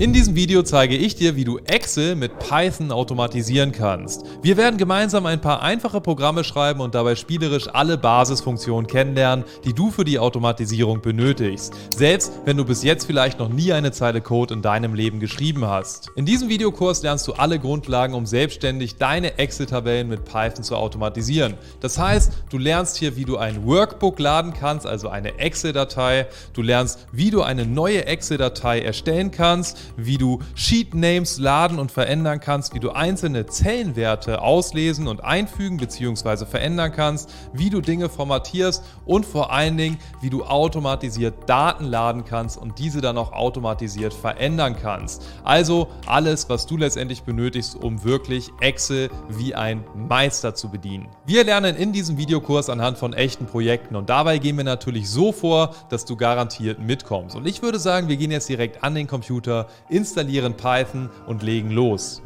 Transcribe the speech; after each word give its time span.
In 0.00 0.14
diesem 0.14 0.34
Video 0.34 0.62
zeige 0.62 0.96
ich 0.96 1.14
dir, 1.14 1.36
wie 1.36 1.44
du 1.44 1.58
Excel 1.58 2.16
mit 2.16 2.38
Python 2.38 2.90
automatisieren 2.90 3.70
kannst. 3.70 4.24
Wir 4.40 4.56
werden 4.56 4.78
gemeinsam 4.78 5.26
ein 5.26 5.42
paar 5.42 5.60
einfache 5.60 6.00
Programme 6.00 6.42
schreiben 6.42 6.80
und 6.80 6.94
dabei 6.94 7.16
spielerisch 7.16 7.68
alle 7.70 7.98
Basisfunktionen 7.98 8.86
kennenlernen, 8.86 9.44
die 9.66 9.74
du 9.74 9.90
für 9.90 10.04
die 10.04 10.18
Automatisierung 10.18 11.02
benötigst. 11.02 11.74
Selbst 11.94 12.32
wenn 12.46 12.56
du 12.56 12.64
bis 12.64 12.82
jetzt 12.82 13.04
vielleicht 13.04 13.38
noch 13.38 13.50
nie 13.50 13.74
eine 13.74 13.92
Zeile 13.92 14.22
Code 14.22 14.54
in 14.54 14.62
deinem 14.62 14.94
Leben 14.94 15.20
geschrieben 15.20 15.66
hast. 15.66 16.08
In 16.16 16.24
diesem 16.24 16.48
Videokurs 16.48 17.02
lernst 17.02 17.28
du 17.28 17.34
alle 17.34 17.58
Grundlagen, 17.58 18.14
um 18.14 18.24
selbstständig 18.24 18.96
deine 18.96 19.36
Excel-Tabellen 19.36 20.08
mit 20.08 20.24
Python 20.24 20.64
zu 20.64 20.76
automatisieren. 20.76 21.56
Das 21.80 21.98
heißt, 21.98 22.32
du 22.48 22.56
lernst 22.56 22.96
hier, 22.96 23.16
wie 23.16 23.26
du 23.26 23.36
ein 23.36 23.66
Workbook 23.66 24.18
laden 24.18 24.54
kannst, 24.54 24.86
also 24.86 25.10
eine 25.10 25.38
Excel-Datei. 25.38 26.26
Du 26.54 26.62
lernst, 26.62 27.06
wie 27.12 27.30
du 27.30 27.42
eine 27.42 27.66
neue 27.66 28.06
Excel-Datei 28.06 28.80
erstellen 28.80 29.30
kannst 29.30 29.89
wie 29.96 30.18
du 30.18 30.40
Sheet 30.54 30.94
Names 30.94 31.38
laden 31.38 31.78
und 31.78 31.90
verändern 31.90 32.40
kannst, 32.40 32.74
wie 32.74 32.80
du 32.80 32.90
einzelne 32.90 33.46
Zellenwerte 33.46 34.42
auslesen 34.42 35.08
und 35.08 35.24
einfügen 35.24 35.76
bzw. 35.76 36.46
verändern 36.46 36.92
kannst, 36.92 37.30
wie 37.52 37.70
du 37.70 37.80
Dinge 37.80 38.08
formatierst 38.08 38.84
und 39.04 39.26
vor 39.26 39.52
allen 39.52 39.76
Dingen, 39.76 39.98
wie 40.20 40.30
du 40.30 40.44
automatisiert 40.44 41.48
Daten 41.48 41.84
laden 41.84 42.24
kannst 42.24 42.56
und 42.56 42.78
diese 42.78 43.00
dann 43.00 43.18
auch 43.18 43.32
automatisiert 43.32 44.14
verändern 44.14 44.76
kannst. 44.80 45.22
Also 45.44 45.88
alles, 46.06 46.48
was 46.48 46.66
du 46.66 46.76
letztendlich 46.76 47.22
benötigst, 47.22 47.76
um 47.76 48.04
wirklich 48.04 48.50
Excel 48.60 49.10
wie 49.28 49.54
ein 49.54 49.84
Meister 49.94 50.54
zu 50.54 50.68
bedienen. 50.68 51.08
Wir 51.26 51.44
lernen 51.44 51.76
in 51.76 51.92
diesem 51.92 52.16
Videokurs 52.16 52.68
anhand 52.68 52.98
von 52.98 53.12
echten 53.12 53.46
Projekten 53.46 53.96
und 53.96 54.10
dabei 54.10 54.38
gehen 54.38 54.56
wir 54.56 54.64
natürlich 54.64 55.08
so 55.08 55.32
vor, 55.32 55.74
dass 55.88 56.04
du 56.04 56.16
garantiert 56.16 56.78
mitkommst. 56.78 57.36
Und 57.36 57.46
ich 57.46 57.62
würde 57.62 57.78
sagen, 57.78 58.08
wir 58.08 58.16
gehen 58.16 58.30
jetzt 58.30 58.48
direkt 58.48 58.82
an 58.82 58.94
den 58.94 59.06
Computer, 59.06 59.66
installieren 59.88 60.56
Python 60.56 61.10
und 61.26 61.42
legen 61.42 61.70
los. 61.70 62.22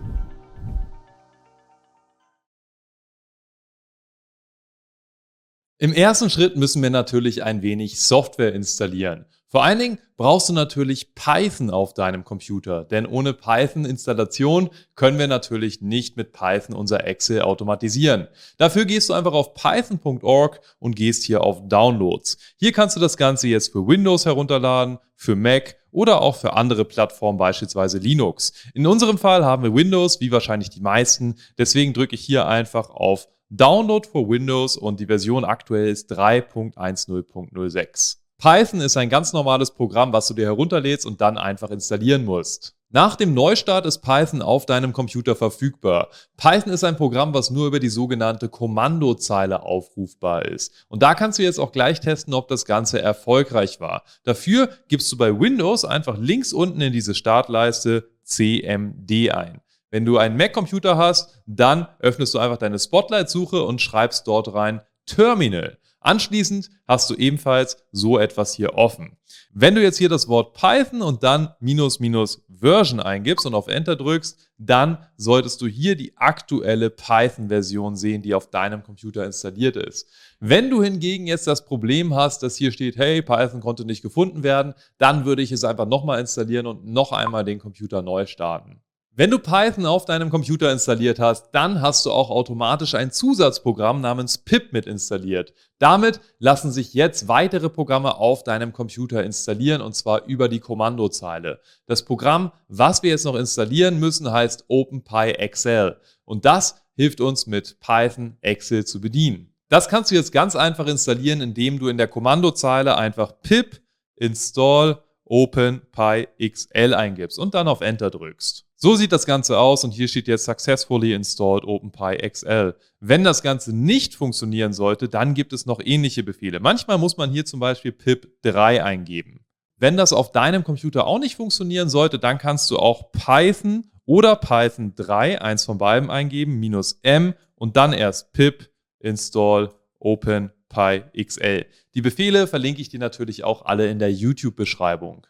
Im 5.79 5.93
ersten 5.93 6.31
Schritt 6.31 6.57
müssen 6.57 6.83
wir 6.83 6.91
natürlich 6.91 7.43
ein 7.43 7.61
wenig 7.61 8.01
Software 8.01 8.55
installieren. 8.55 9.27
Vor 9.49 9.65
allen 9.65 9.79
Dingen 9.79 9.99
brauchst 10.17 10.49
du 10.49 10.53
natürlich 10.53 11.15
Python 11.15 11.71
auf 11.71 11.95
deinem 11.95 12.25
Computer, 12.25 12.85
denn 12.85 13.07
ohne 13.07 13.35
Python-Installation 13.35 14.71
können 14.95 15.19
wir 15.19 15.29
natürlich 15.29 15.81
nicht 15.81 16.17
mit 16.17 16.33
Python 16.33 16.75
unser 16.75 17.07
Excel 17.07 17.43
automatisieren. 17.43 18.29
Dafür 18.57 18.85
gehst 18.85 19.09
du 19.09 19.13
einfach 19.13 19.33
auf 19.33 19.55
python.org 19.55 20.61
und 20.79 20.97
gehst 20.97 21.23
hier 21.25 21.43
auf 21.43 21.69
Downloads. 21.69 22.39
Hier 22.57 22.73
kannst 22.73 22.97
du 22.97 23.01
das 23.01 23.17
Ganze 23.17 23.49
jetzt 23.49 23.71
für 23.71 23.87
Windows 23.87 24.27
herunterladen, 24.27 24.99
für 25.15 25.37
Mac 25.37 25.77
oder 25.95 26.21
auch 26.21 26.37
für 26.37 26.55
andere 26.55 26.85
Plattformen, 26.85 27.39
beispielsweise 27.39 27.99
Linux. 27.99 28.53
In 28.75 28.87
unserem 28.87 29.17
Fall 29.17 29.45
haben 29.45 29.63
wir 29.63 29.75
Windows, 29.75 30.21
wie 30.21 30.33
wahrscheinlich 30.33 30.71
die 30.71 30.81
meisten. 30.81 31.37
Deswegen 31.57 31.93
drücke 31.93 32.17
ich 32.17 32.23
hier 32.23 32.47
einfach 32.47 32.91
auf 32.91 33.29
Download 33.49 34.07
for 34.07 34.29
Windows 34.29 34.77
und 34.77 34.99
die 34.99 35.07
Version 35.07 35.45
aktuell 35.45 35.89
ist 35.89 36.13
3.10.06. 36.13 38.17
Python 38.39 38.81
ist 38.81 38.97
ein 38.97 39.09
ganz 39.09 39.33
normales 39.33 39.71
Programm, 39.71 40.13
was 40.13 40.27
du 40.27 40.35
dir 40.35 40.47
herunterlädst 40.47 41.07
und 41.07 41.21
dann 41.21 41.39
einfach 41.39 41.71
installieren 41.71 42.25
musst. 42.25 42.75
Nach 42.91 43.17
dem 43.17 43.35
Neustart 43.35 43.87
ist 43.87 43.99
Python 43.99 44.41
auf 44.41 44.67
deinem 44.67 44.93
Computer 44.93 45.35
verfügbar. 45.35 46.11
Python 46.37 46.73
ist 46.73 46.85
ein 46.85 46.97
Programm, 46.97 47.35
was 47.35 47.51
nur 47.51 47.67
über 47.67 47.81
die 47.81 47.89
sogenannte 47.89 48.49
Kommandozeile 48.49 49.63
aufrufbar 49.63 50.45
ist. 50.45 50.87
Und 50.89 51.03
da 51.03 51.15
kannst 51.15 51.39
du 51.39 51.43
jetzt 51.43 51.59
auch 51.59 51.73
gleich 51.73 52.01
testen, 52.01 52.35
ob 52.35 52.47
das 52.49 52.65
Ganze 52.67 53.03
erfolgreich 53.03 53.81
war. 53.81 54.05
Dafür 54.23 54.69
gibst 54.89 55.11
du 55.11 55.17
bei 55.17 55.39
Windows 55.39 55.85
einfach 55.85 56.19
links 56.19 56.53
unten 56.53 56.81
in 56.81 56.93
diese 56.93 57.15
Startleiste 57.15 58.09
CMD 58.23 59.31
ein. 59.33 59.61
Wenn 59.91 60.05
du 60.05 60.19
einen 60.19 60.37
Mac-Computer 60.37 60.97
hast, 60.97 61.41
dann 61.47 61.89
öffnest 62.01 62.35
du 62.35 62.39
einfach 62.39 62.59
deine 62.59 62.79
Spotlight-Suche 62.79 63.63
und 63.63 63.81
schreibst 63.81 64.27
dort 64.27 64.53
rein 64.53 64.81
Terminal. 65.07 65.79
Anschließend 66.05 66.69
hast 66.87 67.09
du 67.09 67.15
ebenfalls 67.15 67.79
so 67.91 68.19
etwas 68.19 68.53
hier 68.53 68.75
offen. 68.75 69.17
Wenn 69.55 69.75
du 69.75 69.83
jetzt 69.83 69.97
hier 69.97 70.11
das 70.11 70.29
Wort 70.29 70.53
Python 70.53 71.01
und 71.01 71.23
dann 71.23 71.55
minus 71.61 71.99
minus 71.99 72.45
Version 72.49 73.01
eingibst 73.01 73.47
und 73.47 73.55
auf 73.55 73.69
Enter 73.69 73.97
drückst, 73.97 74.39
dann 74.59 74.99
solltest 75.17 75.63
du 75.63 75.67
hier 75.67 75.97
die 75.97 76.15
aktuelle 76.19 76.91
Python-Version 76.91 77.97
sehen, 77.97 78.21
die 78.21 78.35
auf 78.35 78.51
deinem 78.51 78.83
Computer 78.83 79.25
installiert 79.25 79.77
ist. 79.77 80.11
Wenn 80.41 80.69
du 80.69 80.83
hingegen 80.83 81.27
jetzt 81.27 81.47
das 81.47 81.65
Problem 81.65 82.15
hast, 82.15 82.43
dass 82.43 82.57
hier 82.57 82.71
steht, 82.71 82.97
hey, 82.99 83.23
Python 83.23 83.61
konnte 83.61 83.87
nicht 83.87 84.03
gefunden 84.03 84.43
werden, 84.43 84.75
dann 84.99 85.25
würde 85.25 85.41
ich 85.41 85.53
es 85.53 85.65
einfach 85.65 85.87
nochmal 85.87 86.21
installieren 86.21 86.67
und 86.67 86.85
noch 86.85 87.13
einmal 87.13 87.45
den 87.45 87.59
Computer 87.59 88.03
neu 88.03 88.27
starten. 88.27 88.83
Wenn 89.17 89.31
du 89.31 89.39
Python 89.39 89.87
auf 89.87 90.07
deinem 90.07 90.29
Computer 90.29 90.73
installiert 90.73 91.21
hast, 91.21 91.53
dann 91.53 91.81
hast 91.81 92.05
du 92.05 92.11
auch 92.11 92.31
automatisch 92.31 92.97
ein 92.97 93.13
Zusatzprogramm 93.13 94.01
namens 94.01 94.39
pip 94.39 94.73
mit 94.73 94.87
installiert. 94.87 95.55
Damit 95.79 96.19
lassen 96.41 96.73
sich 96.73 96.95
jetzt 96.95 97.29
weitere 97.29 97.71
Programme 97.71 98.17
auf 98.17 98.43
deinem 98.43 98.73
Computer 98.73 99.23
installieren 99.23 99.83
und 99.83 99.95
zwar 99.95 100.25
über 100.25 100.49
die 100.49 100.59
Kommandozeile. 100.59 101.61
Das 101.87 102.05
Programm, 102.05 102.51
was 102.67 103.05
wir 103.05 103.11
jetzt 103.11 103.25
noch 103.25 103.37
installieren 103.37 104.01
müssen, 104.01 104.33
heißt 104.33 104.65
OpenPyXL 104.67 105.97
und 106.25 106.45
das 106.45 106.83
hilft 106.97 107.21
uns 107.21 107.47
mit 107.47 107.79
Python 107.79 108.37
Excel 108.41 108.85
zu 108.85 109.01
bedienen. 109.01 109.55
Das 109.69 109.89
kannst 109.89 110.11
du 110.11 110.17
jetzt 110.17 110.33
ganz 110.33 110.57
einfach 110.57 110.89
installieren, 110.89 111.41
indem 111.41 111.79
du 111.79 111.87
in 111.87 111.99
der 111.99 112.09
Kommandozeile 112.09 112.97
einfach 112.97 113.41
pip 113.43 113.81
install 114.17 115.05
OpenPyXL 115.25 116.95
eingibst 116.95 117.39
und 117.39 117.55
dann 117.55 117.69
auf 117.69 117.81
Enter 117.81 118.11
drückst. 118.11 118.67
So 118.85 118.97
sieht 118.97 119.13
das 119.13 119.25
Ganze 119.25 119.59
aus 119.59 119.83
und 119.83 119.93
hier 119.93 120.09
steht 120.09 120.29
jetzt 120.29 120.45
Successfully 120.45 121.15
Installed 121.15 121.65
OpenPyXL. 121.65 122.77
Wenn 123.01 123.25
das 123.25 123.43
Ganze 123.43 123.75
nicht 123.75 124.15
funktionieren 124.15 124.75
sollte, 124.75 125.09
dann 125.09 125.33
gibt 125.33 125.55
es 125.55 125.65
noch 125.65 125.81
ähnliche 125.83 126.23
Befehle. 126.23 126.61
Manchmal 126.61 126.99
muss 126.99 127.17
man 127.17 127.31
hier 127.31 127.47
zum 127.47 127.61
Beispiel 127.61 127.93
pip3 127.93 128.83
eingeben. 128.83 129.41
Wenn 129.79 129.97
das 129.97 130.13
auf 130.13 130.33
deinem 130.33 130.65
Computer 130.65 131.07
auch 131.07 131.19
nicht 131.19 131.37
funktionieren 131.37 131.89
sollte, 131.89 132.19
dann 132.19 132.37
kannst 132.37 132.71
du 132.71 132.77
auch 132.77 133.11
Python 133.11 133.87
oder 134.05 134.37
Python 134.37 134.93
3, 134.95 135.41
eins 135.41 135.65
von 135.65 135.79
beiden 135.79 136.11
eingeben, 136.11 136.61
minus 136.61 136.99
m 137.01 137.33
und 137.55 137.79
dann 137.79 137.95
erst 137.95 138.35
pip 138.35 138.69
install 138.99 139.71
OpenPyXL. 139.99 141.65
Die 141.95 142.03
Befehle 142.03 142.47
verlinke 142.47 142.83
ich 142.83 142.91
dir 142.91 143.01
natürlich 143.01 143.45
auch 143.45 143.65
alle 143.65 143.89
in 143.89 143.99
der 143.99 144.13
YouTube-Beschreibung. 144.13 145.27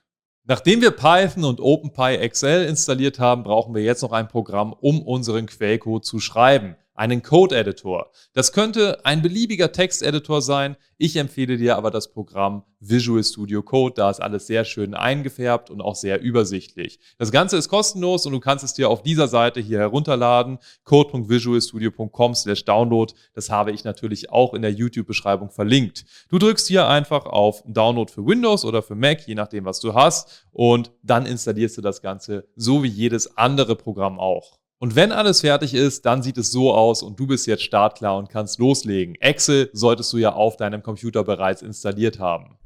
Nachdem 0.47 0.83
wir 0.83 0.91
Python 0.91 1.45
und 1.45 1.59
OpenPyXL 1.59 2.67
installiert 2.69 3.19
haben, 3.19 3.45
brauchen 3.45 3.75
wir 3.75 3.83
jetzt 3.83 4.03
noch 4.03 4.13
ein 4.13 4.29
Programm, 4.29 4.75
um 4.79 5.01
unseren 5.01 5.47
Quellcode 5.47 6.05
zu 6.05 6.21
schreiben 6.21 6.77
einen 6.95 7.23
Code-Editor. 7.23 8.11
Das 8.33 8.53
könnte 8.53 9.05
ein 9.05 9.21
beliebiger 9.21 9.73
Text-Editor 9.73 10.41
sein. 10.43 10.77
Ich 10.97 11.17
empfehle 11.17 11.57
dir 11.57 11.77
aber 11.77 11.91
das 11.91 12.13
Programm 12.13 12.63
Visual 12.79 13.23
Studio 13.25 13.63
Code. 13.63 13.95
Da 13.97 14.11
ist 14.11 14.23
alles 14.23 14.47
sehr 14.47 14.65
schön 14.65 14.95
eingefärbt 14.95 15.71
und 15.71 15.81
auch 15.81 15.97
sehr 15.97 16.21
übersichtlich. 16.21 17.01
Das 17.19 17.33
Ganze 17.33 17.57
ist 17.57 17.69
kostenlos 17.69 18.27
und 18.27 18.33
du 18.33 18.41
kannst 18.41 18.65
es 18.65 18.75
dir 18.75 18.89
auf 18.89 19.03
dieser 19.03 19.27
Seite 19.27 19.61
hier 19.61 19.79
herunterladen. 19.79 20.59
code.visualstudio.com 20.85 22.35
slash 22.35 22.65
download. 22.65 23.13
Das 23.35 23.51
habe 23.51 23.73
ich 23.73 23.83
natürlich 23.83 24.31
auch 24.31 24.55
in 24.55 24.63
der 24.63 24.73
YouTube-Beschreibung 24.73 25.51
verlinkt. 25.51 26.05
Du 26.29 26.39
drückst 26.39 26.69
hier 26.69 26.89
einfach 26.89 27.27
auf 27.27 27.65
Download 27.67 28.11
für 28.13 28.25
Windows 28.25 28.65
oder 28.65 28.83
für 28.83 28.95
Mac, 28.95 29.27
je 29.27 29.35
nachdem, 29.35 29.65
was 29.65 29.81
du 29.81 29.95
hast. 29.95 30.47
Und 30.53 30.93
dann 31.03 31.27
installierst 31.27 31.77
du 31.77 31.81
das 31.81 32.03
Ganze 32.03 32.47
so 32.55 32.85
wie 32.85 32.89
jedes 32.89 33.37
andere 33.37 33.75
Programm 33.75 34.21
auch. 34.21 34.59
Und 34.85 34.97
wenn 34.97 35.13
alles 35.13 35.41
fertig 35.41 35.73
ist, 35.73 36.05
dann 36.05 36.23
sieht 36.23 36.37
es 36.37 36.53
so 36.53 36.75
aus 36.75 37.03
und 37.03 37.19
du 37.19 37.27
bist 37.27 37.47
jetzt 37.47 37.63
startklar 37.63 38.19
und 38.19 38.29
kannst 38.29 38.59
loslegen. 38.59 39.15
Excel 39.15 39.71
solltest 39.73 40.13
du 40.13 40.19
ja 40.19 40.35
auf 40.35 40.59
deinem 40.59 40.83
Computer 40.83 41.25
bereits 41.25 41.63
installiert 41.63 42.19
haben. 42.19 42.59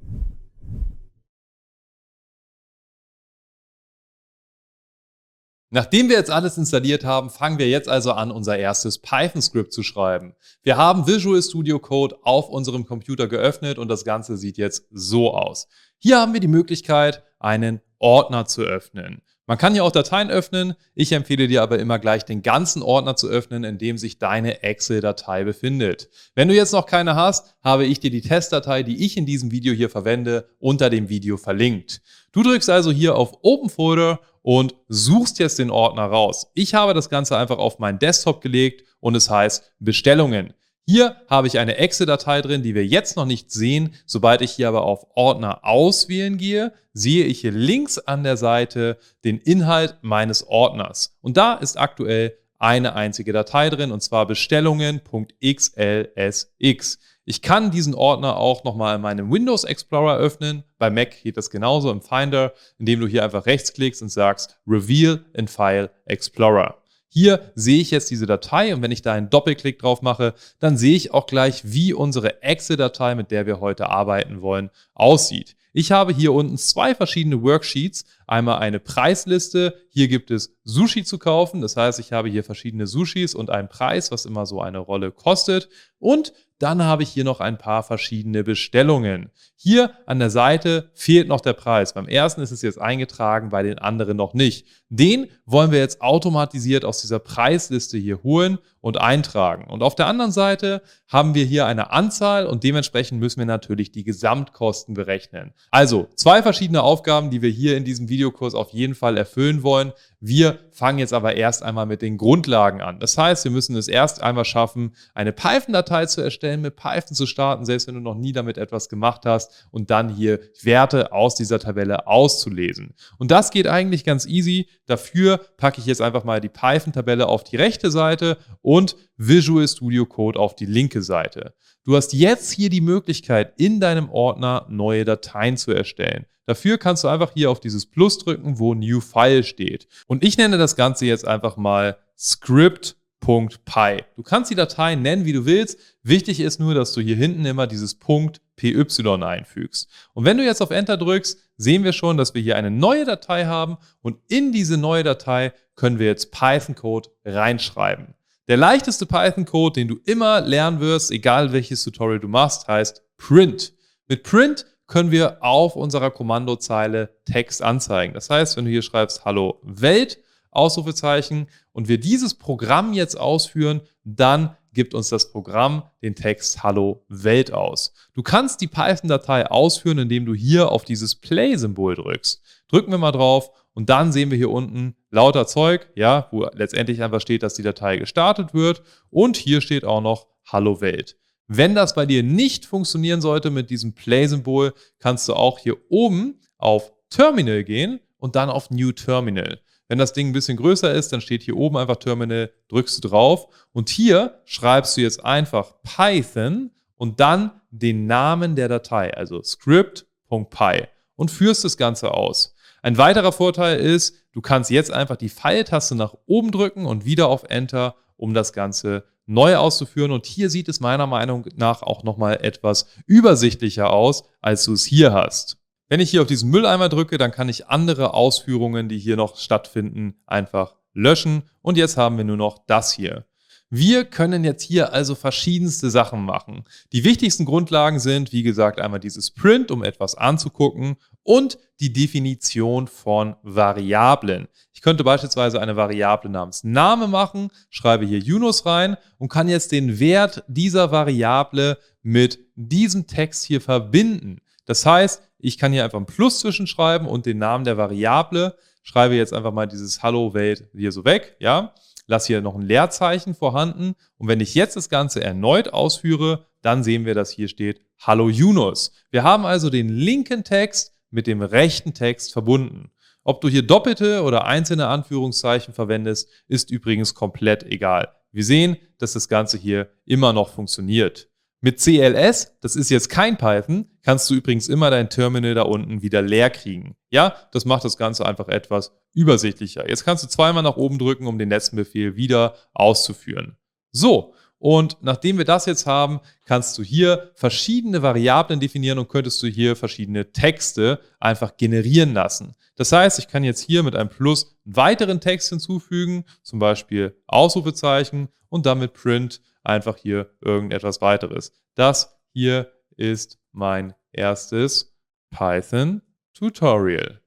Nachdem 5.70 6.08
wir 6.08 6.16
jetzt 6.16 6.32
alles 6.32 6.58
installiert 6.58 7.04
haben, 7.04 7.30
fangen 7.30 7.60
wir 7.60 7.68
jetzt 7.68 7.88
also 7.88 8.10
an, 8.10 8.32
unser 8.32 8.58
erstes 8.58 8.98
Python-Skript 8.98 9.72
zu 9.72 9.84
schreiben. 9.84 10.34
Wir 10.64 10.76
haben 10.76 11.06
Visual 11.06 11.40
Studio 11.40 11.78
Code 11.78 12.16
auf 12.22 12.48
unserem 12.48 12.84
Computer 12.84 13.28
geöffnet 13.28 13.78
und 13.78 13.86
das 13.86 14.04
Ganze 14.04 14.36
sieht 14.36 14.58
jetzt 14.58 14.88
so 14.90 15.34
aus. 15.34 15.68
Hier 15.98 16.18
haben 16.18 16.32
wir 16.32 16.40
die 16.40 16.48
Möglichkeit, 16.48 17.22
einen 17.38 17.80
Ordner 18.00 18.44
zu 18.46 18.62
öffnen. 18.62 19.22
Man 19.48 19.56
kann 19.56 19.72
hier 19.72 19.82
auch 19.82 19.90
Dateien 19.90 20.28
öffnen. 20.28 20.74
Ich 20.94 21.12
empfehle 21.12 21.48
dir 21.48 21.62
aber 21.62 21.78
immer 21.78 21.98
gleich 21.98 22.22
den 22.22 22.42
ganzen 22.42 22.82
Ordner 22.82 23.16
zu 23.16 23.28
öffnen, 23.28 23.64
in 23.64 23.78
dem 23.78 23.96
sich 23.96 24.18
deine 24.18 24.62
Excel-Datei 24.62 25.44
befindet. 25.44 26.10
Wenn 26.34 26.48
du 26.48 26.54
jetzt 26.54 26.72
noch 26.72 26.84
keine 26.84 27.14
hast, 27.14 27.54
habe 27.64 27.86
ich 27.86 27.98
dir 27.98 28.10
die 28.10 28.20
Testdatei, 28.20 28.82
die 28.82 29.06
ich 29.06 29.16
in 29.16 29.24
diesem 29.24 29.50
Video 29.50 29.72
hier 29.72 29.88
verwende, 29.88 30.50
unter 30.58 30.90
dem 30.90 31.08
Video 31.08 31.38
verlinkt. 31.38 32.02
Du 32.32 32.42
drückst 32.42 32.68
also 32.68 32.92
hier 32.92 33.16
auf 33.16 33.38
Open 33.40 33.70
Folder 33.70 34.20
und 34.42 34.74
suchst 34.88 35.38
jetzt 35.38 35.58
den 35.58 35.70
Ordner 35.70 36.04
raus. 36.04 36.48
Ich 36.52 36.74
habe 36.74 36.92
das 36.92 37.08
Ganze 37.08 37.38
einfach 37.38 37.56
auf 37.56 37.78
meinen 37.78 37.98
Desktop 37.98 38.42
gelegt 38.42 38.84
und 39.00 39.14
es 39.14 39.30
heißt 39.30 39.72
Bestellungen. 39.78 40.52
Hier 40.90 41.16
habe 41.28 41.48
ich 41.48 41.58
eine 41.58 41.76
Excel-Datei 41.76 42.40
drin, 42.40 42.62
die 42.62 42.74
wir 42.74 42.86
jetzt 42.86 43.18
noch 43.18 43.26
nicht 43.26 43.50
sehen. 43.50 43.94
Sobald 44.06 44.40
ich 44.40 44.52
hier 44.52 44.68
aber 44.68 44.84
auf 44.84 45.06
Ordner 45.14 45.62
auswählen 45.62 46.38
gehe, 46.38 46.72
sehe 46.94 47.26
ich 47.26 47.42
hier 47.42 47.52
links 47.52 47.98
an 47.98 48.22
der 48.22 48.38
Seite 48.38 48.96
den 49.22 49.36
Inhalt 49.36 49.98
meines 50.00 50.48
Ordners. 50.48 51.14
Und 51.20 51.36
da 51.36 51.52
ist 51.52 51.78
aktuell 51.78 52.38
eine 52.58 52.94
einzige 52.94 53.34
Datei 53.34 53.68
drin, 53.68 53.92
und 53.92 54.02
zwar 54.02 54.26
bestellungen.xlsx. 54.26 56.98
Ich 57.26 57.42
kann 57.42 57.70
diesen 57.70 57.94
Ordner 57.94 58.38
auch 58.38 58.64
nochmal 58.64 58.96
in 58.96 59.02
meinem 59.02 59.30
Windows 59.30 59.64
Explorer 59.64 60.16
öffnen. 60.16 60.64
Bei 60.78 60.88
Mac 60.88 61.22
geht 61.22 61.36
das 61.36 61.50
genauso 61.50 61.90
im 61.90 62.00
Finder, 62.00 62.54
indem 62.78 63.00
du 63.00 63.06
hier 63.06 63.24
einfach 63.24 63.44
rechtsklickst 63.44 64.00
und 64.00 64.08
sagst 64.08 64.58
Reveal 64.66 65.22
in 65.34 65.48
File 65.48 65.90
Explorer. 66.06 66.77
Hier 67.08 67.52
sehe 67.54 67.80
ich 67.80 67.90
jetzt 67.90 68.10
diese 68.10 68.26
Datei 68.26 68.74
und 68.74 68.82
wenn 68.82 68.92
ich 68.92 69.02
da 69.02 69.14
einen 69.14 69.30
Doppelklick 69.30 69.78
drauf 69.78 70.02
mache, 70.02 70.34
dann 70.60 70.76
sehe 70.76 70.94
ich 70.94 71.12
auch 71.12 71.26
gleich, 71.26 71.62
wie 71.64 71.94
unsere 71.94 72.42
Excel-Datei, 72.42 73.14
mit 73.14 73.30
der 73.30 73.46
wir 73.46 73.60
heute 73.60 73.88
arbeiten 73.88 74.42
wollen, 74.42 74.70
aussieht. 74.94 75.56
Ich 75.72 75.92
habe 75.92 76.12
hier 76.12 76.32
unten 76.32 76.58
zwei 76.58 76.94
verschiedene 76.94 77.42
Worksheets. 77.42 78.04
Einmal 78.26 78.58
eine 78.58 78.80
Preisliste. 78.80 79.74
Hier 79.90 80.08
gibt 80.08 80.30
es 80.30 80.56
Sushi 80.64 81.04
zu 81.04 81.18
kaufen. 81.18 81.60
Das 81.60 81.76
heißt, 81.76 82.00
ich 82.00 82.12
habe 82.12 82.28
hier 82.28 82.42
verschiedene 82.42 82.86
Sushis 82.86 83.34
und 83.34 83.50
einen 83.50 83.68
Preis, 83.68 84.10
was 84.10 84.24
immer 84.24 84.46
so 84.46 84.60
eine 84.60 84.78
Rolle 84.78 85.12
kostet. 85.12 85.68
Und 85.98 86.32
dann 86.58 86.82
habe 86.82 87.04
ich 87.04 87.10
hier 87.10 87.24
noch 87.24 87.40
ein 87.40 87.58
paar 87.58 87.82
verschiedene 87.84 88.42
Bestellungen. 88.42 89.30
Hier 89.54 89.92
an 90.06 90.18
der 90.18 90.30
Seite 90.30 90.90
fehlt 90.94 91.28
noch 91.28 91.40
der 91.40 91.52
Preis. 91.52 91.94
Beim 91.94 92.08
ersten 92.08 92.40
ist 92.40 92.50
es 92.50 92.62
jetzt 92.62 92.80
eingetragen, 92.80 93.50
bei 93.50 93.62
den 93.62 93.78
anderen 93.78 94.16
noch 94.16 94.34
nicht. 94.34 94.66
Den 94.90 95.28
wollen 95.44 95.70
wir 95.70 95.78
jetzt 95.78 96.00
automatisiert 96.00 96.84
aus 96.84 97.00
dieser 97.00 97.18
Preisliste 97.18 97.98
hier 97.98 98.22
holen 98.22 98.58
und 98.80 99.00
eintragen. 99.00 99.64
Und 99.64 99.82
auf 99.82 99.94
der 99.94 100.06
anderen 100.06 100.32
Seite 100.32 100.82
haben 101.08 101.34
wir 101.34 101.44
hier 101.44 101.66
eine 101.66 101.90
Anzahl 101.90 102.46
und 102.46 102.64
dementsprechend 102.64 103.18
müssen 103.18 103.38
wir 103.38 103.46
natürlich 103.46 103.92
die 103.92 104.04
Gesamtkosten 104.04 104.94
berechnen. 104.94 105.52
Also 105.70 106.08
zwei 106.14 106.42
verschiedene 106.42 106.82
Aufgaben, 106.82 107.30
die 107.30 107.42
wir 107.42 107.50
hier 107.50 107.76
in 107.76 107.84
diesem 107.84 108.08
Videokurs 108.08 108.54
auf 108.54 108.70
jeden 108.70 108.94
Fall 108.94 109.16
erfüllen 109.16 109.62
wollen. 109.62 109.92
Wir 110.20 110.58
fangen 110.70 110.98
jetzt 110.98 111.12
aber 111.12 111.34
erst 111.34 111.62
einmal 111.62 111.86
mit 111.86 112.02
den 112.02 112.18
Grundlagen 112.18 112.80
an. 112.80 113.00
Das 113.00 113.16
heißt, 113.16 113.44
wir 113.44 113.50
müssen 113.50 113.76
es 113.76 113.88
erst 113.88 114.22
einmal 114.22 114.44
schaffen, 114.44 114.94
eine 115.14 115.32
Python-Datei 115.32 116.06
zu 116.06 116.20
erstellen, 116.20 116.60
mit 116.60 116.76
Python 116.76 117.14
zu 117.14 117.26
starten, 117.26 117.64
selbst 117.64 117.86
wenn 117.88 117.94
du 117.94 118.00
noch 118.00 118.16
nie 118.16 118.32
damit 118.32 118.58
etwas 118.58 118.88
gemacht 118.88 119.26
hast 119.26 119.66
und 119.70 119.90
dann 119.90 120.08
hier 120.08 120.40
Werte 120.62 121.12
aus 121.12 121.34
dieser 121.34 121.58
Tabelle 121.58 122.06
auszulesen. 122.06 122.94
Und 123.18 123.30
das 123.30 123.50
geht 123.50 123.66
eigentlich 123.66 124.04
ganz 124.04 124.26
easy. 124.26 124.68
Dafür 124.88 125.38
packe 125.58 125.80
ich 125.80 125.86
jetzt 125.86 126.00
einfach 126.00 126.24
mal 126.24 126.40
die 126.40 126.48
Python-Tabelle 126.48 127.26
auf 127.26 127.44
die 127.44 127.56
rechte 127.56 127.90
Seite 127.90 128.38
und 128.62 128.96
Visual 129.18 129.68
Studio 129.68 130.06
Code 130.06 130.40
auf 130.40 130.56
die 130.56 130.66
linke 130.66 131.02
Seite. 131.02 131.52
Du 131.84 131.94
hast 131.94 132.14
jetzt 132.14 132.50
hier 132.50 132.70
die 132.70 132.80
Möglichkeit, 132.80 133.52
in 133.58 133.80
deinem 133.80 134.08
Ordner 134.08 134.66
neue 134.70 135.04
Dateien 135.04 135.58
zu 135.58 135.72
erstellen. 135.72 136.24
Dafür 136.46 136.78
kannst 136.78 137.04
du 137.04 137.08
einfach 137.08 137.32
hier 137.34 137.50
auf 137.50 137.60
dieses 137.60 137.84
Plus 137.84 138.16
drücken, 138.16 138.58
wo 138.58 138.72
New 138.72 139.00
File 139.00 139.44
steht. 139.44 139.88
Und 140.06 140.24
ich 140.24 140.38
nenne 140.38 140.56
das 140.56 140.74
Ganze 140.74 141.04
jetzt 141.04 141.28
einfach 141.28 141.58
mal 141.58 141.98
script.py. 142.18 144.04
Du 144.16 144.22
kannst 144.22 144.50
die 144.50 144.54
Datei 144.54 144.94
nennen, 144.94 145.26
wie 145.26 145.34
du 145.34 145.44
willst. 145.44 145.78
Wichtig 146.02 146.40
ist 146.40 146.60
nur, 146.60 146.74
dass 146.74 146.94
du 146.94 147.02
hier 147.02 147.16
hinten 147.16 147.44
immer 147.44 147.66
dieses 147.66 147.94
Punkt 147.96 148.40
.py 148.56 148.74
einfügst. 148.74 149.88
Und 150.14 150.24
wenn 150.24 150.36
du 150.36 150.44
jetzt 150.44 150.60
auf 150.60 150.70
Enter 150.70 150.96
drückst, 150.96 151.47
sehen 151.58 151.84
wir 151.84 151.92
schon, 151.92 152.16
dass 152.16 152.34
wir 152.34 152.40
hier 152.40 152.56
eine 152.56 152.70
neue 152.70 153.04
Datei 153.04 153.44
haben 153.44 153.76
und 154.00 154.16
in 154.28 154.52
diese 154.52 154.78
neue 154.78 155.02
Datei 155.02 155.52
können 155.74 155.98
wir 155.98 156.06
jetzt 156.06 156.32
Python-Code 156.32 157.10
reinschreiben. 157.24 158.14
Der 158.48 158.56
leichteste 158.56 159.04
Python-Code, 159.04 159.74
den 159.74 159.88
du 159.88 159.98
immer 160.06 160.40
lernen 160.40 160.80
wirst, 160.80 161.10
egal 161.10 161.52
welches 161.52 161.84
Tutorial 161.84 162.18
du 162.18 162.28
machst, 162.28 162.66
heißt 162.66 163.02
print. 163.18 163.74
Mit 164.06 164.22
print 164.22 164.64
können 164.86 165.10
wir 165.10 165.42
auf 165.42 165.76
unserer 165.76 166.10
Kommandozeile 166.10 167.10
Text 167.26 167.62
anzeigen. 167.62 168.14
Das 168.14 168.30
heißt, 168.30 168.56
wenn 168.56 168.64
du 168.64 168.70
hier 168.70 168.80
schreibst 168.80 169.26
Hallo 169.26 169.60
Welt, 169.62 170.18
Ausrufezeichen, 170.50 171.48
und 171.72 171.88
wir 171.88 172.00
dieses 172.00 172.34
Programm 172.34 172.94
jetzt 172.94 173.20
ausführen, 173.20 173.82
dann 174.02 174.56
gibt 174.78 174.94
uns 174.94 175.08
das 175.08 175.32
Programm 175.32 175.82
den 176.04 176.14
Text 176.14 176.62
Hallo 176.62 177.04
Welt 177.08 177.52
aus. 177.52 177.92
Du 178.14 178.22
kannst 178.22 178.60
die 178.60 178.68
Python-Datei 178.68 179.50
ausführen, 179.50 179.98
indem 179.98 180.24
du 180.24 180.34
hier 180.34 180.70
auf 180.70 180.84
dieses 180.84 181.16
Play-Symbol 181.16 181.96
drückst. 181.96 182.40
Drücken 182.68 182.92
wir 182.92 182.98
mal 182.98 183.10
drauf 183.10 183.50
und 183.74 183.90
dann 183.90 184.12
sehen 184.12 184.30
wir 184.30 184.38
hier 184.38 184.52
unten 184.52 184.94
lauter 185.10 185.48
Zeug, 185.48 185.88
ja, 185.96 186.28
wo 186.30 186.46
letztendlich 186.52 187.02
einfach 187.02 187.20
steht, 187.20 187.42
dass 187.42 187.54
die 187.54 187.64
Datei 187.64 187.96
gestartet 187.96 188.54
wird. 188.54 188.82
Und 189.10 189.36
hier 189.36 189.62
steht 189.62 189.84
auch 189.84 190.00
noch 190.00 190.28
Hallo 190.46 190.80
Welt. 190.80 191.16
Wenn 191.48 191.74
das 191.74 191.96
bei 191.96 192.06
dir 192.06 192.22
nicht 192.22 192.64
funktionieren 192.64 193.20
sollte 193.20 193.50
mit 193.50 193.70
diesem 193.70 193.96
Play-Symbol, 193.96 194.74
kannst 195.00 195.28
du 195.28 195.34
auch 195.34 195.58
hier 195.58 195.76
oben 195.88 196.40
auf 196.56 196.92
Terminal 197.10 197.64
gehen 197.64 197.98
und 198.18 198.36
dann 198.36 198.48
auf 198.48 198.70
New 198.70 198.92
Terminal. 198.92 199.58
Wenn 199.88 199.98
das 199.98 200.12
Ding 200.12 200.28
ein 200.28 200.32
bisschen 200.32 200.58
größer 200.58 200.92
ist, 200.92 201.12
dann 201.12 201.20
steht 201.20 201.42
hier 201.42 201.56
oben 201.56 201.78
einfach 201.78 201.96
Terminal, 201.96 202.52
drückst 202.68 203.02
du 203.02 203.08
drauf 203.08 203.48
und 203.72 203.88
hier 203.88 204.40
schreibst 204.44 204.96
du 204.96 205.00
jetzt 205.00 205.24
einfach 205.24 205.74
Python 205.82 206.70
und 206.96 207.20
dann 207.20 207.52
den 207.70 208.06
Namen 208.06 208.54
der 208.54 208.68
Datei, 208.68 209.14
also 209.14 209.42
script.py 209.42 210.86
und 211.16 211.30
führst 211.30 211.64
das 211.64 211.76
Ganze 211.76 212.12
aus. 212.12 212.54
Ein 212.82 212.98
weiterer 212.98 213.32
Vorteil 213.32 213.78
ist, 213.80 214.14
du 214.32 214.40
kannst 214.40 214.70
jetzt 214.70 214.92
einfach 214.92 215.16
die 215.16 215.30
Pfeiltaste 215.30 215.94
nach 215.94 216.14
oben 216.26 216.52
drücken 216.52 216.86
und 216.86 217.04
wieder 217.04 217.28
auf 217.28 217.44
Enter, 217.44 217.96
um 218.16 218.34
das 218.34 218.52
Ganze 218.52 219.04
neu 219.26 219.56
auszuführen. 219.56 220.12
Und 220.12 220.26
hier 220.26 220.50
sieht 220.50 220.68
es 220.68 220.80
meiner 220.80 221.06
Meinung 221.06 221.46
nach 221.56 221.82
auch 221.82 222.02
nochmal 222.02 222.38
etwas 222.42 222.86
übersichtlicher 223.06 223.90
aus, 223.90 224.24
als 224.40 224.64
du 224.64 224.74
es 224.74 224.84
hier 224.84 225.12
hast. 225.12 225.58
Wenn 225.88 226.00
ich 226.00 226.10
hier 226.10 226.20
auf 226.22 226.28
diesen 226.28 226.50
Mülleimer 226.50 226.88
drücke, 226.88 227.16
dann 227.16 227.32
kann 227.32 227.48
ich 227.48 227.68
andere 227.68 228.12
Ausführungen, 228.12 228.88
die 228.88 228.98
hier 228.98 229.16
noch 229.16 229.38
stattfinden, 229.38 230.16
einfach 230.26 230.74
löschen. 230.92 231.44
Und 231.62 231.78
jetzt 231.78 231.96
haben 231.96 232.18
wir 232.18 232.24
nur 232.24 232.36
noch 232.36 232.58
das 232.66 232.92
hier. 232.92 233.24
Wir 233.70 234.04
können 234.04 234.44
jetzt 234.44 234.62
hier 234.62 234.94
also 234.94 235.14
verschiedenste 235.14 235.90
Sachen 235.90 236.24
machen. 236.24 236.64
Die 236.92 237.04
wichtigsten 237.04 237.44
Grundlagen 237.44 238.00
sind, 238.00 238.32
wie 238.32 238.42
gesagt, 238.42 238.80
einmal 238.80 239.00
dieses 239.00 239.30
Print, 239.30 239.70
um 239.70 239.84
etwas 239.84 240.14
anzugucken 240.14 240.96
und 241.22 241.58
die 241.80 241.92
Definition 241.92 242.86
von 242.86 243.36
Variablen. 243.42 244.48
Ich 244.72 244.80
könnte 244.80 245.04
beispielsweise 245.04 245.60
eine 245.60 245.76
Variable 245.76 246.30
namens 246.30 246.64
Name 246.64 247.08
machen, 247.08 247.50
schreibe 247.68 248.06
hier 248.06 248.18
Yunus 248.18 248.64
rein 248.64 248.96
und 249.18 249.28
kann 249.28 249.48
jetzt 249.48 249.72
den 249.72 249.98
Wert 249.98 250.44
dieser 250.48 250.90
Variable 250.90 251.78
mit 252.02 252.38
diesem 252.56 253.06
Text 253.06 253.44
hier 253.44 253.60
verbinden. 253.60 254.40
Das 254.64 254.86
heißt, 254.86 255.27
ich 255.38 255.58
kann 255.58 255.72
hier 255.72 255.84
einfach 255.84 255.98
ein 255.98 256.06
Plus 256.06 256.40
zwischenschreiben 256.40 257.06
und 257.06 257.26
den 257.26 257.38
Namen 257.38 257.64
der 257.64 257.76
Variable, 257.76 258.56
schreibe 258.82 259.14
jetzt 259.14 259.32
einfach 259.32 259.52
mal 259.52 259.66
dieses 259.66 260.02
Hallo 260.02 260.34
Welt 260.34 260.68
hier 260.74 260.92
so 260.92 261.04
weg, 261.04 261.36
ja 261.38 261.74
lasse 262.08 262.28
hier 262.28 262.40
noch 262.40 262.56
ein 262.56 262.62
Leerzeichen 262.62 263.34
vorhanden 263.34 263.94
und 264.16 264.26
wenn 264.26 264.40
ich 264.40 264.54
jetzt 264.54 264.74
das 264.74 264.88
Ganze 264.88 265.22
erneut 265.22 265.68
ausführe, 265.68 266.46
dann 266.62 266.82
sehen 266.82 267.04
wir, 267.04 267.14
dass 267.14 267.30
hier 267.30 267.46
steht 267.46 267.82
Hallo 268.00 268.28
Yunus. 268.28 268.92
Wir 269.10 269.22
haben 269.22 269.46
also 269.46 269.70
den 269.70 269.88
linken 269.88 270.42
Text 270.42 270.94
mit 271.10 271.26
dem 271.26 271.42
rechten 271.42 271.94
Text 271.94 272.32
verbunden. 272.32 272.90
Ob 273.22 273.40
du 273.40 273.48
hier 273.48 273.62
doppelte 273.62 274.22
oder 274.22 274.46
einzelne 274.46 274.88
Anführungszeichen 274.88 275.74
verwendest, 275.74 276.28
ist 276.48 276.70
übrigens 276.70 277.14
komplett 277.14 277.62
egal. 277.64 278.08
Wir 278.32 278.44
sehen, 278.44 278.76
dass 278.98 279.12
das 279.12 279.28
Ganze 279.28 279.58
hier 279.58 279.90
immer 280.04 280.32
noch 280.32 280.48
funktioniert. 280.48 281.27
Mit 281.60 281.80
CLS, 281.80 282.56
das 282.60 282.76
ist 282.76 282.88
jetzt 282.88 283.08
kein 283.08 283.36
Python, 283.36 283.86
kannst 284.04 284.30
du 284.30 284.34
übrigens 284.34 284.68
immer 284.68 284.90
dein 284.90 285.10
Terminal 285.10 285.54
da 285.54 285.62
unten 285.62 286.02
wieder 286.02 286.22
leer 286.22 286.50
kriegen. 286.50 286.94
Ja, 287.10 287.34
das 287.50 287.64
macht 287.64 287.84
das 287.84 287.96
Ganze 287.96 288.24
einfach 288.24 288.46
etwas 288.46 288.92
übersichtlicher. 289.12 289.88
Jetzt 289.88 290.04
kannst 290.04 290.22
du 290.22 290.28
zweimal 290.28 290.62
nach 290.62 290.76
oben 290.76 290.98
drücken, 290.98 291.26
um 291.26 291.36
den 291.36 291.48
letzten 291.48 291.74
Befehl 291.74 292.14
wieder 292.14 292.54
auszuführen. 292.74 293.56
So, 293.90 294.34
und 294.58 294.98
nachdem 295.00 295.38
wir 295.38 295.44
das 295.44 295.66
jetzt 295.66 295.86
haben, 295.86 296.20
kannst 296.44 296.78
du 296.78 296.82
hier 296.82 297.32
verschiedene 297.34 298.02
Variablen 298.02 298.60
definieren 298.60 298.98
und 298.98 299.08
könntest 299.08 299.42
du 299.42 299.46
hier 299.46 299.74
verschiedene 299.74 300.32
Texte 300.32 301.00
einfach 301.18 301.56
generieren 301.56 302.12
lassen. 302.12 302.54
Das 302.76 302.92
heißt, 302.92 303.18
ich 303.18 303.28
kann 303.28 303.42
jetzt 303.42 303.60
hier 303.60 303.82
mit 303.82 303.96
einem 303.96 304.08
Plus 304.08 304.56
einen 304.64 304.76
weiteren 304.76 305.20
Text 305.20 305.48
hinzufügen, 305.48 306.24
zum 306.42 306.58
Beispiel 306.60 307.16
Ausrufezeichen 307.26 308.28
und 308.48 308.66
damit 308.66 308.94
Print 308.94 309.40
einfach 309.68 309.96
hier 309.96 310.30
irgendetwas 310.40 311.00
weiteres. 311.00 311.52
Das 311.74 312.18
hier 312.32 312.72
ist 312.96 313.38
mein 313.52 313.94
erstes 314.12 314.96
Python 315.30 316.02
Tutorial. 316.34 317.20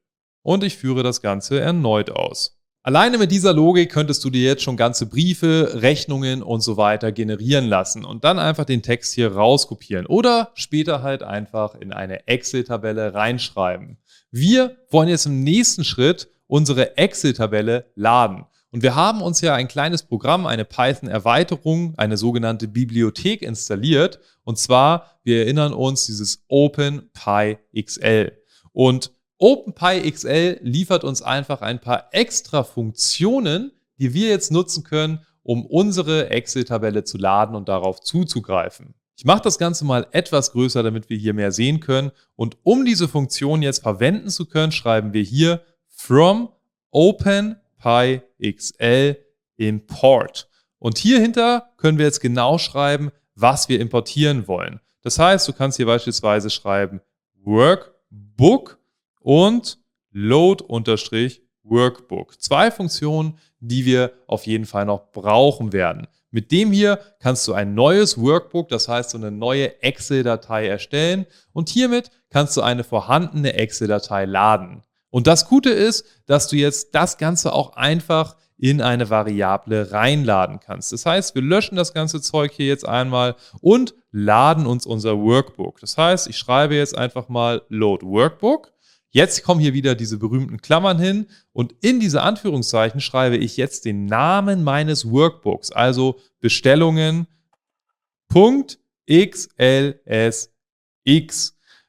Und 0.44 0.64
ich 0.64 0.78
führe 0.78 1.04
das 1.04 1.22
Ganze 1.22 1.60
erneut 1.60 2.10
aus. 2.10 2.58
Alleine 2.84 3.20
mit 3.20 3.32
dieser 3.32 3.54
Logik 3.54 3.92
könntest 3.92 4.24
du 4.26 4.32
dir 4.32 4.42
jetzt 4.42 4.64
schon 4.64 4.76
ganze 4.76 5.06
Briefe, 5.06 5.84
Rechnungen 5.84 6.42
und 6.42 6.62
so 6.62 6.78
weiter 6.78 7.12
generieren 7.12 7.68
lassen 7.68 8.04
und 8.04 8.24
dann 8.24 8.40
einfach 8.40 8.66
den 8.66 8.82
Text 8.82 9.14
hier 9.14 9.34
rauskopieren 9.34 10.08
oder 10.08 10.50
später 10.56 11.04
halt 11.04 11.22
einfach 11.22 11.76
in 11.76 11.94
eine 11.94 12.28
Excel-Tabelle 12.28 13.14
reinschreiben. 13.14 14.00
Wir 14.32 14.78
wollen 14.90 15.10
jetzt 15.10 15.28
im 15.28 15.44
nächsten 15.44 15.84
Schritt 15.84 16.28
unsere 16.48 16.98
Excel-Tabelle 16.98 17.92
laden. 17.94 18.46
Und 18.72 18.84
wir 18.84 18.96
haben 18.96 19.22
uns 19.22 19.42
ja 19.42 19.54
ein 19.54 19.68
kleines 19.68 20.04
Programm, 20.04 20.46
eine 20.46 20.64
Python-Erweiterung, 20.64 21.94
eine 21.98 22.16
sogenannte 22.16 22.70
Bibliothek 22.70 23.42
installiert. 23.42 24.20
Und 24.44 24.58
zwar, 24.58 25.20
wir 25.24 25.40
erinnern 25.40 25.74
uns, 25.74 26.06
dieses 26.06 26.46
OpenPyXL. 26.48 28.32
Und 28.72 29.12
OpenPyXL 29.38 30.60
liefert 30.62 31.04
uns 31.04 31.22
einfach 31.22 31.62
ein 31.62 31.80
paar 31.80 32.08
extra 32.12 32.64
Funktionen, 32.64 33.72
die 33.98 34.14
wir 34.14 34.30
jetzt 34.30 34.52
nutzen 34.52 34.84
können, 34.84 35.20
um 35.44 35.66
unsere 35.66 36.30
Excel-Tabelle 36.30 37.04
zu 37.04 37.18
laden 37.18 37.56
und 37.56 37.68
darauf 37.68 38.00
zuzugreifen. 38.00 38.94
Ich 39.18 39.26
mache 39.26 39.42
das 39.44 39.60
Ganze 39.60 39.84
mal 39.84 40.08
etwas 40.12 40.54
größer, 40.54 40.82
damit 40.82 41.10
wir 41.10 41.18
hier 41.18 41.34
mehr 41.34 41.52
sehen 41.52 41.82
können. 41.82 42.12
Und 42.36 42.58
um 42.64 42.86
diese 42.86 43.08
Funktion 43.08 43.62
jetzt 43.62 43.84
verwenden 43.84 44.30
zu 44.30 44.46
können, 44.46 44.72
schreiben 44.72 45.14
wir 45.14 45.24
hier 45.24 45.62
from 45.90 46.50
OpenPyXL 47.84 49.18
import. 49.58 50.48
Und 50.80 50.98
hierhinter 50.98 51.74
können 51.78 51.98
wir 51.98 52.06
jetzt 52.06 52.22
genau 52.22 52.58
schreiben, 52.58 53.12
was 53.36 53.68
wir 53.70 53.80
importieren 53.80 54.48
wollen. 54.48 54.82
Das 55.02 55.20
heißt, 55.20 55.48
du 55.48 55.54
kannst 55.54 55.78
hier 55.78 55.86
beispielsweise 55.86 56.50
schreiben 56.50 57.00
Workbook 57.44 58.80
und 59.20 59.78
Load-Workbook. 60.12 62.42
Zwei 62.42 62.72
Funktionen, 62.72 63.38
die 63.60 63.86
wir 63.86 64.14
auf 64.28 64.48
jeden 64.48 64.66
Fall 64.66 64.86
noch 64.86 65.12
brauchen 65.12 65.74
werden. 65.74 66.08
Mit 66.32 66.52
dem 66.52 66.72
hier 66.72 67.00
kannst 67.20 67.48
du 67.48 67.54
ein 67.54 67.74
neues 67.74 68.20
Workbook, 68.20 68.70
das 68.70 68.88
heißt 68.88 69.12
so 69.12 69.18
eine 69.18 69.32
neue 69.32 69.82
Excel-Datei 69.84 70.68
erstellen 70.68 71.26
und 71.52 71.70
hiermit 71.70 72.10
kannst 72.30 72.56
du 72.58 72.62
eine 72.62 72.84
vorhandene 72.84 73.54
Excel-Datei 73.54 74.26
laden. 74.26 74.84
Und 75.12 75.28
das 75.28 75.48
Gute 75.48 75.70
ist, 75.70 76.06
dass 76.26 76.48
du 76.48 76.56
jetzt 76.56 76.96
das 76.96 77.20
Ganze 77.20 77.54
auch 77.54 77.76
einfach 77.76 78.36
in 78.58 78.82
eine 78.82 79.10
Variable 79.10 79.92
reinladen 79.92 80.60
kannst. 80.60 80.92
Das 80.92 81.06
heißt, 81.06 81.36
wir 81.36 81.42
löschen 81.42 81.76
das 81.76 81.94
ganze 81.94 82.22
Zeug 82.22 82.52
hier 82.52 82.68
jetzt 82.68 82.88
einmal 82.88 83.36
und 83.60 83.94
laden 84.12 84.66
uns 84.66 84.86
unser 84.86 85.20
Workbook. 85.20 85.80
Das 85.80 85.98
heißt, 85.98 86.28
ich 86.28 86.38
schreibe 86.38 86.76
jetzt 86.76 86.98
einfach 86.98 87.30
mal 87.30 87.62
Load 87.70 88.06
Workbook 88.06 88.72
Jetzt 89.14 89.44
kommen 89.44 89.60
hier 89.60 89.74
wieder 89.74 89.94
diese 89.94 90.18
berühmten 90.18 90.62
Klammern 90.62 90.98
hin 90.98 91.28
und 91.52 91.76
in 91.82 92.00
diese 92.00 92.22
Anführungszeichen 92.22 93.02
schreibe 93.02 93.36
ich 93.36 93.58
jetzt 93.58 93.84
den 93.84 94.06
Namen 94.06 94.64
meines 94.64 95.12
Workbooks, 95.12 95.72
also 95.72 96.18
Bestellungen 96.40 97.28
.xlsx. 99.10 100.48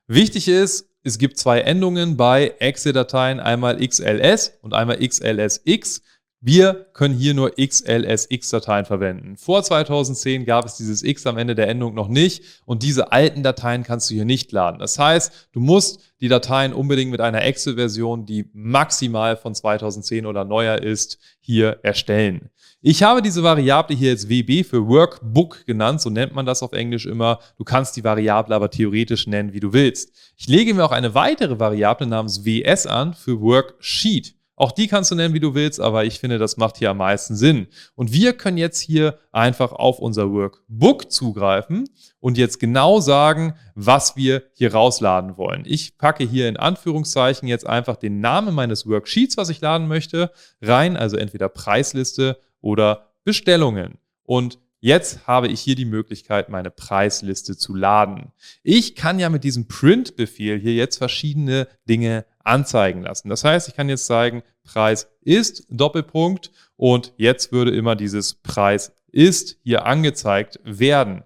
Wichtig 0.08 0.48
ist, 0.48 0.88
es 1.04 1.18
gibt 1.18 1.36
zwei 1.36 1.60
Endungen 1.60 2.16
bei 2.16 2.54
Excel-Dateien, 2.60 3.40
einmal 3.40 3.84
XLS 3.84 4.58
und 4.62 4.72
einmal 4.72 4.98
XLSX. 4.98 6.02
Wir 6.40 6.86
können 6.92 7.14
hier 7.14 7.34
nur 7.34 7.52
XLSX-Dateien 7.56 8.84
verwenden. 8.84 9.36
Vor 9.36 9.62
2010 9.62 10.44
gab 10.44 10.64
es 10.64 10.76
dieses 10.76 11.02
X 11.02 11.26
am 11.26 11.38
Ende 11.38 11.54
der 11.54 11.68
Endung 11.68 11.94
noch 11.94 12.08
nicht 12.08 12.62
und 12.64 12.82
diese 12.82 13.10
alten 13.10 13.42
Dateien 13.42 13.82
kannst 13.82 14.10
du 14.10 14.14
hier 14.14 14.24
nicht 14.24 14.50
laden. 14.52 14.78
Das 14.78 14.98
heißt, 14.98 15.48
du 15.52 15.60
musst 15.60 16.00
die 16.20 16.28
Dateien 16.28 16.72
unbedingt 16.72 17.10
mit 17.10 17.20
einer 17.20 17.42
Excel-Version, 17.42 18.26
die 18.26 18.48
maximal 18.52 19.36
von 19.36 19.54
2010 19.54 20.26
oder 20.26 20.44
neuer 20.44 20.78
ist, 20.78 21.18
hier 21.40 21.80
erstellen. 21.82 22.50
Ich 22.84 23.04
habe 23.04 23.22
diese 23.22 23.44
Variable 23.44 23.96
hier 23.96 24.10
jetzt 24.10 24.28
WB 24.28 24.64
für 24.64 24.88
Workbook 24.88 25.66
genannt, 25.66 26.00
so 26.00 26.10
nennt 26.10 26.34
man 26.34 26.46
das 26.46 26.64
auf 26.64 26.72
Englisch 26.72 27.06
immer. 27.06 27.38
Du 27.56 27.62
kannst 27.62 27.96
die 27.96 28.02
Variable 28.02 28.52
aber 28.56 28.70
theoretisch 28.70 29.28
nennen, 29.28 29.52
wie 29.52 29.60
du 29.60 29.72
willst. 29.72 30.10
Ich 30.36 30.48
lege 30.48 30.74
mir 30.74 30.84
auch 30.84 30.90
eine 30.90 31.14
weitere 31.14 31.60
Variable 31.60 32.08
namens 32.08 32.44
WS 32.44 32.88
an 32.88 33.14
für 33.14 33.40
Worksheet. 33.40 34.34
Auch 34.56 34.72
die 34.72 34.88
kannst 34.88 35.12
du 35.12 35.14
nennen, 35.14 35.32
wie 35.32 35.38
du 35.38 35.54
willst, 35.54 35.80
aber 35.80 36.04
ich 36.04 36.18
finde, 36.18 36.38
das 36.38 36.56
macht 36.56 36.76
hier 36.76 36.90
am 36.90 36.96
meisten 36.96 37.36
Sinn. 37.36 37.68
Und 37.94 38.12
wir 38.12 38.32
können 38.32 38.58
jetzt 38.58 38.80
hier 38.80 39.16
einfach 39.30 39.70
auf 39.70 40.00
unser 40.00 40.32
Workbook 40.32 41.08
zugreifen 41.10 41.88
und 42.18 42.36
jetzt 42.36 42.58
genau 42.58 42.98
sagen, 42.98 43.54
was 43.76 44.16
wir 44.16 44.42
hier 44.54 44.72
rausladen 44.72 45.36
wollen. 45.36 45.62
Ich 45.66 45.98
packe 45.98 46.24
hier 46.24 46.48
in 46.48 46.56
Anführungszeichen 46.56 47.46
jetzt 47.46 47.66
einfach 47.66 47.94
den 47.94 48.18
Namen 48.18 48.56
meines 48.56 48.88
Worksheets, 48.88 49.36
was 49.36 49.50
ich 49.50 49.60
laden 49.60 49.86
möchte, 49.86 50.32
rein, 50.60 50.96
also 50.96 51.16
entweder 51.16 51.48
Preisliste 51.48 52.38
oder 52.62 53.12
Bestellungen. 53.24 53.98
Und 54.24 54.58
Jetzt 54.84 55.28
habe 55.28 55.46
ich 55.46 55.60
hier 55.60 55.76
die 55.76 55.84
Möglichkeit, 55.84 56.48
meine 56.48 56.72
Preisliste 56.72 57.56
zu 57.56 57.72
laden. 57.72 58.32
Ich 58.64 58.96
kann 58.96 59.20
ja 59.20 59.28
mit 59.28 59.44
diesem 59.44 59.68
Print-Befehl 59.68 60.58
hier 60.58 60.74
jetzt 60.74 60.98
verschiedene 60.98 61.68
Dinge 61.88 62.24
anzeigen 62.42 63.02
lassen. 63.02 63.28
Das 63.28 63.44
heißt, 63.44 63.68
ich 63.68 63.76
kann 63.76 63.88
jetzt 63.88 64.06
zeigen, 64.06 64.42
Preis 64.64 65.08
ist 65.20 65.68
Doppelpunkt 65.70 66.50
und 66.74 67.12
jetzt 67.16 67.52
würde 67.52 67.70
immer 67.70 67.94
dieses 67.94 68.34
Preis 68.34 68.92
ist 69.12 69.56
hier 69.62 69.86
angezeigt 69.86 70.58
werden. 70.64 71.22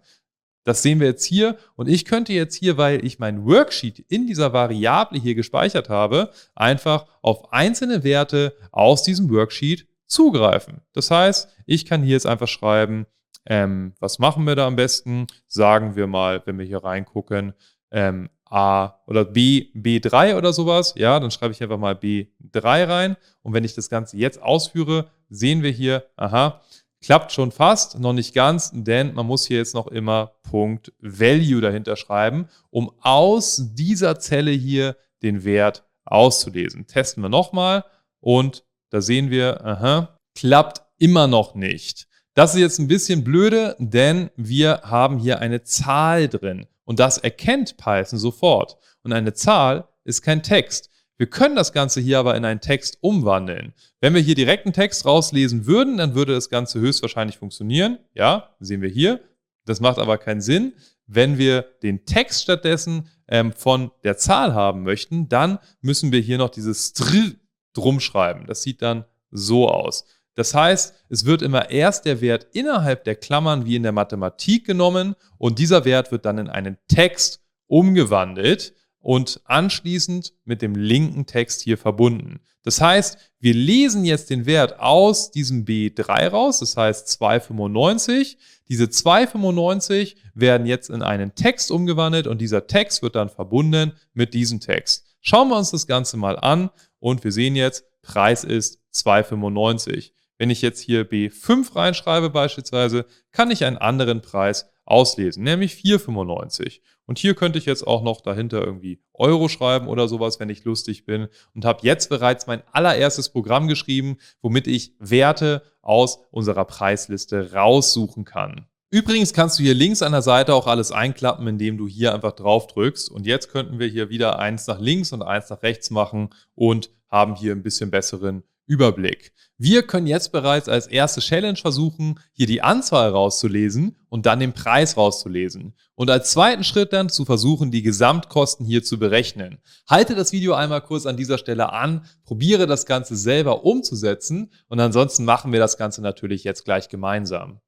Das 0.65 0.83
sehen 0.83 1.01
wir 1.01 1.07
jetzt 1.07 1.25
hier 1.25 1.57
und 1.77 1.89
ich 1.89 2.05
könnte 2.05 2.35
jetzt 2.35 2.57
hier, 2.57 2.77
weil 2.77 3.07
ich 3.07 3.19
mein 3.19 3.47
Worksheet 3.47 4.01
in 4.09 4.27
dieser 4.27 4.53
Variable 4.53 5.19
hier 5.19 5.35
gespeichert 5.35 5.89
habe, 5.89 6.31
einfach 6.55 7.07
auf 7.23 7.55
einzelne 7.55 8.05
Werte 8.05 8.55
aus 8.71 9.03
diesem 9.03 9.31
Worksheet 9.31 9.87
zugreifen. 10.07 10.81
Das 10.93 11.11
heißt, 11.11 11.49
ich 11.67 11.85
kann 11.85 12.03
hier 12.03 12.13
jetzt 12.13 12.27
einfach 12.27 12.49
schreiben, 12.49 13.07
ähm, 13.47 13.95
was 14.01 14.19
machen 14.19 14.45
wir 14.45 14.57
da 14.57 14.67
am 14.67 14.77
besten? 14.77 15.27
Sagen 15.47 15.97
wir 15.97 16.07
mal, 16.07 16.43
wenn 16.47 16.59
wir 16.59 16.67
hier 16.67 16.83
reingucken, 16.83 17.55
ähm, 17.91 18.29
A 18.45 19.01
oder 19.07 19.25
B, 19.25 19.69
B3 19.75 20.37
oder 20.37 20.53
sowas, 20.53 20.95
ja, 20.97 21.19
dann 21.19 21.31
schreibe 21.31 21.53
ich 21.53 21.63
einfach 21.63 21.79
mal 21.79 21.95
B3 21.95 22.89
rein. 22.89 23.17
Und 23.43 23.53
wenn 23.55 23.65
ich 23.65 23.75
das 23.75 23.91
Ganze 23.91 24.17
jetzt 24.17 24.41
ausführe, 24.41 25.11
sehen 25.29 25.63
wir 25.63 25.71
hier, 25.71 26.05
aha, 26.17 26.61
klappt 27.03 27.33
schon 27.33 27.53
fast, 27.53 27.99
noch 27.99 28.13
nicht 28.13 28.35
ganz, 28.35 28.71
denn 28.73 29.15
man 29.15 29.27
muss 29.27 29.47
hier 29.47 29.59
jetzt 29.59 29.75
noch 29.75 29.87
immer 29.89 30.33
Punkt 30.43 30.93
Value 31.01 31.61
dahinter 31.61 31.97
schreiben, 31.97 32.49
um 32.71 32.91
aus 33.01 33.71
dieser 33.75 34.19
Zelle 34.19 34.51
hier 34.53 34.97
den 35.23 35.45
Wert 35.45 35.85
auszulesen. 36.05 36.87
Testen 36.87 37.23
wir 37.23 37.29
nochmal 37.29 37.85
und 38.21 38.65
da 38.91 39.01
sehen 39.01 39.31
wir, 39.31 39.65
aha, 39.65 40.19
klappt 40.35 40.83
immer 40.99 41.27
noch 41.27 41.55
nicht. 41.55 42.07
Das 42.35 42.55
ist 42.55 42.61
jetzt 42.61 42.79
ein 42.79 42.89
bisschen 42.89 43.25
blöde, 43.25 43.77
denn 43.79 44.31
wir 44.37 44.83
haben 44.83 45.19
hier 45.19 45.41
eine 45.41 45.63
Zahl 45.63 46.29
drin. 46.29 46.67
Und 46.85 47.01
das 47.01 47.19
erkennt 47.19 47.77
Python 47.79 48.19
sofort. 48.19 48.77
Und 49.03 49.13
eine 49.13 49.33
Zahl 49.33 49.89
ist 50.05 50.23
kein 50.23 50.43
Text. 50.43 50.91
Wir 51.19 51.29
können 51.29 51.57
das 51.57 51.73
Ganze 51.73 52.01
hier 52.01 52.19
aber 52.19 52.37
in 52.37 52.45
einen 52.45 52.61
Text 52.61 52.99
umwandeln. 53.01 53.73
Wenn 54.01 54.15
wir 54.15 54.21
hier 54.21 54.35
direkt 54.35 54.67
einen 54.67 54.75
Text 54.75 55.07
rauslesen 55.07 55.65
würden, 55.67 55.97
dann 55.97 56.15
würde 56.15 56.35
das 56.35 56.51
Ganze 56.51 56.79
höchstwahrscheinlich 56.79 57.39
funktionieren. 57.39 57.99
Ja, 58.15 58.55
sehen 58.61 58.83
wir 58.83 58.91
hier. 58.91 59.21
Das 59.65 59.81
macht 59.81 59.99
aber 59.99 60.19
keinen 60.19 60.43
Sinn. 60.43 60.75
Wenn 61.07 61.39
wir 61.39 61.63
den 61.83 62.05
Text 62.05 62.43
stattdessen 62.43 63.09
ähm, 63.29 63.53
von 63.53 63.91
der 64.05 64.19
Zahl 64.19 64.55
haben 64.55 64.83
möchten, 64.83 65.29
dann 65.29 65.59
müssen 65.81 66.13
wir 66.13 66.21
hier 66.21 66.37
noch 66.37 66.51
dieses 66.51 66.89
Str 66.89 67.33
drum 67.77 68.01
schreiben. 68.01 68.47
Das 68.47 68.63
sieht 68.63 68.83
dann 68.83 69.05
so 69.31 69.69
aus. 69.69 70.05
Das 70.35 70.55
heißt, 70.55 70.95
es 71.09 71.25
wird 71.25 71.43
immer 71.43 71.71
erst 71.71 72.05
der 72.05 72.21
Wert 72.21 72.49
innerhalb 72.53 73.05
der 73.05 73.17
Klammern 73.17 73.65
wie 73.65 73.77
in 73.77 73.83
der 73.83 73.93
Mathematik 73.93 74.67
genommen 74.67 75.17
und 75.39 75.59
dieser 75.59 75.85
Wert 75.85 76.13
wird 76.13 76.27
dann 76.27 76.39
in 76.39 76.49
einen 76.49 76.77
Text 76.89 77.41
umgewandelt 77.67 78.75
und 79.01 79.41
anschließend 79.45 80.35
mit 80.45 80.63
dem 80.63 80.75
linken 80.75 81.27
Text 81.27 81.63
hier 81.63 81.79
verbunden. 81.79 82.41
Das 82.65 82.81
heißt, 82.81 83.19
wir 83.39 83.55
lesen 83.55 84.05
jetzt 84.05 84.29
den 84.29 84.45
Wert 84.45 84.81
aus 84.81 85.31
diesem 85.31 85.65
B3 85.65 86.29
raus, 86.29 86.59
das 86.59 86.77
heißt 86.77 87.07
295. 87.09 88.37
Diese 88.69 88.91
295 88.91 90.17
werden 90.35 90.67
jetzt 90.67 90.91
in 90.91 91.03
einen 91.03 91.37
Text 91.37 91.71
umgewandelt 91.71 92.27
und 92.27 92.41
dieser 92.41 92.67
Text 92.67 93.03
wird 93.03 93.15
dann 93.15 93.29
verbunden 93.29 93.93
mit 94.15 94.35
diesem 94.35 94.59
Text. 94.59 95.06
Schauen 95.29 95.49
wir 95.49 95.57
uns 95.57 95.73
das 95.73 95.89
Ganze 95.89 96.17
mal 96.17 96.39
an 96.39 96.71
und 97.01 97.25
wir 97.25 97.33
sehen 97.33 97.57
jetzt, 97.57 97.85
Preis 98.01 98.45
ist 98.45 98.79
295. 98.93 100.15
Wenn 100.39 100.51
ich 100.51 100.63
jetzt 100.63 100.79
hier 100.79 101.05
B5 101.05 101.75
reinschreibe 101.75 102.31
beispielsweise, 102.31 103.07
kann 103.33 103.51
ich 103.51 103.65
einen 103.65 103.77
anderen 103.77 104.23
Preis 104.23 104.71
auslesen, 104.85 105.43
nämlich 105.43 105.73
4,95. 105.73 106.81
Und 107.07 107.19
hier 107.19 107.35
könnte 107.35 107.59
ich 107.59 107.67
jetzt 107.67 107.85
auch 107.85 108.05
noch 108.05 108.21
dahinter 108.21 108.65
irgendwie 108.65 109.03
Euro 109.15 109.49
schreiben 109.49 109.89
oder 109.89 110.07
sowas, 110.07 110.39
wenn 110.39 110.49
ich 110.49 110.63
lustig 110.63 111.07
bin. 111.07 111.27
Und 111.57 111.65
habe 111.65 111.81
jetzt 111.83 112.09
bereits 112.09 112.47
mein 112.47 112.63
allererstes 112.71 113.31
Programm 113.31 113.67
geschrieben, 113.67 114.19
womit 114.43 114.69
ich 114.69 114.95
Werte 115.01 115.65
aus 115.83 116.21
unserer 116.31 116.67
Preisliste 116.67 117.53
raussuchen 117.53 118.25
kann. 118.25 118.69
Übrigens 118.91 119.33
kannst 119.33 119.59
du 119.59 119.65
hier 119.65 119.75
links 119.75 120.03
an 120.03 120.13
der 120.13 120.23
Seite 120.23 120.55
auch 120.55 120.69
alles 120.69 120.93
einklappen, 120.93 121.47
indem 121.49 121.77
du 121.77 121.89
hier 121.89 122.15
einfach 122.15 122.33
drauf 122.33 122.69
drückst. 122.69 123.11
Und 123.11 123.27
jetzt 123.27 123.51
könnten 123.51 123.79
wir 123.81 123.89
hier 123.89 124.11
wieder 124.11 124.39
eins 124.39 124.67
nach 124.69 124.79
links 124.79 125.13
und 125.13 125.23
eins 125.23 125.51
nach 125.51 125.63
rechts 125.63 125.91
machen 125.91 126.31
und 126.55 126.91
haben 127.09 127.35
hier 127.35 127.53
ein 127.53 127.63
bisschen 127.63 127.91
besseren 127.91 128.45
Überblick. 128.67 129.33
Wir 129.59 129.85
können 129.85 130.07
jetzt 130.07 130.33
bereits 130.33 130.69
als 130.69 130.87
erste 130.87 131.21
Challenge 131.21 131.57
versuchen, 131.57 132.21
hier 132.33 132.47
die 132.47 132.63
Anzahl 132.63 133.11
rauszulesen 133.11 133.97
und 134.09 134.27
dann 134.27 134.39
den 134.39 134.53
Preis 134.53 134.97
rauszulesen. 134.97 135.75
Und 135.95 136.11
als 136.11 136.31
zweiten 136.31 136.63
Schritt 136.63 136.93
dann 136.93 137.09
zu 137.09 137.25
versuchen, 137.25 137.71
die 137.71 137.83
Gesamtkosten 137.83 138.67
hier 138.67 138.85
zu 138.85 138.99
berechnen. 138.99 139.59
Halte 139.89 140.15
das 140.15 140.33
Video 140.33 140.55
einmal 140.55 140.83
kurz 140.83 141.07
an 141.07 141.17
dieser 141.17 141.39
Stelle 141.39 141.73
an, 141.73 142.05
probiere 142.25 142.67
das 142.67 142.87
Ganze 142.87 143.17
selber 143.17 143.65
umzusetzen 143.65 144.53
und 144.69 144.79
ansonsten 144.79 145.25
machen 145.25 145.53
wir 145.53 145.61
das 145.61 145.79
Ganze 145.79 146.03
natürlich 146.03 146.45
jetzt 146.45 146.65
gleich 146.65 146.89
gemeinsam. 146.89 147.61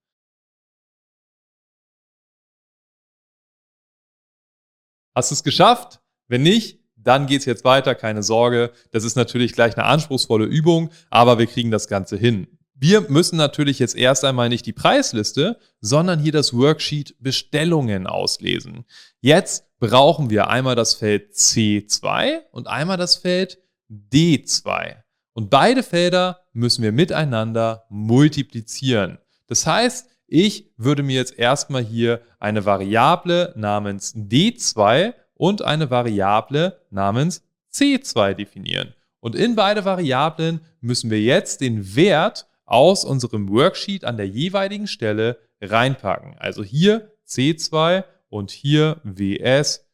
Hast 5.18 5.32
du 5.32 5.34
es 5.34 5.42
geschafft? 5.42 5.98
Wenn 6.28 6.44
nicht, 6.44 6.78
dann 6.94 7.26
geht's 7.26 7.44
jetzt 7.44 7.64
weiter, 7.64 7.96
keine 7.96 8.22
Sorge. 8.22 8.70
Das 8.92 9.02
ist 9.02 9.16
natürlich 9.16 9.52
gleich 9.52 9.76
eine 9.76 9.84
anspruchsvolle 9.84 10.44
Übung, 10.44 10.90
aber 11.10 11.40
wir 11.40 11.48
kriegen 11.48 11.72
das 11.72 11.88
Ganze 11.88 12.16
hin. 12.16 12.46
Wir 12.74 13.00
müssen 13.00 13.36
natürlich 13.36 13.80
jetzt 13.80 13.96
erst 13.96 14.24
einmal 14.24 14.48
nicht 14.48 14.64
die 14.64 14.72
Preisliste, 14.72 15.58
sondern 15.80 16.20
hier 16.20 16.30
das 16.30 16.56
Worksheet 16.56 17.16
Bestellungen 17.18 18.06
auslesen. 18.06 18.84
Jetzt 19.20 19.64
brauchen 19.80 20.30
wir 20.30 20.50
einmal 20.50 20.76
das 20.76 20.94
Feld 20.94 21.32
C2 21.32 22.42
und 22.52 22.68
einmal 22.68 22.96
das 22.96 23.16
Feld 23.16 23.58
D2. 23.90 25.02
Und 25.32 25.50
beide 25.50 25.82
Felder 25.82 26.42
müssen 26.52 26.84
wir 26.84 26.92
miteinander 26.92 27.86
multiplizieren. 27.88 29.18
Das 29.48 29.66
heißt, 29.66 30.06
ich 30.28 30.70
würde 30.76 31.02
mir 31.02 31.16
jetzt 31.16 31.38
erstmal 31.38 31.82
hier 31.82 32.20
eine 32.38 32.64
Variable 32.64 33.52
namens 33.56 34.14
D2 34.14 35.14
und 35.34 35.62
eine 35.62 35.90
Variable 35.90 36.78
namens 36.90 37.42
C2 37.72 38.34
definieren. 38.34 38.94
Und 39.20 39.34
in 39.34 39.56
beide 39.56 39.84
Variablen 39.84 40.60
müssen 40.80 41.10
wir 41.10 41.20
jetzt 41.20 41.60
den 41.60 41.96
Wert 41.96 42.46
aus 42.66 43.04
unserem 43.04 43.48
Worksheet 43.48 44.04
an 44.04 44.18
der 44.18 44.28
jeweiligen 44.28 44.86
Stelle 44.86 45.38
reinpacken. 45.60 46.36
Also 46.38 46.62
hier 46.62 47.10
C2 47.26 48.04
und 48.28 48.50
hier 48.50 49.00
WS 49.02 49.86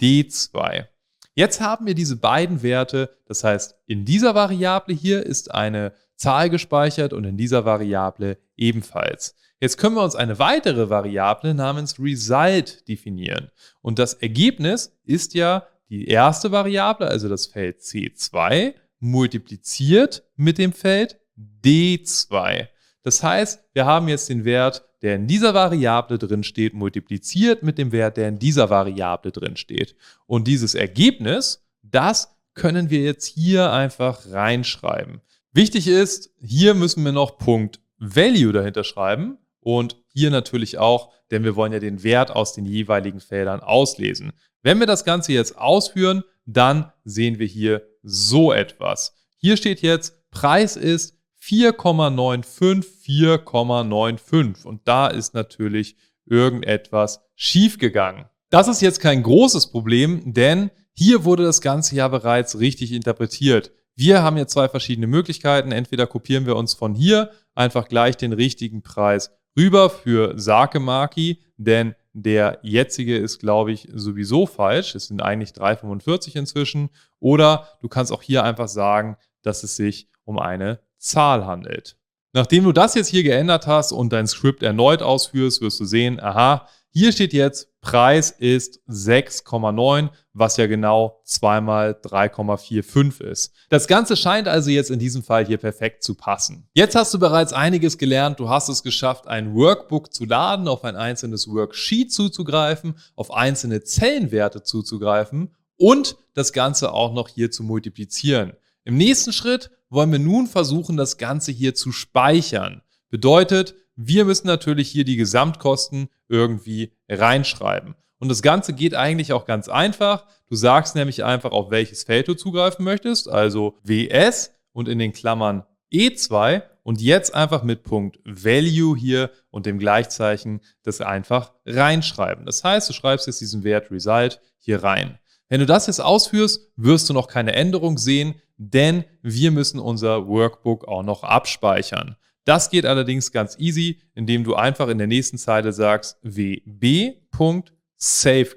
D2. 0.00 0.86
Jetzt 1.34 1.60
haben 1.60 1.86
wir 1.86 1.94
diese 1.94 2.16
beiden 2.16 2.62
Werte, 2.62 3.14
das 3.26 3.44
heißt, 3.44 3.76
in 3.86 4.06
dieser 4.06 4.34
Variable 4.34 4.94
hier 4.94 5.24
ist 5.24 5.52
eine 5.52 5.92
Zahl 6.16 6.48
gespeichert 6.48 7.12
und 7.12 7.24
in 7.24 7.36
dieser 7.36 7.66
Variable 7.66 8.38
ebenfalls. 8.56 9.34
Jetzt 9.58 9.78
können 9.78 9.94
wir 9.94 10.02
uns 10.02 10.14
eine 10.14 10.38
weitere 10.38 10.90
Variable 10.90 11.54
namens 11.54 11.98
Result 11.98 12.86
definieren. 12.88 13.50
Und 13.80 13.98
das 13.98 14.14
Ergebnis 14.14 14.98
ist 15.04 15.32
ja 15.32 15.66
die 15.88 16.08
erste 16.08 16.52
Variable, 16.52 17.08
also 17.08 17.28
das 17.28 17.46
Feld 17.46 17.80
C2, 17.80 18.74
multipliziert 18.98 20.24
mit 20.36 20.58
dem 20.58 20.72
Feld 20.72 21.18
D2. 21.64 22.68
Das 23.02 23.22
heißt, 23.22 23.64
wir 23.72 23.86
haben 23.86 24.08
jetzt 24.08 24.28
den 24.28 24.44
Wert, 24.44 24.84
der 25.00 25.14
in 25.14 25.26
dieser 25.26 25.54
Variable 25.54 26.18
drin 26.18 26.42
steht, 26.42 26.74
multipliziert 26.74 27.62
mit 27.62 27.78
dem 27.78 27.92
Wert, 27.92 28.18
der 28.18 28.28
in 28.28 28.38
dieser 28.38 28.68
Variable 28.68 29.32
drin 29.32 29.56
steht. 29.56 29.94
Und 30.26 30.48
dieses 30.48 30.74
Ergebnis, 30.74 31.64
das 31.82 32.36
können 32.54 32.90
wir 32.90 33.00
jetzt 33.00 33.26
hier 33.26 33.72
einfach 33.72 34.30
reinschreiben. 34.30 35.20
Wichtig 35.52 35.88
ist, 35.88 36.30
hier 36.42 36.74
müssen 36.74 37.04
wir 37.04 37.12
noch 37.12 37.38
Punkt 37.38 37.80
Value 37.98 38.52
dahinter 38.52 38.84
schreiben 38.84 39.38
und 39.66 39.96
hier 40.06 40.30
natürlich 40.30 40.78
auch, 40.78 41.12
denn 41.32 41.42
wir 41.42 41.56
wollen 41.56 41.72
ja 41.72 41.80
den 41.80 42.04
Wert 42.04 42.30
aus 42.30 42.52
den 42.52 42.66
jeweiligen 42.66 43.18
Feldern 43.18 43.58
auslesen. 43.58 44.32
Wenn 44.62 44.78
wir 44.78 44.86
das 44.86 45.04
Ganze 45.04 45.32
jetzt 45.32 45.58
ausführen, 45.58 46.22
dann 46.44 46.92
sehen 47.02 47.40
wir 47.40 47.48
hier 47.48 47.82
so 48.04 48.52
etwas. 48.52 49.16
Hier 49.38 49.56
steht 49.56 49.82
jetzt, 49.82 50.30
Preis 50.30 50.76
ist 50.76 51.18
4,95, 51.42 52.84
4,95 53.04 54.64
und 54.64 54.86
da 54.86 55.08
ist 55.08 55.34
natürlich 55.34 55.96
irgendetwas 56.26 57.22
schiefgegangen. 57.34 58.26
Das 58.50 58.68
ist 58.68 58.80
jetzt 58.82 59.00
kein 59.00 59.24
großes 59.24 59.72
Problem, 59.72 60.32
denn 60.32 60.70
hier 60.92 61.24
wurde 61.24 61.42
das 61.42 61.60
Ganze 61.60 61.96
ja 61.96 62.06
bereits 62.06 62.60
richtig 62.60 62.92
interpretiert. 62.92 63.72
Wir 63.96 64.22
haben 64.22 64.36
hier 64.36 64.46
zwei 64.46 64.68
verschiedene 64.68 65.08
Möglichkeiten. 65.08 65.72
Entweder 65.72 66.06
kopieren 66.06 66.46
wir 66.46 66.54
uns 66.54 66.74
von 66.74 66.94
hier 66.94 67.32
einfach 67.56 67.88
gleich 67.88 68.16
den 68.16 68.32
richtigen 68.32 68.82
Preis 68.82 69.32
rüber 69.56 69.90
für 69.90 70.38
Sakemaki, 70.38 71.40
denn 71.56 71.94
der 72.12 72.58
jetzige 72.62 73.16
ist, 73.16 73.40
glaube 73.40 73.72
ich, 73.72 73.88
sowieso 73.92 74.46
falsch. 74.46 74.94
Es 74.94 75.06
sind 75.06 75.20
eigentlich 75.20 75.50
3,45 75.50 76.36
inzwischen. 76.36 76.90
Oder 77.20 77.68
du 77.82 77.88
kannst 77.88 78.10
auch 78.10 78.22
hier 78.22 78.42
einfach 78.42 78.68
sagen, 78.68 79.16
dass 79.42 79.62
es 79.62 79.76
sich 79.76 80.08
um 80.24 80.38
eine 80.38 80.80
Zahl 80.98 81.44
handelt. 81.44 81.96
Nachdem 82.32 82.64
du 82.64 82.72
das 82.72 82.94
jetzt 82.94 83.08
hier 83.08 83.22
geändert 83.22 83.66
hast 83.66 83.92
und 83.92 84.12
dein 84.12 84.26
Skript 84.26 84.62
erneut 84.62 85.02
ausführst, 85.02 85.60
wirst 85.60 85.78
du 85.80 85.84
sehen, 85.84 86.20
aha, 86.20 86.68
hier 86.96 87.12
steht 87.12 87.34
jetzt, 87.34 87.68
Preis 87.82 88.30
ist 88.30 88.80
6,9, 88.88 90.08
was 90.32 90.56
ja 90.56 90.66
genau 90.66 91.20
zweimal 91.24 91.90
3,45 91.90 93.20
ist. 93.20 93.52
Das 93.68 93.86
Ganze 93.86 94.16
scheint 94.16 94.48
also 94.48 94.70
jetzt 94.70 94.90
in 94.90 94.98
diesem 94.98 95.22
Fall 95.22 95.44
hier 95.44 95.58
perfekt 95.58 96.02
zu 96.02 96.14
passen. 96.14 96.70
Jetzt 96.72 96.96
hast 96.96 97.12
du 97.12 97.18
bereits 97.18 97.52
einiges 97.52 97.98
gelernt. 97.98 98.40
Du 98.40 98.48
hast 98.48 98.70
es 98.70 98.82
geschafft, 98.82 99.26
ein 99.26 99.54
Workbook 99.54 100.14
zu 100.14 100.24
laden, 100.24 100.68
auf 100.68 100.84
ein 100.84 100.96
einzelnes 100.96 101.48
Worksheet 101.48 102.14
zuzugreifen, 102.14 102.94
auf 103.14 103.30
einzelne 103.30 103.82
Zellenwerte 103.82 104.62
zuzugreifen 104.62 105.54
und 105.76 106.16
das 106.32 106.54
Ganze 106.54 106.94
auch 106.94 107.12
noch 107.12 107.28
hier 107.28 107.50
zu 107.50 107.62
multiplizieren. 107.62 108.54
Im 108.84 108.96
nächsten 108.96 109.34
Schritt 109.34 109.70
wollen 109.90 110.12
wir 110.12 110.18
nun 110.18 110.46
versuchen, 110.46 110.96
das 110.96 111.18
Ganze 111.18 111.52
hier 111.52 111.74
zu 111.74 111.92
speichern. 111.92 112.80
Bedeutet, 113.10 113.74
wir 113.96 114.24
müssen 114.24 114.46
natürlich 114.46 114.88
hier 114.90 115.04
die 115.04 115.16
Gesamtkosten 115.16 116.08
irgendwie 116.28 116.92
reinschreiben. 117.08 117.94
Und 118.18 118.28
das 118.28 118.42
Ganze 118.42 118.72
geht 118.72 118.94
eigentlich 118.94 119.32
auch 119.32 119.46
ganz 119.46 119.68
einfach. 119.68 120.26
Du 120.48 120.54
sagst 120.54 120.94
nämlich 120.94 121.24
einfach, 121.24 121.50
auf 121.50 121.70
welches 121.70 122.04
Feld 122.04 122.28
du 122.28 122.34
zugreifen 122.34 122.84
möchtest, 122.84 123.28
also 123.28 123.76
WS 123.82 124.52
und 124.72 124.88
in 124.88 124.98
den 124.98 125.12
Klammern 125.12 125.64
E2 125.92 126.62
und 126.82 127.00
jetzt 127.00 127.34
einfach 127.34 127.62
mit 127.62 127.82
Punkt 127.82 128.20
Value 128.24 128.96
hier 128.96 129.30
und 129.50 129.66
dem 129.66 129.78
Gleichzeichen 129.78 130.60
das 130.82 131.00
einfach 131.00 131.52
reinschreiben. 131.64 132.46
Das 132.46 132.62
heißt, 132.62 132.88
du 132.88 132.92
schreibst 132.92 133.26
jetzt 133.26 133.40
diesen 133.40 133.64
Wert 133.64 133.90
Result 133.90 134.40
hier 134.58 134.82
rein. 134.82 135.18
Wenn 135.48 135.60
du 135.60 135.66
das 135.66 135.86
jetzt 135.86 136.00
ausführst, 136.00 136.72
wirst 136.76 137.08
du 137.08 137.12
noch 137.12 137.28
keine 137.28 137.54
Änderung 137.54 137.98
sehen, 137.98 138.36
denn 138.56 139.04
wir 139.22 139.50
müssen 139.50 139.78
unser 139.78 140.26
Workbook 140.26 140.86
auch 140.88 141.02
noch 141.02 141.22
abspeichern. 141.22 142.16
Das 142.46 142.70
geht 142.70 142.86
allerdings 142.86 143.32
ganz 143.32 143.58
easy, 143.58 144.00
indem 144.14 144.44
du 144.44 144.54
einfach 144.54 144.86
in 144.86 144.98
der 144.98 145.08
nächsten 145.08 145.36
Zeile 145.36 145.72
sagst 145.72 146.16
wb.save 146.22 147.64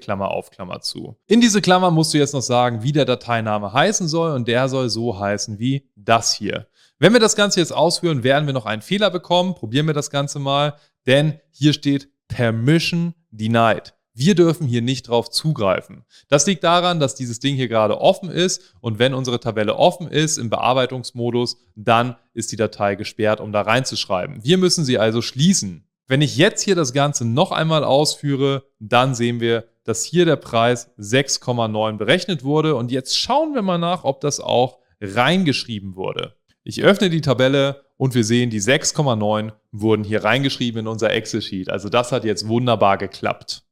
Klammer 0.00 0.30
auf 0.30 0.50
Klammer 0.50 0.80
zu. 0.80 1.18
In 1.26 1.40
diese 1.40 1.60
Klammer 1.60 1.90
musst 1.90 2.14
du 2.14 2.18
jetzt 2.18 2.32
noch 2.32 2.40
sagen, 2.40 2.84
wie 2.84 2.92
der 2.92 3.04
Dateiname 3.04 3.72
heißen 3.72 4.06
soll 4.06 4.30
und 4.30 4.46
der 4.46 4.68
soll 4.68 4.88
so 4.90 5.18
heißen 5.18 5.58
wie 5.58 5.90
das 5.96 6.32
hier. 6.32 6.68
Wenn 7.00 7.12
wir 7.12 7.20
das 7.20 7.34
Ganze 7.34 7.58
jetzt 7.58 7.72
ausführen, 7.72 8.22
werden 8.22 8.46
wir 8.46 8.54
noch 8.54 8.66
einen 8.66 8.82
Fehler 8.82 9.10
bekommen. 9.10 9.56
Probieren 9.56 9.88
wir 9.88 9.94
das 9.94 10.10
Ganze 10.10 10.38
mal, 10.38 10.76
denn 11.06 11.40
hier 11.50 11.72
steht 11.72 12.10
Permission 12.28 13.14
denied. 13.32 13.94
Wir 14.20 14.34
dürfen 14.34 14.66
hier 14.66 14.82
nicht 14.82 15.08
drauf 15.08 15.30
zugreifen. 15.30 16.04
Das 16.28 16.46
liegt 16.46 16.62
daran, 16.62 17.00
dass 17.00 17.14
dieses 17.14 17.40
Ding 17.40 17.56
hier 17.56 17.68
gerade 17.68 17.98
offen 18.02 18.28
ist 18.28 18.74
und 18.82 18.98
wenn 18.98 19.14
unsere 19.14 19.40
Tabelle 19.40 19.76
offen 19.76 20.08
ist 20.08 20.36
im 20.36 20.50
Bearbeitungsmodus, 20.50 21.56
dann 21.74 22.16
ist 22.34 22.52
die 22.52 22.56
Datei 22.56 22.96
gesperrt, 22.96 23.40
um 23.40 23.50
da 23.50 23.62
reinzuschreiben. 23.62 24.44
Wir 24.44 24.58
müssen 24.58 24.84
sie 24.84 24.98
also 24.98 25.22
schließen. 25.22 25.86
Wenn 26.06 26.20
ich 26.20 26.36
jetzt 26.36 26.60
hier 26.60 26.74
das 26.74 26.92
Ganze 26.92 27.24
noch 27.24 27.50
einmal 27.50 27.82
ausführe, 27.82 28.64
dann 28.78 29.14
sehen 29.14 29.40
wir, 29.40 29.64
dass 29.84 30.04
hier 30.04 30.26
der 30.26 30.36
Preis 30.36 30.90
6,9 30.98 31.96
berechnet 31.96 32.44
wurde 32.44 32.76
und 32.76 32.90
jetzt 32.90 33.16
schauen 33.16 33.54
wir 33.54 33.62
mal 33.62 33.78
nach, 33.78 34.04
ob 34.04 34.20
das 34.20 34.38
auch 34.38 34.80
reingeschrieben 35.00 35.96
wurde. 35.96 36.34
Ich 36.62 36.82
öffne 36.82 37.08
die 37.08 37.22
Tabelle 37.22 37.86
und 37.96 38.14
wir 38.14 38.24
sehen, 38.24 38.50
die 38.50 38.60
6,9 38.60 39.52
wurden 39.72 40.04
hier 40.04 40.24
reingeschrieben 40.24 40.80
in 40.80 40.88
unser 40.88 41.10
Excel-Sheet. 41.10 41.70
Also 41.70 41.88
das 41.88 42.12
hat 42.12 42.24
jetzt 42.24 42.48
wunderbar 42.48 42.98
geklappt. 42.98 43.64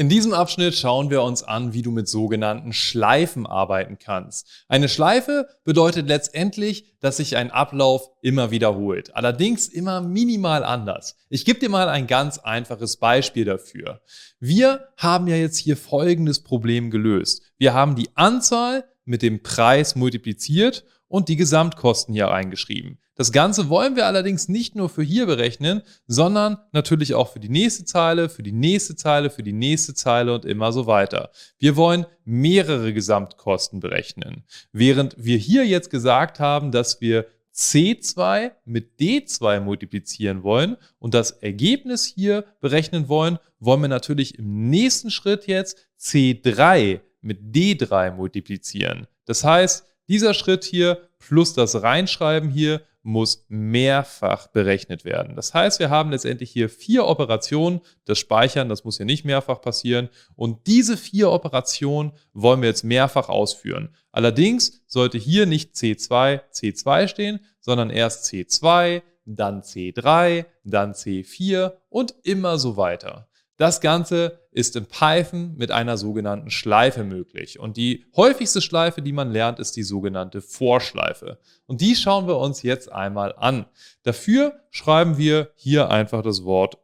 In 0.00 0.08
diesem 0.08 0.32
Abschnitt 0.32 0.74
schauen 0.76 1.10
wir 1.10 1.22
uns 1.22 1.42
an, 1.42 1.74
wie 1.74 1.82
du 1.82 1.90
mit 1.90 2.08
sogenannten 2.08 2.72
Schleifen 2.72 3.46
arbeiten 3.46 3.98
kannst. 3.98 4.64
Eine 4.66 4.88
Schleife 4.88 5.46
bedeutet 5.62 6.08
letztendlich, 6.08 6.98
dass 7.00 7.18
sich 7.18 7.36
ein 7.36 7.50
Ablauf 7.50 8.08
immer 8.22 8.50
wiederholt, 8.50 9.14
allerdings 9.14 9.68
immer 9.68 10.00
minimal 10.00 10.64
anders. 10.64 11.18
Ich 11.28 11.44
gebe 11.44 11.60
dir 11.60 11.68
mal 11.68 11.90
ein 11.90 12.06
ganz 12.06 12.38
einfaches 12.38 12.96
Beispiel 12.96 13.44
dafür. 13.44 14.00
Wir 14.38 14.88
haben 14.96 15.26
ja 15.26 15.36
jetzt 15.36 15.58
hier 15.58 15.76
folgendes 15.76 16.42
Problem 16.44 16.90
gelöst. 16.90 17.42
Wir 17.58 17.74
haben 17.74 17.94
die 17.94 18.08
Anzahl 18.14 18.84
mit 19.10 19.22
dem 19.22 19.42
Preis 19.42 19.96
multipliziert 19.96 20.84
und 21.08 21.28
die 21.28 21.36
Gesamtkosten 21.36 22.14
hier 22.14 22.30
eingeschrieben. 22.30 22.98
Das 23.16 23.32
Ganze 23.32 23.68
wollen 23.68 23.96
wir 23.96 24.06
allerdings 24.06 24.48
nicht 24.48 24.76
nur 24.76 24.88
für 24.88 25.02
hier 25.02 25.26
berechnen, 25.26 25.82
sondern 26.06 26.58
natürlich 26.72 27.14
auch 27.14 27.32
für 27.32 27.40
die 27.40 27.48
nächste 27.48 27.84
Zeile, 27.84 28.28
für 28.28 28.44
die 28.44 28.52
nächste 28.52 28.94
Zeile, 28.94 29.28
für 29.28 29.42
die 29.42 29.52
nächste 29.52 29.92
Zeile 29.94 30.32
und 30.32 30.44
immer 30.44 30.72
so 30.72 30.86
weiter. 30.86 31.30
Wir 31.58 31.76
wollen 31.76 32.06
mehrere 32.24 32.94
Gesamtkosten 32.94 33.80
berechnen. 33.80 34.44
Während 34.72 35.16
wir 35.18 35.36
hier 35.36 35.66
jetzt 35.66 35.90
gesagt 35.90 36.38
haben, 36.38 36.70
dass 36.70 37.00
wir 37.00 37.26
C2 37.52 38.52
mit 38.64 39.00
D2 39.00 39.60
multiplizieren 39.60 40.44
wollen 40.44 40.76
und 41.00 41.14
das 41.14 41.32
Ergebnis 41.32 42.06
hier 42.06 42.44
berechnen 42.60 43.08
wollen, 43.08 43.38
wollen 43.58 43.82
wir 43.82 43.88
natürlich 43.88 44.38
im 44.38 44.70
nächsten 44.70 45.10
Schritt 45.10 45.48
jetzt 45.48 45.88
C3 46.00 47.00
mit 47.20 47.54
D3 47.54 48.12
multiplizieren. 48.12 49.06
Das 49.24 49.44
heißt, 49.44 49.86
dieser 50.08 50.34
Schritt 50.34 50.64
hier 50.64 51.08
plus 51.18 51.54
das 51.54 51.82
Reinschreiben 51.82 52.50
hier 52.50 52.82
muss 53.02 53.46
mehrfach 53.48 54.48
berechnet 54.48 55.04
werden. 55.04 55.36
Das 55.36 55.54
heißt, 55.54 55.78
wir 55.78 55.88
haben 55.88 56.10
letztendlich 56.10 56.50
hier 56.50 56.68
vier 56.68 57.06
Operationen. 57.06 57.80
Das 58.04 58.18
Speichern, 58.18 58.68
das 58.68 58.84
muss 58.84 58.98
hier 58.98 59.06
nicht 59.06 59.24
mehrfach 59.24 59.60
passieren. 59.60 60.10
Und 60.36 60.66
diese 60.66 60.96
vier 60.96 61.30
Operationen 61.30 62.12
wollen 62.34 62.60
wir 62.60 62.68
jetzt 62.68 62.84
mehrfach 62.84 63.28
ausführen. 63.28 63.94
Allerdings 64.12 64.82
sollte 64.86 65.16
hier 65.16 65.46
nicht 65.46 65.74
C2, 65.74 66.40
C2 66.52 67.08
stehen, 67.08 67.40
sondern 67.60 67.90
erst 67.90 68.26
C2, 68.26 69.02
dann 69.24 69.62
C3, 69.62 70.44
dann 70.64 70.92
C4 70.92 71.72
und 71.88 72.14
immer 72.22 72.58
so 72.58 72.76
weiter. 72.76 73.28
Das 73.60 73.82
Ganze 73.82 74.40
ist 74.52 74.74
in 74.74 74.86
Python 74.86 75.54
mit 75.54 75.70
einer 75.70 75.98
sogenannten 75.98 76.50
Schleife 76.50 77.04
möglich. 77.04 77.60
Und 77.60 77.76
die 77.76 78.06
häufigste 78.16 78.62
Schleife, 78.62 79.02
die 79.02 79.12
man 79.12 79.32
lernt, 79.32 79.58
ist 79.58 79.76
die 79.76 79.82
sogenannte 79.82 80.40
Vorschleife. 80.40 81.38
Und 81.66 81.82
die 81.82 81.94
schauen 81.94 82.26
wir 82.26 82.38
uns 82.38 82.62
jetzt 82.62 82.90
einmal 82.90 83.34
an. 83.36 83.66
Dafür 84.02 84.54
schreiben 84.70 85.18
wir 85.18 85.50
hier 85.56 85.90
einfach 85.90 86.22
das 86.22 86.42
Wort 86.44 86.78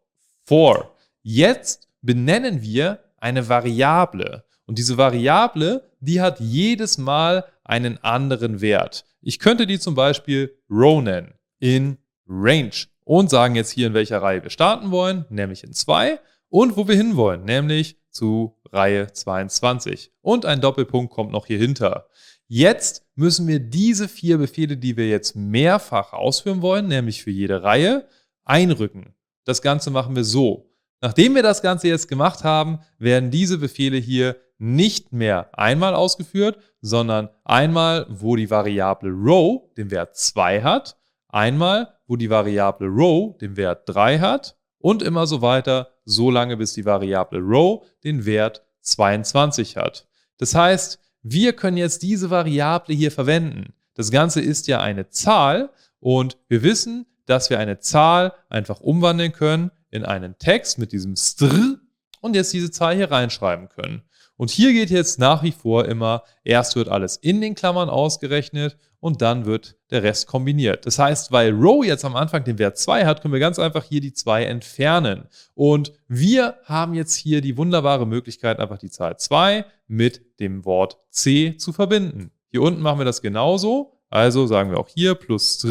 for. 0.45 0.95
Jetzt 1.23 1.89
benennen 2.03 2.61
wir 2.61 2.99
eine 3.17 3.49
Variable. 3.49 4.45
Und 4.67 4.77
diese 4.77 4.99
Variable, 4.99 5.91
die 6.01 6.21
hat 6.21 6.41
jedes 6.41 6.99
Mal 6.99 7.47
einen 7.65 8.05
anderen 8.05 8.61
Wert. 8.61 9.07
Ich 9.23 9.39
könnte 9.39 9.67
die 9.67 9.79
zum 9.79 9.95
Beispiel 9.95 10.55
row 10.69 11.03
nennen 11.03 11.33
in 11.59 11.97
range 12.29 12.85
und 13.05 13.31
sagen 13.31 13.55
jetzt 13.55 13.71
hier, 13.71 13.87
in 13.87 13.95
welcher 13.95 14.21
Reihe 14.21 14.43
wir 14.43 14.51
starten 14.51 14.91
wollen, 14.91 15.25
nämlich 15.31 15.65
in 15.65 15.73
2 15.73 16.19
und 16.49 16.77
wo 16.77 16.89
wir 16.89 16.97
hinwollen, 16.97 17.45
nämlich 17.45 17.99
zu 18.11 18.57
Reihe 18.73 19.13
22. 19.13 20.13
Und 20.21 20.47
ein 20.47 20.61
Doppelpunkt 20.61 21.13
kommt 21.13 21.33
noch 21.33 21.47
hier 21.47 21.59
hinter. 21.59 22.09
Jetzt 22.49 23.05
müssen 23.15 23.47
wir 23.49 23.59
diese 23.61 24.09
vier 24.09 24.39
Befehle, 24.39 24.77
die 24.77 24.97
wir 24.97 25.09
jetzt 25.09 25.35
mehrfach 25.35 26.13
ausführen 26.13 26.63
wollen, 26.63 26.87
nämlich 26.87 27.23
für 27.23 27.31
jede 27.31 27.63
Reihe, 27.63 28.07
einrücken. 28.45 29.15
Das 29.45 29.63
Ganze 29.63 29.91
machen 29.91 30.15
wir 30.15 30.25
so. 30.25 30.71
Nachdem 31.01 31.35
wir 31.35 31.43
das 31.43 31.63
Ganze 31.63 31.89
jetzt 31.89 32.09
gemacht 32.09 32.45
haben, 32.45 32.81
werden 32.99 33.31
diese 33.31 33.59
Befehle 33.59 33.99
hier 33.99 34.37
nicht 34.59 35.13
mehr 35.13 35.51
einmal 35.59 35.95
ausgeführt, 35.95 36.59
sondern 36.81 37.29
einmal, 37.45 38.07
wo 38.09 38.37
die 38.37 38.49
Variable 38.49 39.11
row 39.11 39.63
den 39.77 39.91
Wert 39.91 40.17
2 40.17 40.63
hat, 40.63 40.97
einmal, 41.29 41.95
wo 42.07 42.17
die 42.17 42.31
Variable 42.31 42.89
row 42.89 43.37
den 43.37 43.57
Wert 43.57 43.83
3 43.87 44.21
hat 44.21 44.56
und 44.87 45.03
immer 45.03 45.27
so 45.27 45.43
weiter, 45.43 45.89
so 46.05 46.31
lange 46.31 46.57
bis 46.57 46.75
die 46.75 46.85
Variable 46.85 47.41
row 47.41 47.85
den 48.05 48.25
Wert 48.25 48.63
22 48.83 49.77
hat. 49.77 50.07
Das 50.39 50.55
heißt, 50.55 51.01
wir 51.23 51.55
können 51.55 51.77
jetzt 51.77 52.05
diese 52.05 52.31
Variable 52.31 52.95
hier 52.95 53.11
verwenden. 53.11 53.75
Das 53.95 54.13
Ganze 54.13 54.41
ist 54.41 54.69
ja 54.69 54.81
eine 54.81 55.09
Zahl 55.09 55.71
und 55.99 56.39
wir 56.47 56.63
wissen, 56.63 57.05
dass 57.25 57.51
wir 57.51 57.59
eine 57.59 57.81
Zahl 57.81 58.33
einfach 58.49 58.79
umwandeln 58.79 59.33
können 59.33 59.73
in 59.91 60.05
einen 60.05 60.39
Text 60.39 60.79
mit 60.79 60.93
diesem 60.93 61.17
str 61.17 61.81
und 62.21 62.37
jetzt 62.37 62.53
diese 62.53 62.71
Zahl 62.71 62.95
hier 62.95 63.11
reinschreiben 63.11 63.69
können. 63.69 64.03
Und 64.37 64.51
hier 64.51 64.73
geht 64.73 64.91
jetzt 64.91 65.19
nach 65.19 65.43
wie 65.43 65.53
vor 65.53 65.87
immer, 65.87 66.23
erst 66.45 66.77
wird 66.77 66.89
alles 66.89 67.17
in 67.17 67.41
den 67.41 67.55
Klammern 67.55 67.89
ausgerechnet 67.89 68.77
und 69.01 69.23
dann 69.23 69.47
wird 69.47 69.77
der 69.91 70.03
Rest 70.03 70.27
kombiniert. 70.27 70.85
Das 70.85 70.99
heißt, 70.99 71.33
weil 71.33 71.53
Row 71.53 71.85
jetzt 71.85 72.05
am 72.05 72.17
Anfang 72.17 72.45
den 72.45 72.59
Wert 72.59 72.77
2 72.77 73.07
hat, 73.07 73.23
können 73.23 73.33
wir 73.33 73.41
ganz 73.41 73.59
einfach 73.59 73.85
hier 73.85 74.01
die 74.01 74.13
2 74.13 74.45
entfernen. 74.45 75.29
Und 75.55 75.93
wir 76.09 76.57
haben 76.65 76.95
jetzt 76.95 77.15
hier 77.15 77.41
die 77.41 77.57
wunderbare 77.57 78.07
Möglichkeit, 78.07 78.59
einfach 78.59 78.79
die 78.79 78.91
Zahl 78.91 79.17
2 79.17 79.65
mit 79.87 80.41
dem 80.41 80.65
Wort 80.65 80.99
C 81.11 81.57
zu 81.57 81.73
verbinden. 81.73 82.31
Hier 82.51 82.63
unten 82.63 82.83
machen 82.83 82.99
wir 82.99 83.05
das 83.05 83.23
genauso. 83.23 83.99
Also 84.11 84.47
sagen 84.47 84.71
wir 84.71 84.79
auch 84.79 84.89
hier 84.89 85.15
plus 85.15 85.67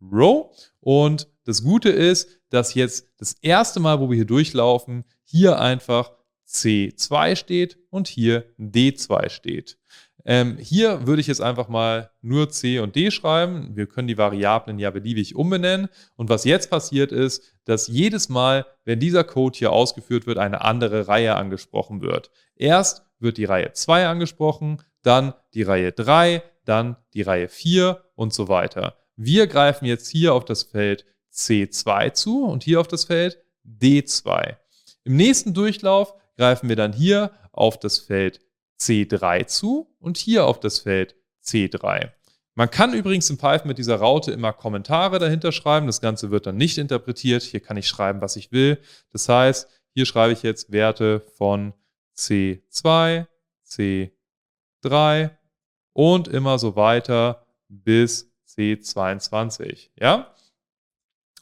Row. 0.00 0.50
Und 0.80 1.28
das 1.44 1.62
Gute 1.62 1.90
ist, 1.90 2.40
dass 2.50 2.74
jetzt 2.74 3.08
das 3.18 3.34
erste 3.40 3.80
Mal, 3.80 4.00
wo 4.00 4.08
wir 4.08 4.16
hier 4.16 4.24
durchlaufen, 4.24 5.04
hier 5.24 5.58
einfach 5.58 6.12
C2 6.52 7.36
steht 7.36 7.78
und 7.90 8.08
hier 8.08 8.44
D2 8.58 9.28
steht. 9.30 9.78
Ähm, 10.24 10.56
hier 10.58 11.06
würde 11.06 11.20
ich 11.20 11.26
jetzt 11.26 11.40
einfach 11.40 11.68
mal 11.68 12.10
nur 12.20 12.48
C 12.50 12.78
und 12.78 12.94
D 12.94 13.10
schreiben. 13.10 13.74
Wir 13.74 13.86
können 13.86 14.06
die 14.06 14.18
Variablen 14.18 14.78
ja 14.78 14.90
beliebig 14.90 15.34
umbenennen. 15.34 15.88
Und 16.16 16.28
was 16.28 16.44
jetzt 16.44 16.70
passiert 16.70 17.10
ist, 17.10 17.42
dass 17.64 17.88
jedes 17.88 18.28
Mal, 18.28 18.66
wenn 18.84 19.00
dieser 19.00 19.24
Code 19.24 19.58
hier 19.58 19.72
ausgeführt 19.72 20.26
wird, 20.26 20.38
eine 20.38 20.62
andere 20.62 21.08
Reihe 21.08 21.34
angesprochen 21.34 22.02
wird. 22.02 22.30
Erst 22.54 23.04
wird 23.18 23.36
die 23.36 23.44
Reihe 23.44 23.72
2 23.72 24.06
angesprochen, 24.06 24.82
dann 25.02 25.34
die 25.54 25.62
Reihe 25.62 25.90
3, 25.90 26.42
dann 26.64 26.96
die 27.14 27.22
Reihe 27.22 27.48
4 27.48 28.04
und 28.14 28.32
so 28.32 28.48
weiter. 28.48 28.96
Wir 29.16 29.46
greifen 29.46 29.86
jetzt 29.86 30.08
hier 30.08 30.34
auf 30.34 30.44
das 30.44 30.62
Feld 30.62 31.04
C2 31.32 32.12
zu 32.12 32.44
und 32.44 32.62
hier 32.62 32.80
auf 32.80 32.88
das 32.88 33.04
Feld 33.04 33.38
D2. 33.66 34.56
Im 35.04 35.16
nächsten 35.16 35.54
Durchlauf 35.54 36.14
greifen 36.42 36.68
wir 36.68 36.74
dann 36.74 36.92
hier 36.92 37.30
auf 37.52 37.78
das 37.78 38.00
Feld 38.00 38.40
C3 38.80 39.46
zu 39.46 39.94
und 40.00 40.18
hier 40.18 40.44
auf 40.44 40.58
das 40.58 40.80
Feld 40.80 41.14
C3. 41.44 42.10
Man 42.56 42.68
kann 42.68 42.94
übrigens 42.94 43.30
in 43.30 43.38
Python 43.38 43.68
mit 43.68 43.78
dieser 43.78 43.94
Raute 43.94 44.32
immer 44.32 44.52
Kommentare 44.52 45.20
dahinter 45.20 45.52
schreiben. 45.52 45.86
Das 45.86 46.00
Ganze 46.00 46.32
wird 46.32 46.46
dann 46.46 46.56
nicht 46.56 46.78
interpretiert. 46.78 47.44
Hier 47.44 47.60
kann 47.60 47.76
ich 47.76 47.86
schreiben, 47.86 48.20
was 48.20 48.34
ich 48.34 48.50
will. 48.50 48.80
Das 49.12 49.28
heißt, 49.28 49.68
hier 49.94 50.04
schreibe 50.04 50.32
ich 50.32 50.42
jetzt 50.42 50.72
Werte 50.72 51.20
von 51.20 51.74
C2, 52.18 53.26
C3 53.64 55.30
und 55.92 56.26
immer 56.26 56.58
so 56.58 56.74
weiter 56.74 57.46
bis 57.68 58.34
C22. 58.48 59.90
Ja? 59.94 60.34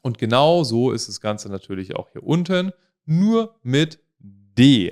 Und 0.03 0.19
genau 0.19 0.63
so 0.63 0.93
ist 0.93 1.09
das 1.09 1.23
Ganze 1.23 1.49
natürlich 1.49 1.97
auch 1.97 2.11
hier 2.11 2.23
unten, 2.23 2.75
nur 3.07 3.57
mit 3.63 3.99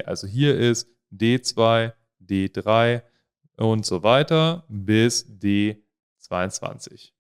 Also 0.07 0.27
hier 0.27 0.57
ist 0.57 0.89
D2, 1.13 1.93
D3 2.27 3.03
und 3.59 3.85
so 3.85 4.03
weiter 4.03 4.65
bis 4.69 5.27
D22. 5.27 7.11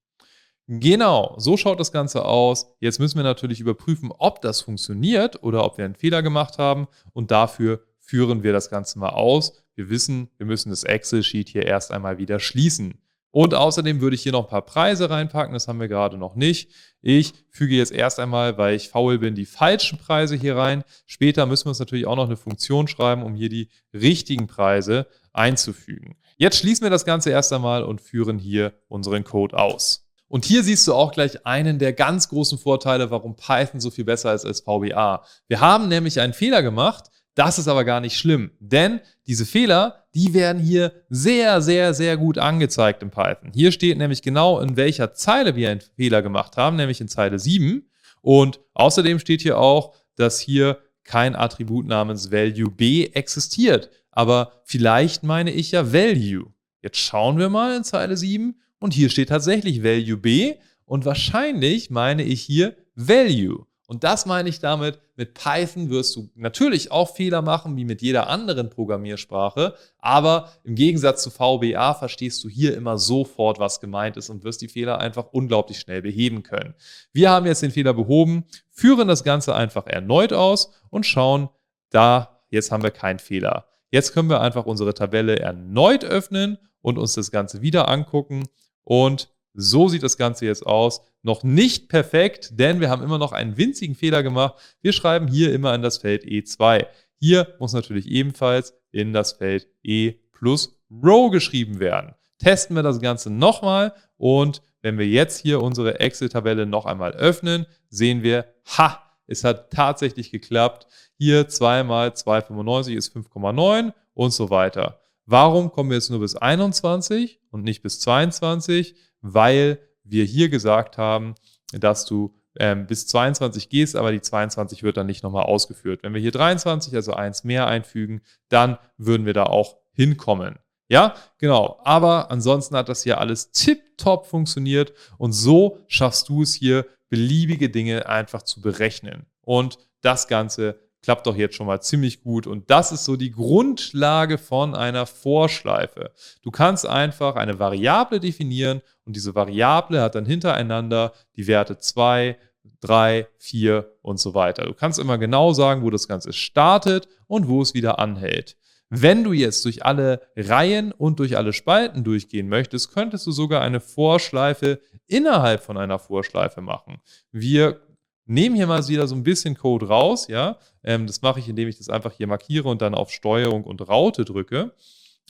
Genau, 0.66 1.34
so 1.36 1.58
schaut 1.58 1.78
das 1.78 1.92
Ganze 1.92 2.24
aus. 2.24 2.74
Jetzt 2.80 3.00
müssen 3.00 3.18
wir 3.18 3.22
natürlich 3.22 3.60
überprüfen, 3.60 4.10
ob 4.16 4.40
das 4.40 4.62
funktioniert 4.62 5.42
oder 5.42 5.62
ob 5.62 5.76
wir 5.76 5.84
einen 5.84 5.94
Fehler 5.94 6.22
gemacht 6.22 6.56
haben. 6.56 6.88
Und 7.12 7.30
dafür 7.30 7.84
führen 7.98 8.42
wir 8.42 8.54
das 8.54 8.70
Ganze 8.70 8.98
mal 8.98 9.10
aus. 9.10 9.62
Wir 9.74 9.90
wissen, 9.90 10.30
wir 10.38 10.46
müssen 10.46 10.70
das 10.70 10.84
Excel-Sheet 10.84 11.50
hier 11.50 11.66
erst 11.66 11.90
einmal 11.90 12.16
wieder 12.16 12.40
schließen. 12.40 12.94
Und 13.30 13.54
außerdem 13.54 14.00
würde 14.00 14.16
ich 14.16 14.22
hier 14.22 14.32
noch 14.32 14.44
ein 14.44 14.50
paar 14.50 14.64
Preise 14.64 15.10
reinpacken, 15.10 15.52
das 15.52 15.68
haben 15.68 15.80
wir 15.80 15.88
gerade 15.88 16.16
noch 16.16 16.34
nicht. 16.34 16.70
Ich 17.02 17.34
füge 17.50 17.74
jetzt 17.74 17.92
erst 17.92 18.18
einmal, 18.18 18.56
weil 18.56 18.74
ich 18.74 18.88
faul 18.88 19.18
bin, 19.18 19.34
die 19.34 19.46
falschen 19.46 19.98
Preise 19.98 20.34
hier 20.34 20.56
rein. 20.56 20.82
Später 21.06 21.46
müssen 21.46 21.66
wir 21.66 21.70
uns 21.70 21.78
natürlich 21.78 22.06
auch 22.06 22.16
noch 22.16 22.26
eine 22.26 22.36
Funktion 22.36 22.88
schreiben, 22.88 23.22
um 23.22 23.34
hier 23.34 23.48
die 23.48 23.68
richtigen 23.92 24.46
Preise 24.46 25.06
einzufügen. 25.32 26.16
Jetzt 26.36 26.58
schließen 26.58 26.84
wir 26.84 26.90
das 26.90 27.04
Ganze 27.04 27.30
erst 27.30 27.52
einmal 27.52 27.82
und 27.82 28.00
führen 28.00 28.38
hier 28.38 28.72
unseren 28.88 29.24
Code 29.24 29.56
aus. 29.58 30.08
Und 30.28 30.44
hier 30.44 30.62
siehst 30.62 30.86
du 30.86 30.94
auch 30.94 31.12
gleich 31.12 31.46
einen 31.46 31.78
der 31.78 31.92
ganz 31.92 32.28
großen 32.28 32.58
Vorteile, 32.58 33.10
warum 33.10 33.34
Python 33.36 33.80
so 33.80 33.90
viel 33.90 34.04
besser 34.04 34.34
ist 34.34 34.44
als 34.44 34.60
VBA. 34.60 35.24
Wir 35.48 35.60
haben 35.60 35.88
nämlich 35.88 36.20
einen 36.20 36.34
Fehler 36.34 36.62
gemacht, 36.62 37.10
das 37.38 37.58
ist 37.58 37.68
aber 37.68 37.84
gar 37.84 38.00
nicht 38.00 38.16
schlimm, 38.16 38.50
denn 38.58 39.00
diese 39.28 39.46
Fehler, 39.46 40.06
die 40.12 40.34
werden 40.34 40.60
hier 40.60 40.92
sehr, 41.08 41.62
sehr, 41.62 41.94
sehr 41.94 42.16
gut 42.16 42.36
angezeigt 42.36 43.00
in 43.00 43.10
Python. 43.10 43.52
Hier 43.54 43.70
steht 43.70 43.96
nämlich 43.96 44.22
genau, 44.22 44.58
in 44.58 44.76
welcher 44.76 45.14
Zeile 45.14 45.54
wir 45.54 45.70
einen 45.70 45.80
Fehler 45.80 46.20
gemacht 46.22 46.56
haben, 46.56 46.74
nämlich 46.74 47.00
in 47.00 47.06
Zeile 47.06 47.38
7. 47.38 47.88
Und 48.22 48.58
außerdem 48.74 49.20
steht 49.20 49.42
hier 49.42 49.58
auch, 49.58 49.94
dass 50.16 50.40
hier 50.40 50.78
kein 51.04 51.36
Attribut 51.36 51.86
namens 51.86 52.32
Value 52.32 52.72
B 52.72 53.06
existiert. 53.06 53.88
Aber 54.10 54.60
vielleicht 54.64 55.22
meine 55.22 55.52
ich 55.52 55.70
ja 55.70 55.92
Value. 55.92 56.52
Jetzt 56.82 56.98
schauen 56.98 57.38
wir 57.38 57.50
mal 57.50 57.76
in 57.76 57.84
Zeile 57.84 58.16
7 58.16 58.60
und 58.80 58.94
hier 58.94 59.10
steht 59.10 59.28
tatsächlich 59.28 59.84
Value 59.84 60.16
B 60.16 60.56
und 60.86 61.04
wahrscheinlich 61.04 61.88
meine 61.90 62.24
ich 62.24 62.42
hier 62.42 62.76
Value. 62.96 63.67
Und 63.90 64.04
das 64.04 64.26
meine 64.26 64.50
ich 64.50 64.60
damit, 64.60 65.00
mit 65.16 65.32
Python 65.32 65.88
wirst 65.88 66.14
du 66.14 66.28
natürlich 66.34 66.92
auch 66.92 67.16
Fehler 67.16 67.40
machen, 67.40 67.74
wie 67.78 67.86
mit 67.86 68.02
jeder 68.02 68.28
anderen 68.28 68.68
Programmiersprache, 68.68 69.74
aber 69.98 70.52
im 70.62 70.74
Gegensatz 70.74 71.22
zu 71.22 71.30
VBA 71.30 71.94
verstehst 71.94 72.44
du 72.44 72.50
hier 72.50 72.76
immer 72.76 72.98
sofort, 72.98 73.58
was 73.58 73.80
gemeint 73.80 74.18
ist 74.18 74.28
und 74.28 74.44
wirst 74.44 74.60
die 74.60 74.68
Fehler 74.68 74.98
einfach 74.98 75.28
unglaublich 75.32 75.80
schnell 75.80 76.02
beheben 76.02 76.42
können. 76.42 76.74
Wir 77.14 77.30
haben 77.30 77.46
jetzt 77.46 77.62
den 77.62 77.70
Fehler 77.70 77.94
behoben, 77.94 78.44
führen 78.70 79.08
das 79.08 79.24
Ganze 79.24 79.54
einfach 79.54 79.86
erneut 79.86 80.34
aus 80.34 80.70
und 80.90 81.06
schauen, 81.06 81.48
da, 81.88 82.42
jetzt 82.50 82.70
haben 82.70 82.82
wir 82.82 82.90
keinen 82.90 83.20
Fehler. 83.20 83.68
Jetzt 83.90 84.12
können 84.12 84.28
wir 84.28 84.42
einfach 84.42 84.66
unsere 84.66 84.92
Tabelle 84.92 85.38
erneut 85.38 86.04
öffnen 86.04 86.58
und 86.82 86.98
uns 86.98 87.14
das 87.14 87.30
Ganze 87.30 87.62
wieder 87.62 87.88
angucken 87.88 88.44
und 88.84 89.30
so 89.54 89.88
sieht 89.88 90.02
das 90.02 90.16
Ganze 90.16 90.46
jetzt 90.46 90.66
aus. 90.66 91.02
Noch 91.22 91.42
nicht 91.42 91.88
perfekt, 91.88 92.50
denn 92.58 92.80
wir 92.80 92.90
haben 92.90 93.02
immer 93.02 93.18
noch 93.18 93.32
einen 93.32 93.56
winzigen 93.56 93.94
Fehler 93.94 94.22
gemacht. 94.22 94.54
Wir 94.80 94.92
schreiben 94.92 95.26
hier 95.28 95.52
immer 95.52 95.74
in 95.74 95.82
das 95.82 95.98
Feld 95.98 96.24
E2. 96.24 96.86
Hier 97.18 97.54
muss 97.58 97.72
natürlich 97.72 98.06
ebenfalls 98.06 98.74
in 98.92 99.12
das 99.12 99.32
Feld 99.32 99.66
E 99.82 100.14
plus 100.32 100.80
Row 100.90 101.30
geschrieben 101.30 101.80
werden. 101.80 102.14
Testen 102.38 102.76
wir 102.76 102.82
das 102.82 103.00
Ganze 103.00 103.30
nochmal 103.30 103.94
und 104.16 104.62
wenn 104.80 104.96
wir 104.96 105.06
jetzt 105.06 105.38
hier 105.40 105.60
unsere 105.60 105.98
Excel-Tabelle 105.98 106.64
noch 106.64 106.86
einmal 106.86 107.12
öffnen, 107.12 107.66
sehen 107.90 108.22
wir, 108.22 108.46
ha, 108.76 109.02
es 109.26 109.44
hat 109.44 109.72
tatsächlich 109.72 110.30
geklappt. 110.30 110.86
Hier 111.18 111.48
2 111.48 111.82
mal 111.82 112.10
2,95 112.10 112.94
ist 112.94 113.14
5,9 113.14 113.92
und 114.14 114.32
so 114.32 114.50
weiter. 114.50 115.00
Warum 115.26 115.72
kommen 115.72 115.90
wir 115.90 115.96
jetzt 115.96 116.10
nur 116.10 116.20
bis 116.20 116.36
21 116.36 117.40
und 117.50 117.62
nicht 117.62 117.82
bis 117.82 118.00
22? 118.00 118.94
Weil 119.20 119.80
wir 120.04 120.24
hier 120.24 120.48
gesagt 120.48 120.98
haben, 120.98 121.34
dass 121.72 122.06
du 122.06 122.34
ähm, 122.58 122.86
bis 122.86 123.06
22 123.06 123.68
gehst, 123.68 123.96
aber 123.96 124.12
die 124.12 124.20
22 124.20 124.82
wird 124.82 124.96
dann 124.96 125.06
nicht 125.06 125.22
nochmal 125.22 125.44
ausgeführt. 125.44 126.02
Wenn 126.02 126.14
wir 126.14 126.20
hier 126.20 126.32
23, 126.32 126.94
also 126.94 127.12
eins 127.12 127.44
mehr 127.44 127.66
einfügen, 127.66 128.22
dann 128.48 128.78
würden 128.96 129.26
wir 129.26 129.34
da 129.34 129.44
auch 129.44 129.76
hinkommen. 129.92 130.58
Ja, 130.88 131.14
genau. 131.38 131.78
Aber 131.84 132.30
ansonsten 132.30 132.76
hat 132.76 132.88
das 132.88 133.02
hier 133.02 133.18
alles 133.18 133.52
tipptopp 133.52 134.26
funktioniert 134.26 134.92
und 135.18 135.32
so 135.32 135.78
schaffst 135.86 136.28
du 136.28 136.42
es 136.42 136.54
hier, 136.54 136.86
beliebige 137.10 137.70
Dinge 137.70 138.08
einfach 138.08 138.42
zu 138.42 138.60
berechnen. 138.60 139.26
Und 139.42 139.78
das 140.00 140.28
Ganze 140.28 140.80
klappt 141.02 141.26
doch 141.26 141.36
jetzt 141.36 141.54
schon 141.54 141.66
mal 141.66 141.80
ziemlich 141.80 142.22
gut. 142.22 142.46
Und 142.46 142.70
das 142.70 142.92
ist 142.92 143.04
so 143.04 143.16
die 143.16 143.30
Grundlage 143.30 144.38
von 144.38 144.74
einer 144.74 145.06
Vorschleife. 145.06 146.12
Du 146.42 146.50
kannst 146.50 146.86
einfach 146.86 147.36
eine 147.36 147.58
Variable 147.58 148.20
definieren 148.20 148.82
und 149.04 149.16
diese 149.16 149.34
Variable 149.34 150.00
hat 150.00 150.14
dann 150.14 150.26
hintereinander 150.26 151.12
die 151.36 151.46
Werte 151.46 151.78
2, 151.78 152.36
3, 152.80 153.26
4 153.38 153.90
und 154.02 154.20
so 154.20 154.34
weiter. 154.34 154.64
Du 154.64 154.74
kannst 154.74 154.98
immer 154.98 155.18
genau 155.18 155.52
sagen, 155.52 155.82
wo 155.82 155.90
das 155.90 156.08
Ganze 156.08 156.32
startet 156.32 157.08
und 157.26 157.48
wo 157.48 157.62
es 157.62 157.74
wieder 157.74 157.98
anhält. 157.98 158.56
Wenn 158.90 159.22
du 159.22 159.32
jetzt 159.32 159.64
durch 159.64 159.84
alle 159.84 160.22
Reihen 160.34 160.92
und 160.92 161.18
durch 161.18 161.36
alle 161.36 161.52
Spalten 161.52 162.04
durchgehen 162.04 162.48
möchtest, 162.48 162.92
könntest 162.94 163.26
du 163.26 163.32
sogar 163.32 163.60
eine 163.60 163.80
Vorschleife 163.80 164.80
innerhalb 165.06 165.62
von 165.62 165.76
einer 165.76 165.98
Vorschleife 165.98 166.62
machen. 166.62 167.00
Wir 167.30 167.80
nehme 168.24 168.56
hier 168.56 168.66
mal 168.66 168.86
wieder 168.88 169.06
so 169.06 169.14
ein 169.14 169.24
bisschen 169.24 169.56
Code 169.56 169.88
raus, 169.88 170.28
ja. 170.28 170.58
Ähm, 170.88 171.06
das 171.06 171.20
mache 171.20 171.38
ich, 171.38 171.48
indem 171.50 171.68
ich 171.68 171.76
das 171.76 171.90
einfach 171.90 172.12
hier 172.12 172.26
markiere 172.26 172.66
und 172.66 172.80
dann 172.80 172.94
auf 172.94 173.10
Steuerung 173.10 173.62
und 173.64 173.86
Raute 173.86 174.24
drücke. 174.24 174.72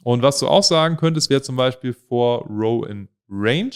Und 0.05 0.23
was 0.23 0.39
du 0.39 0.47
auch 0.47 0.63
sagen 0.63 0.97
könntest, 0.97 1.31
wäre 1.31 1.43
zum 1.43 1.57
Beispiel 1.57 1.93
for 1.93 2.47
Row 2.47 2.87
in 2.87 3.09
Range. 3.29 3.73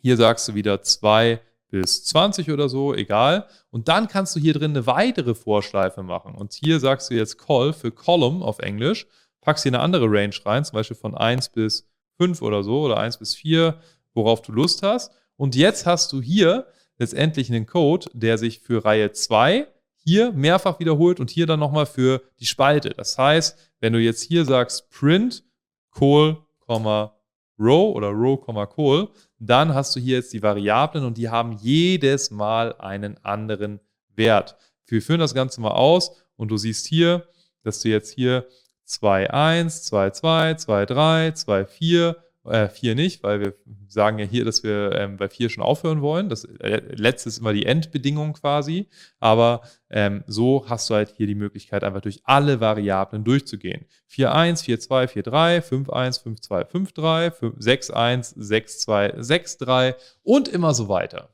Hier 0.00 0.16
sagst 0.16 0.46
du 0.46 0.54
wieder 0.54 0.80
2 0.80 1.40
bis 1.68 2.04
20 2.04 2.52
oder 2.52 2.68
so, 2.68 2.94
egal. 2.94 3.48
Und 3.70 3.88
dann 3.88 4.06
kannst 4.06 4.36
du 4.36 4.40
hier 4.40 4.54
drin 4.54 4.70
eine 4.70 4.86
weitere 4.86 5.34
Vorschleife 5.34 6.04
machen. 6.04 6.36
Und 6.36 6.52
hier 6.52 6.78
sagst 6.78 7.10
du 7.10 7.14
jetzt 7.14 7.38
Call 7.38 7.72
für 7.72 7.90
Column 7.90 8.40
auf 8.44 8.60
Englisch, 8.60 9.08
packst 9.40 9.64
hier 9.64 9.70
eine 9.70 9.80
andere 9.80 10.06
Range 10.06 10.34
rein, 10.44 10.64
zum 10.64 10.76
Beispiel 10.76 10.96
von 10.96 11.16
1 11.16 11.48
bis 11.48 11.90
5 12.18 12.40
oder 12.40 12.62
so 12.62 12.82
oder 12.82 12.98
1 12.98 13.18
bis 13.18 13.34
4, 13.34 13.80
worauf 14.14 14.42
du 14.42 14.52
Lust 14.52 14.84
hast. 14.84 15.10
Und 15.36 15.56
jetzt 15.56 15.86
hast 15.86 16.12
du 16.12 16.22
hier 16.22 16.68
letztendlich 16.98 17.50
einen 17.50 17.66
Code, 17.66 18.08
der 18.12 18.38
sich 18.38 18.60
für 18.60 18.84
Reihe 18.84 19.10
2 19.10 19.66
hier 20.08 20.32
mehrfach 20.32 20.80
wiederholt 20.80 21.20
und 21.20 21.28
hier 21.28 21.46
dann 21.46 21.60
nochmal 21.60 21.84
für 21.84 22.22
die 22.40 22.46
Spalte. 22.46 22.90
Das 22.90 23.18
heißt, 23.18 23.58
wenn 23.80 23.92
du 23.92 23.98
jetzt 24.00 24.22
hier 24.22 24.46
sagst 24.46 24.88
print 24.90 25.44
col, 25.90 26.38
row 26.66 27.10
oder 27.58 28.08
row, 28.08 28.40
col, 28.74 29.10
dann 29.38 29.74
hast 29.74 29.94
du 29.94 30.00
hier 30.00 30.16
jetzt 30.16 30.32
die 30.32 30.42
Variablen 30.42 31.04
und 31.04 31.18
die 31.18 31.28
haben 31.28 31.52
jedes 31.52 32.30
Mal 32.30 32.74
einen 32.78 33.22
anderen 33.22 33.80
Wert. 34.14 34.56
Wir 34.86 35.02
führen 35.02 35.20
das 35.20 35.34
Ganze 35.34 35.60
mal 35.60 35.72
aus 35.72 36.24
und 36.36 36.48
du 36.48 36.56
siehst 36.56 36.86
hier, 36.86 37.28
dass 37.62 37.80
du 37.80 37.90
jetzt 37.90 38.14
hier 38.14 38.46
2.1, 38.86 39.90
2.2, 39.90 40.64
2.3, 40.64 41.44
2.4 41.44 42.16
äh, 42.50 42.68
4 42.68 42.94
nicht, 42.94 43.22
weil 43.22 43.40
wir 43.40 43.54
sagen 43.86 44.18
ja 44.18 44.24
hier, 44.24 44.44
dass 44.44 44.62
wir 44.62 44.92
ähm, 44.92 45.16
bei 45.16 45.28
4 45.28 45.48
schon 45.50 45.64
aufhören 45.64 46.02
wollen. 46.02 46.28
Das 46.28 46.44
äh, 46.44 46.82
letzte 46.94 47.28
ist 47.28 47.38
immer 47.38 47.52
die 47.52 47.66
Endbedingung 47.66 48.34
quasi. 48.34 48.88
Aber 49.20 49.62
ähm, 49.90 50.24
so 50.26 50.64
hast 50.68 50.90
du 50.90 50.94
halt 50.94 51.14
hier 51.16 51.26
die 51.26 51.34
Möglichkeit, 51.34 51.84
einfach 51.84 52.00
durch 52.00 52.20
alle 52.24 52.60
Variablen 52.60 53.24
durchzugehen. 53.24 53.86
4.1, 54.10 54.64
4.2, 54.64 55.24
4.3, 55.24 55.60
5.1, 55.60 56.22
5.2, 56.22 56.70
5.3, 56.70 57.30
6.1, 57.58 58.38
6.2, 58.38 59.18
6.3 59.20 59.94
und 60.22 60.48
immer 60.48 60.74
so 60.74 60.88
weiter. 60.88 61.30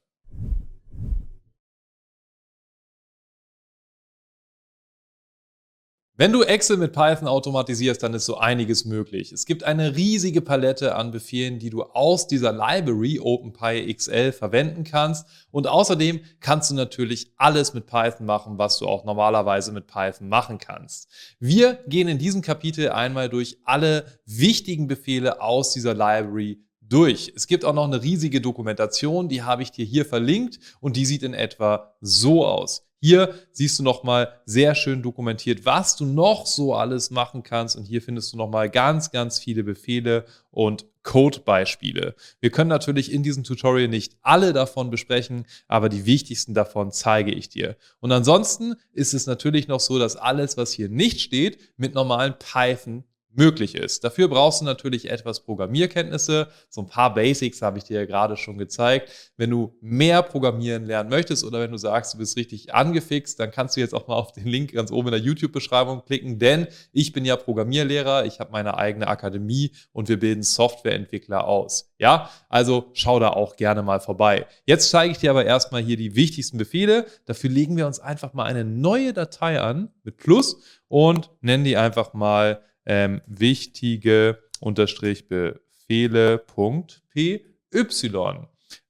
Wenn 6.16 6.30
du 6.30 6.44
Excel 6.44 6.76
mit 6.76 6.92
Python 6.92 7.26
automatisierst, 7.26 8.00
dann 8.00 8.14
ist 8.14 8.26
so 8.26 8.36
einiges 8.36 8.84
möglich. 8.84 9.32
Es 9.32 9.46
gibt 9.46 9.64
eine 9.64 9.96
riesige 9.96 10.42
Palette 10.42 10.94
an 10.94 11.10
Befehlen, 11.10 11.58
die 11.58 11.70
du 11.70 11.82
aus 11.82 12.28
dieser 12.28 12.52
Library 12.52 13.18
OpenPyXL 13.18 14.30
verwenden 14.30 14.84
kannst. 14.84 15.26
Und 15.50 15.66
außerdem 15.66 16.20
kannst 16.38 16.70
du 16.70 16.76
natürlich 16.76 17.32
alles 17.36 17.74
mit 17.74 17.86
Python 17.86 18.26
machen, 18.26 18.58
was 18.58 18.78
du 18.78 18.86
auch 18.86 19.04
normalerweise 19.04 19.72
mit 19.72 19.88
Python 19.88 20.28
machen 20.28 20.58
kannst. 20.58 21.10
Wir 21.40 21.80
gehen 21.88 22.06
in 22.06 22.18
diesem 22.18 22.42
Kapitel 22.42 22.90
einmal 22.90 23.28
durch 23.28 23.58
alle 23.64 24.04
wichtigen 24.24 24.86
Befehle 24.86 25.42
aus 25.42 25.72
dieser 25.72 25.94
Library 25.94 26.60
durch. 26.80 27.32
Es 27.34 27.48
gibt 27.48 27.64
auch 27.64 27.74
noch 27.74 27.86
eine 27.86 28.04
riesige 28.04 28.40
Dokumentation, 28.40 29.28
die 29.28 29.42
habe 29.42 29.64
ich 29.64 29.72
dir 29.72 29.84
hier 29.84 30.06
verlinkt 30.06 30.60
und 30.78 30.94
die 30.94 31.06
sieht 31.06 31.24
in 31.24 31.34
etwa 31.34 31.96
so 32.00 32.46
aus. 32.46 32.83
Hier 33.04 33.34
siehst 33.52 33.78
du 33.78 33.82
nochmal 33.82 34.40
sehr 34.46 34.74
schön 34.74 35.02
dokumentiert, 35.02 35.66
was 35.66 35.94
du 35.94 36.06
noch 36.06 36.46
so 36.46 36.74
alles 36.74 37.10
machen 37.10 37.42
kannst. 37.42 37.76
Und 37.76 37.84
hier 37.84 38.00
findest 38.00 38.32
du 38.32 38.38
nochmal 38.38 38.70
ganz, 38.70 39.10
ganz 39.10 39.38
viele 39.38 39.62
Befehle 39.62 40.24
und 40.50 40.86
Code-Beispiele. 41.02 42.14
Wir 42.40 42.48
können 42.48 42.70
natürlich 42.70 43.12
in 43.12 43.22
diesem 43.22 43.44
Tutorial 43.44 43.88
nicht 43.88 44.16
alle 44.22 44.54
davon 44.54 44.88
besprechen, 44.88 45.44
aber 45.68 45.90
die 45.90 46.06
wichtigsten 46.06 46.54
davon 46.54 46.92
zeige 46.92 47.30
ich 47.30 47.50
dir. 47.50 47.76
Und 48.00 48.10
ansonsten 48.10 48.74
ist 48.94 49.12
es 49.12 49.26
natürlich 49.26 49.68
noch 49.68 49.80
so, 49.80 49.98
dass 49.98 50.16
alles, 50.16 50.56
was 50.56 50.72
hier 50.72 50.88
nicht 50.88 51.20
steht, 51.20 51.58
mit 51.76 51.92
normalen 51.92 52.32
Python 52.38 53.04
möglich 53.36 53.74
ist. 53.74 54.04
Dafür 54.04 54.28
brauchst 54.28 54.60
du 54.60 54.64
natürlich 54.64 55.10
etwas 55.10 55.40
Programmierkenntnisse. 55.40 56.48
So 56.68 56.82
ein 56.82 56.86
paar 56.86 57.14
Basics 57.14 57.62
habe 57.62 57.78
ich 57.78 57.84
dir 57.84 58.00
ja 58.00 58.06
gerade 58.06 58.36
schon 58.36 58.58
gezeigt. 58.58 59.10
Wenn 59.36 59.50
du 59.50 59.76
mehr 59.80 60.22
Programmieren 60.22 60.84
lernen 60.84 61.10
möchtest 61.10 61.44
oder 61.44 61.60
wenn 61.60 61.72
du 61.72 61.78
sagst, 61.78 62.14
du 62.14 62.18
bist 62.18 62.36
richtig 62.36 62.74
angefixt, 62.74 63.38
dann 63.40 63.50
kannst 63.50 63.76
du 63.76 63.80
jetzt 63.80 63.94
auch 63.94 64.06
mal 64.06 64.14
auf 64.14 64.32
den 64.32 64.46
Link 64.46 64.72
ganz 64.72 64.90
oben 64.90 65.08
in 65.08 65.12
der 65.12 65.20
YouTube-Beschreibung 65.20 66.04
klicken, 66.04 66.38
denn 66.38 66.66
ich 66.92 67.12
bin 67.12 67.24
ja 67.24 67.36
Programmierlehrer, 67.36 68.24
ich 68.24 68.40
habe 68.40 68.52
meine 68.52 68.76
eigene 68.76 69.08
Akademie 69.08 69.72
und 69.92 70.08
wir 70.08 70.18
bilden 70.18 70.42
Softwareentwickler 70.42 71.46
aus. 71.46 71.92
Ja, 71.98 72.30
also 72.48 72.90
schau 72.92 73.18
da 73.18 73.30
auch 73.30 73.56
gerne 73.56 73.82
mal 73.82 74.00
vorbei. 74.00 74.46
Jetzt 74.66 74.90
zeige 74.90 75.12
ich 75.12 75.18
dir 75.18 75.30
aber 75.30 75.44
erstmal 75.44 75.82
hier 75.82 75.96
die 75.96 76.14
wichtigsten 76.14 76.58
Befehle. 76.58 77.06
Dafür 77.24 77.50
legen 77.50 77.76
wir 77.76 77.86
uns 77.86 78.00
einfach 78.00 78.34
mal 78.34 78.44
eine 78.44 78.64
neue 78.64 79.12
Datei 79.12 79.60
an 79.60 79.90
mit 80.02 80.16
Plus 80.16 80.56
und 80.88 81.30
nennen 81.40 81.64
die 81.64 81.76
einfach 81.76 82.12
mal 82.12 82.62
ähm, 82.86 83.20
wichtige 83.26 84.38
Unterstrich 84.60 85.28
Befehle.py. 85.28 86.40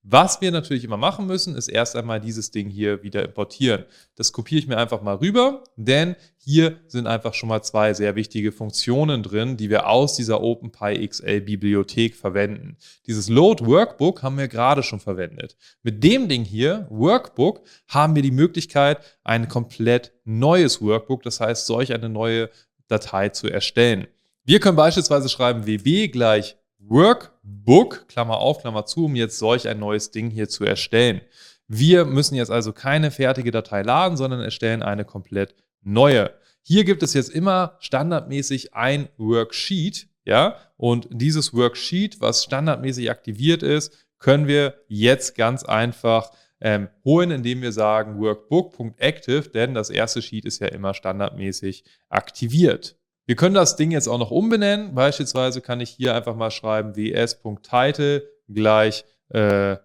Was 0.06 0.42
wir 0.42 0.50
natürlich 0.50 0.84
immer 0.84 0.98
machen 0.98 1.26
müssen, 1.26 1.56
ist 1.56 1.68
erst 1.68 1.96
einmal 1.96 2.20
dieses 2.20 2.50
Ding 2.50 2.68
hier 2.68 3.02
wieder 3.02 3.24
importieren. 3.24 3.86
Das 4.16 4.32
kopiere 4.32 4.58
ich 4.58 4.66
mir 4.66 4.76
einfach 4.76 5.00
mal 5.00 5.14
rüber, 5.14 5.64
denn 5.76 6.14
hier 6.36 6.78
sind 6.88 7.06
einfach 7.06 7.32
schon 7.32 7.48
mal 7.48 7.62
zwei 7.62 7.94
sehr 7.94 8.14
wichtige 8.14 8.52
Funktionen 8.52 9.22
drin, 9.22 9.56
die 9.56 9.70
wir 9.70 9.88
aus 9.88 10.14
dieser 10.14 10.42
OpenPyXL-Bibliothek 10.42 12.16
verwenden. 12.16 12.76
Dieses 13.06 13.30
Load 13.30 13.64
Workbook 13.64 14.22
haben 14.22 14.36
wir 14.36 14.48
gerade 14.48 14.82
schon 14.82 15.00
verwendet. 15.00 15.56
Mit 15.82 16.04
dem 16.04 16.28
Ding 16.28 16.44
hier, 16.44 16.86
Workbook, 16.90 17.62
haben 17.88 18.14
wir 18.14 18.22
die 18.22 18.30
Möglichkeit, 18.30 18.98
ein 19.24 19.48
komplett 19.48 20.12
neues 20.26 20.82
Workbook, 20.82 21.22
das 21.22 21.40
heißt 21.40 21.66
solch 21.66 21.94
eine 21.94 22.10
neue 22.10 22.50
Datei 22.94 23.28
zu 23.30 23.48
erstellen. 23.48 24.06
Wir 24.44 24.60
können 24.60 24.76
beispielsweise 24.76 25.28
schreiben 25.28 25.66
wb 25.66 26.08
gleich 26.08 26.56
Workbook, 26.78 28.06
Klammer 28.08 28.38
auf, 28.38 28.60
Klammer 28.60 28.86
zu, 28.86 29.06
um 29.06 29.16
jetzt 29.16 29.38
solch 29.38 29.66
ein 29.68 29.78
neues 29.78 30.10
Ding 30.10 30.30
hier 30.30 30.48
zu 30.48 30.64
erstellen. 30.64 31.20
Wir 31.66 32.04
müssen 32.04 32.34
jetzt 32.34 32.50
also 32.50 32.72
keine 32.72 33.10
fertige 33.10 33.50
Datei 33.50 33.82
laden, 33.82 34.16
sondern 34.16 34.40
erstellen 34.40 34.82
eine 34.82 35.04
komplett 35.04 35.54
neue. 35.82 36.30
Hier 36.62 36.84
gibt 36.84 37.02
es 37.02 37.14
jetzt 37.14 37.30
immer 37.30 37.76
standardmäßig 37.80 38.74
ein 38.74 39.08
Worksheet, 39.16 40.08
ja, 40.24 40.56
und 40.76 41.08
dieses 41.10 41.54
Worksheet, 41.54 42.20
was 42.20 42.44
standardmäßig 42.44 43.10
aktiviert 43.10 43.62
ist, 43.62 43.92
können 44.18 44.46
wir 44.46 44.74
jetzt 44.88 45.36
ganz 45.36 45.64
einfach 45.64 46.30
ähm, 46.64 46.88
holen, 47.04 47.30
indem 47.30 47.60
wir 47.60 47.72
sagen 47.72 48.18
workbook.active, 48.18 49.50
denn 49.50 49.74
das 49.74 49.90
erste 49.90 50.22
Sheet 50.22 50.46
ist 50.46 50.60
ja 50.60 50.68
immer 50.68 50.94
standardmäßig 50.94 51.84
aktiviert. 52.08 52.96
Wir 53.26 53.36
können 53.36 53.54
das 53.54 53.76
Ding 53.76 53.90
jetzt 53.90 54.08
auch 54.08 54.18
noch 54.18 54.30
umbenennen. 54.30 54.94
Beispielsweise 54.94 55.60
kann 55.60 55.80
ich 55.80 55.90
hier 55.90 56.14
einfach 56.14 56.34
mal 56.34 56.50
schreiben 56.50 56.96
ws.title 56.96 58.26
gleich 58.48 59.04
äh, 59.28 59.76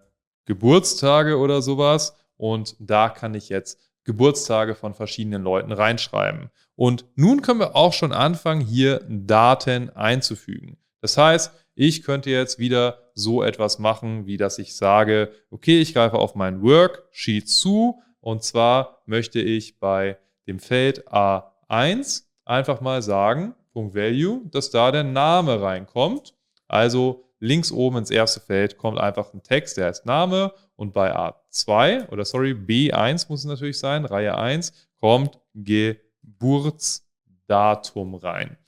Geburtstage 0.46 1.36
oder 1.36 1.60
sowas. 1.60 2.16
Und 2.38 2.76
da 2.78 3.10
kann 3.10 3.34
ich 3.34 3.50
jetzt 3.50 3.78
Geburtstage 4.04 4.74
von 4.74 4.94
verschiedenen 4.94 5.42
Leuten 5.42 5.72
reinschreiben. 5.72 6.48
Und 6.76 7.04
nun 7.14 7.42
können 7.42 7.60
wir 7.60 7.76
auch 7.76 7.92
schon 7.92 8.12
anfangen, 8.12 8.62
hier 8.62 9.04
Daten 9.06 9.90
einzufügen. 9.90 10.78
Das 11.02 11.18
heißt, 11.18 11.52
ich 11.80 12.02
könnte 12.02 12.28
jetzt 12.28 12.58
wieder 12.58 12.98
so 13.14 13.42
etwas 13.42 13.78
machen, 13.78 14.26
wie 14.26 14.36
dass 14.36 14.58
ich 14.58 14.76
sage, 14.76 15.32
okay, 15.50 15.80
ich 15.80 15.94
greife 15.94 16.18
auf 16.18 16.34
mein 16.34 16.60
Worksheet 16.60 17.48
zu 17.48 18.02
und 18.20 18.42
zwar 18.42 19.00
möchte 19.06 19.40
ich 19.40 19.78
bei 19.78 20.18
dem 20.46 20.58
Feld 20.58 21.08
A1 21.08 22.24
einfach 22.44 22.82
mal 22.82 23.00
sagen, 23.00 23.54
Punkt 23.72 23.94
Value, 23.94 24.42
dass 24.50 24.70
da 24.70 24.92
der 24.92 25.04
Name 25.04 25.62
reinkommt. 25.62 26.34
Also 26.68 27.24
links 27.38 27.72
oben 27.72 27.96
ins 27.96 28.10
erste 28.10 28.40
Feld 28.40 28.76
kommt 28.76 28.98
einfach 28.98 29.32
ein 29.32 29.42
Text, 29.42 29.78
der 29.78 29.86
heißt 29.86 30.04
Name 30.04 30.52
und 30.76 30.92
bei 30.92 31.16
A2 31.16 32.10
oder 32.10 32.26
sorry, 32.26 32.52
B1 32.52 33.30
muss 33.30 33.40
es 33.40 33.46
natürlich 33.46 33.78
sein, 33.78 34.04
Reihe 34.04 34.36
1, 34.36 34.74
kommt 35.00 35.38
Geburtsdatum 35.54 38.16
rein. 38.16 38.58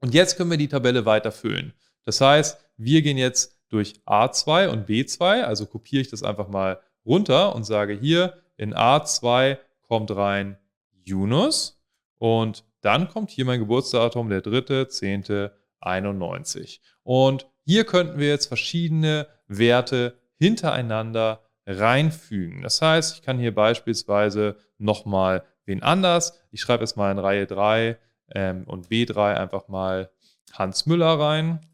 Und 0.00 0.12
jetzt 0.12 0.36
können 0.36 0.50
wir 0.50 0.58
die 0.58 0.68
Tabelle 0.68 1.06
weiter 1.06 1.32
füllen. 1.32 1.72
Das 2.08 2.20
heißt, 2.22 2.58
wir 2.78 3.02
gehen 3.02 3.18
jetzt 3.18 3.60
durch 3.68 4.00
A2 4.06 4.68
und 4.68 4.88
B2, 4.88 5.42
also 5.42 5.66
kopiere 5.66 6.00
ich 6.00 6.08
das 6.08 6.22
einfach 6.22 6.48
mal 6.48 6.80
runter 7.04 7.54
und 7.54 7.64
sage 7.64 7.92
hier 7.92 8.40
in 8.56 8.74
A2 8.74 9.58
kommt 9.82 10.16
rein 10.16 10.56
Yunus 11.04 11.78
und 12.16 12.64
dann 12.80 13.10
kommt 13.10 13.28
hier 13.28 13.44
mein 13.44 13.60
Geburtsdatum, 13.60 14.30
der 14.30 14.42
3.10.91. 14.42 16.80
Und 17.02 17.46
hier 17.66 17.84
könnten 17.84 18.18
wir 18.18 18.28
jetzt 18.28 18.46
verschiedene 18.46 19.26
Werte 19.46 20.16
hintereinander 20.38 21.42
reinfügen. 21.66 22.62
Das 22.62 22.80
heißt, 22.80 23.16
ich 23.16 23.22
kann 23.22 23.38
hier 23.38 23.54
beispielsweise 23.54 24.56
nochmal 24.78 25.44
wen 25.66 25.82
anders. 25.82 26.40
Ich 26.52 26.62
schreibe 26.62 26.84
jetzt 26.84 26.96
mal 26.96 27.12
in 27.12 27.18
Reihe 27.18 27.46
3 27.46 27.98
ähm, 28.34 28.64
und 28.64 28.88
B3 28.88 29.34
einfach 29.34 29.68
mal 29.68 30.10
Hans 30.54 30.86
Müller 30.86 31.20
rein 31.20 31.67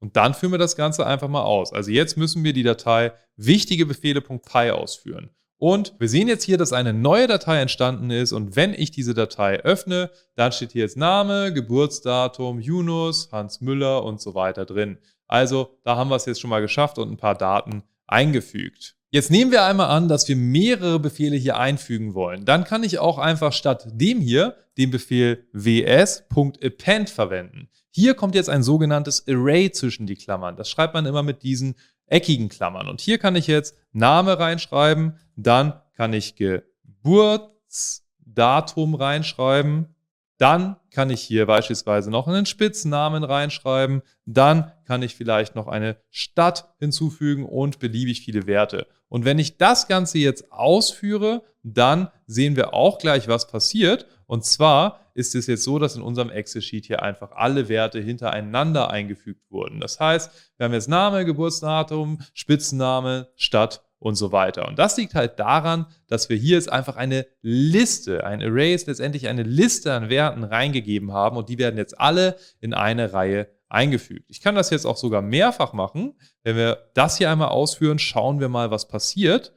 Und 0.00 0.16
dann 0.16 0.34
führen 0.34 0.52
wir 0.52 0.58
das 0.58 0.76
Ganze 0.76 1.06
einfach 1.06 1.28
mal 1.28 1.42
aus. 1.42 1.72
Also 1.72 1.90
jetzt 1.90 2.16
müssen 2.16 2.42
wir 2.42 2.52
die 2.52 2.62
Datei 2.62 3.12
wichtigebefehle.py 3.36 4.70
ausführen. 4.70 5.30
Und 5.58 5.94
wir 5.98 6.08
sehen 6.08 6.26
jetzt 6.26 6.44
hier, 6.44 6.56
dass 6.56 6.72
eine 6.72 6.94
neue 6.94 7.26
Datei 7.26 7.60
entstanden 7.60 8.10
ist 8.10 8.32
und 8.32 8.56
wenn 8.56 8.72
ich 8.72 8.92
diese 8.92 9.12
Datei 9.12 9.60
öffne, 9.60 10.10
dann 10.34 10.52
steht 10.52 10.72
hier 10.72 10.84
jetzt 10.84 10.96
Name, 10.96 11.52
Geburtsdatum, 11.52 12.60
Yunus, 12.60 13.28
Hans 13.30 13.60
Müller 13.60 14.02
und 14.02 14.22
so 14.22 14.34
weiter 14.34 14.64
drin. 14.64 14.96
Also 15.28 15.78
da 15.84 15.96
haben 15.96 16.08
wir 16.08 16.16
es 16.16 16.24
jetzt 16.24 16.40
schon 16.40 16.48
mal 16.48 16.62
geschafft 16.62 16.98
und 16.98 17.12
ein 17.12 17.18
paar 17.18 17.34
Daten 17.34 17.82
eingefügt. 18.06 18.96
Jetzt 19.10 19.30
nehmen 19.30 19.50
wir 19.50 19.64
einmal 19.64 19.88
an, 19.88 20.08
dass 20.08 20.28
wir 20.28 20.36
mehrere 20.36 20.98
Befehle 20.98 21.36
hier 21.36 21.58
einfügen 21.58 22.14
wollen. 22.14 22.46
Dann 22.46 22.64
kann 22.64 22.82
ich 22.82 22.98
auch 22.98 23.18
einfach 23.18 23.52
statt 23.52 23.86
dem 23.92 24.20
hier 24.20 24.56
den 24.78 24.90
Befehl 24.90 25.46
ws.append 25.52 27.10
verwenden. 27.10 27.68
Hier 27.90 28.14
kommt 28.14 28.34
jetzt 28.34 28.48
ein 28.48 28.62
sogenanntes 28.62 29.28
Array 29.28 29.70
zwischen 29.72 30.06
die 30.06 30.16
Klammern. 30.16 30.56
Das 30.56 30.70
schreibt 30.70 30.94
man 30.94 31.04
immer 31.06 31.22
mit 31.22 31.42
diesen 31.42 31.74
eckigen 32.06 32.48
Klammern. 32.48 32.88
Und 32.88 33.00
hier 33.00 33.18
kann 33.18 33.36
ich 33.36 33.46
jetzt 33.46 33.76
Name 33.92 34.38
reinschreiben, 34.38 35.16
dann 35.36 35.80
kann 35.94 36.12
ich 36.12 36.36
Geburtsdatum 36.36 38.94
reinschreiben, 38.94 39.94
dann 40.38 40.76
kann 40.90 41.10
ich 41.10 41.20
hier 41.20 41.46
beispielsweise 41.46 42.10
noch 42.10 42.26
einen 42.26 42.46
Spitznamen 42.46 43.24
reinschreiben, 43.24 44.02
dann 44.24 44.72
kann 44.86 45.02
ich 45.02 45.14
vielleicht 45.14 45.54
noch 45.54 45.68
eine 45.68 45.98
Stadt 46.08 46.74
hinzufügen 46.78 47.44
und 47.44 47.78
beliebig 47.78 48.22
viele 48.22 48.46
Werte. 48.46 48.86
Und 49.08 49.24
wenn 49.24 49.38
ich 49.38 49.58
das 49.58 49.88
Ganze 49.88 50.18
jetzt 50.18 50.52
ausführe, 50.52 51.42
dann 51.62 52.08
sehen 52.26 52.56
wir 52.56 52.74
auch 52.74 52.98
gleich, 52.98 53.28
was 53.28 53.46
passiert. 53.46 54.06
Und 54.26 54.44
zwar 54.44 55.00
ist 55.14 55.34
es 55.34 55.46
jetzt 55.46 55.64
so, 55.64 55.78
dass 55.78 55.96
in 55.96 56.02
unserem 56.02 56.30
Excel-Sheet 56.30 56.86
hier 56.86 57.02
einfach 57.02 57.32
alle 57.32 57.68
Werte 57.68 58.00
hintereinander 58.00 58.90
eingefügt 58.90 59.50
wurden. 59.50 59.80
Das 59.80 60.00
heißt, 60.00 60.30
wir 60.56 60.64
haben 60.64 60.72
jetzt 60.72 60.88
Name, 60.88 61.24
Geburtsdatum, 61.24 62.20
Spitzname, 62.32 63.28
Stadt 63.34 63.82
und 63.98 64.14
so 64.14 64.32
weiter. 64.32 64.66
Und 64.66 64.78
das 64.78 64.96
liegt 64.96 65.14
halt 65.14 65.38
daran, 65.38 65.86
dass 66.08 66.28
wir 66.28 66.36
hier 66.36 66.56
jetzt 66.56 66.72
einfach 66.72 66.96
eine 66.96 67.26
Liste, 67.42 68.24
ein 68.24 68.42
Array 68.42 68.74
ist 68.74 68.86
letztendlich 68.86 69.28
eine 69.28 69.42
Liste 69.42 69.92
an 69.92 70.08
Werten 70.08 70.44
reingegeben 70.44 71.12
haben 71.12 71.36
und 71.36 71.48
die 71.48 71.58
werden 71.58 71.76
jetzt 71.76 72.00
alle 72.00 72.36
in 72.60 72.72
eine 72.72 73.12
Reihe 73.12 73.48
eingefügt. 73.68 74.24
Ich 74.28 74.40
kann 74.40 74.54
das 74.54 74.70
jetzt 74.70 74.86
auch 74.86 74.96
sogar 74.96 75.22
mehrfach 75.22 75.72
machen. 75.72 76.14
Wenn 76.42 76.56
wir 76.56 76.90
das 76.94 77.18
hier 77.18 77.30
einmal 77.30 77.48
ausführen, 77.48 77.98
schauen 77.98 78.40
wir 78.40 78.48
mal, 78.48 78.70
was 78.70 78.88
passiert. 78.88 79.52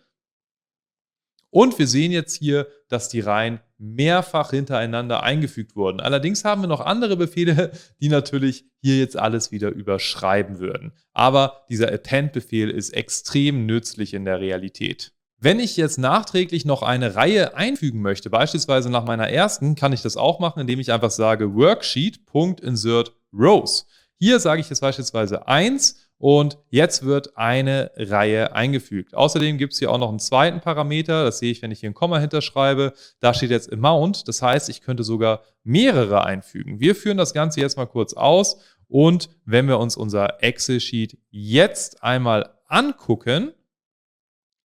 Und 1.54 1.78
wir 1.78 1.86
sehen 1.86 2.12
jetzt 2.12 2.36
hier, 2.36 2.66
dass 2.90 3.10
die 3.10 3.20
Reihen 3.20 3.60
mehrfach 3.78 4.50
hintereinander 4.50 5.22
eingefügt 5.22 5.76
wurden. 5.76 6.00
Allerdings 6.00 6.44
haben 6.44 6.62
wir 6.62 6.68
noch 6.68 6.82
andere 6.82 7.16
Befehle, 7.16 7.72
die 8.02 8.10
natürlich 8.10 8.66
hier 8.82 8.98
jetzt 8.98 9.16
alles 9.16 9.52
wieder 9.52 9.70
überschreiben 9.70 10.58
würden. 10.58 10.94
Aber 11.14 11.64
dieser 11.70 11.92
Append-Befehl 11.92 12.72
ist 12.72 12.90
extrem 12.90 13.68
nützlich 13.68 14.16
in 14.16 14.26
der 14.26 14.40
Realität. 14.40 15.14
Wenn 15.38 15.60
ich 15.60 15.78
jetzt 15.78 16.00
nachträglich 16.00 16.66
noch 16.66 16.82
eine 16.82 17.14
Reihe 17.14 17.56
einfügen 17.56 18.02
möchte, 18.02 18.32
beispielsweise 18.32 18.90
nach 18.90 19.06
meiner 19.06 19.30
ersten, 19.30 19.76
kann 19.76 19.94
ich 19.94 20.02
das 20.02 20.18
auch 20.18 20.40
machen, 20.40 20.60
indem 20.60 20.80
ich 20.80 20.92
einfach 20.92 21.12
sage 21.12 21.54
Worksheet.insert 21.54 23.14
Rows. 23.32 23.86
Hier 24.18 24.40
sage 24.40 24.62
ich 24.62 24.72
jetzt 24.72 24.80
beispielsweise 24.80 25.48
1 25.48 26.03
und 26.24 26.58
jetzt 26.70 27.04
wird 27.04 27.36
eine 27.36 27.92
Reihe 27.98 28.56
eingefügt. 28.56 29.14
Außerdem 29.14 29.58
gibt 29.58 29.74
es 29.74 29.80
hier 29.80 29.92
auch 29.92 29.98
noch 29.98 30.08
einen 30.08 30.20
zweiten 30.20 30.62
Parameter. 30.62 31.26
Das 31.26 31.40
sehe 31.40 31.52
ich, 31.52 31.62
wenn 31.62 31.70
ich 31.70 31.82
hier 31.82 31.90
ein 31.90 31.94
Komma 31.94 32.18
hinterschreibe. 32.18 32.94
Da 33.20 33.34
steht 33.34 33.50
jetzt 33.50 33.74
Amount. 33.74 34.30
Das 34.30 34.42
heißt, 34.42 34.70
ich 34.70 34.80
könnte 34.80 35.04
sogar 35.04 35.42
mehrere 35.66 36.24
einfügen. 36.24 36.80
Wir 36.80 36.96
führen 36.96 37.18
das 37.18 37.34
Ganze 37.34 37.60
jetzt 37.60 37.76
mal 37.76 37.88
kurz 37.88 38.14
aus. 38.14 38.56
Und 38.88 39.32
wenn 39.44 39.68
wir 39.68 39.80
uns 39.80 39.98
unser 39.98 40.42
Excel-Sheet 40.42 41.18
jetzt 41.30 42.02
einmal 42.04 42.54
angucken, 42.70 43.52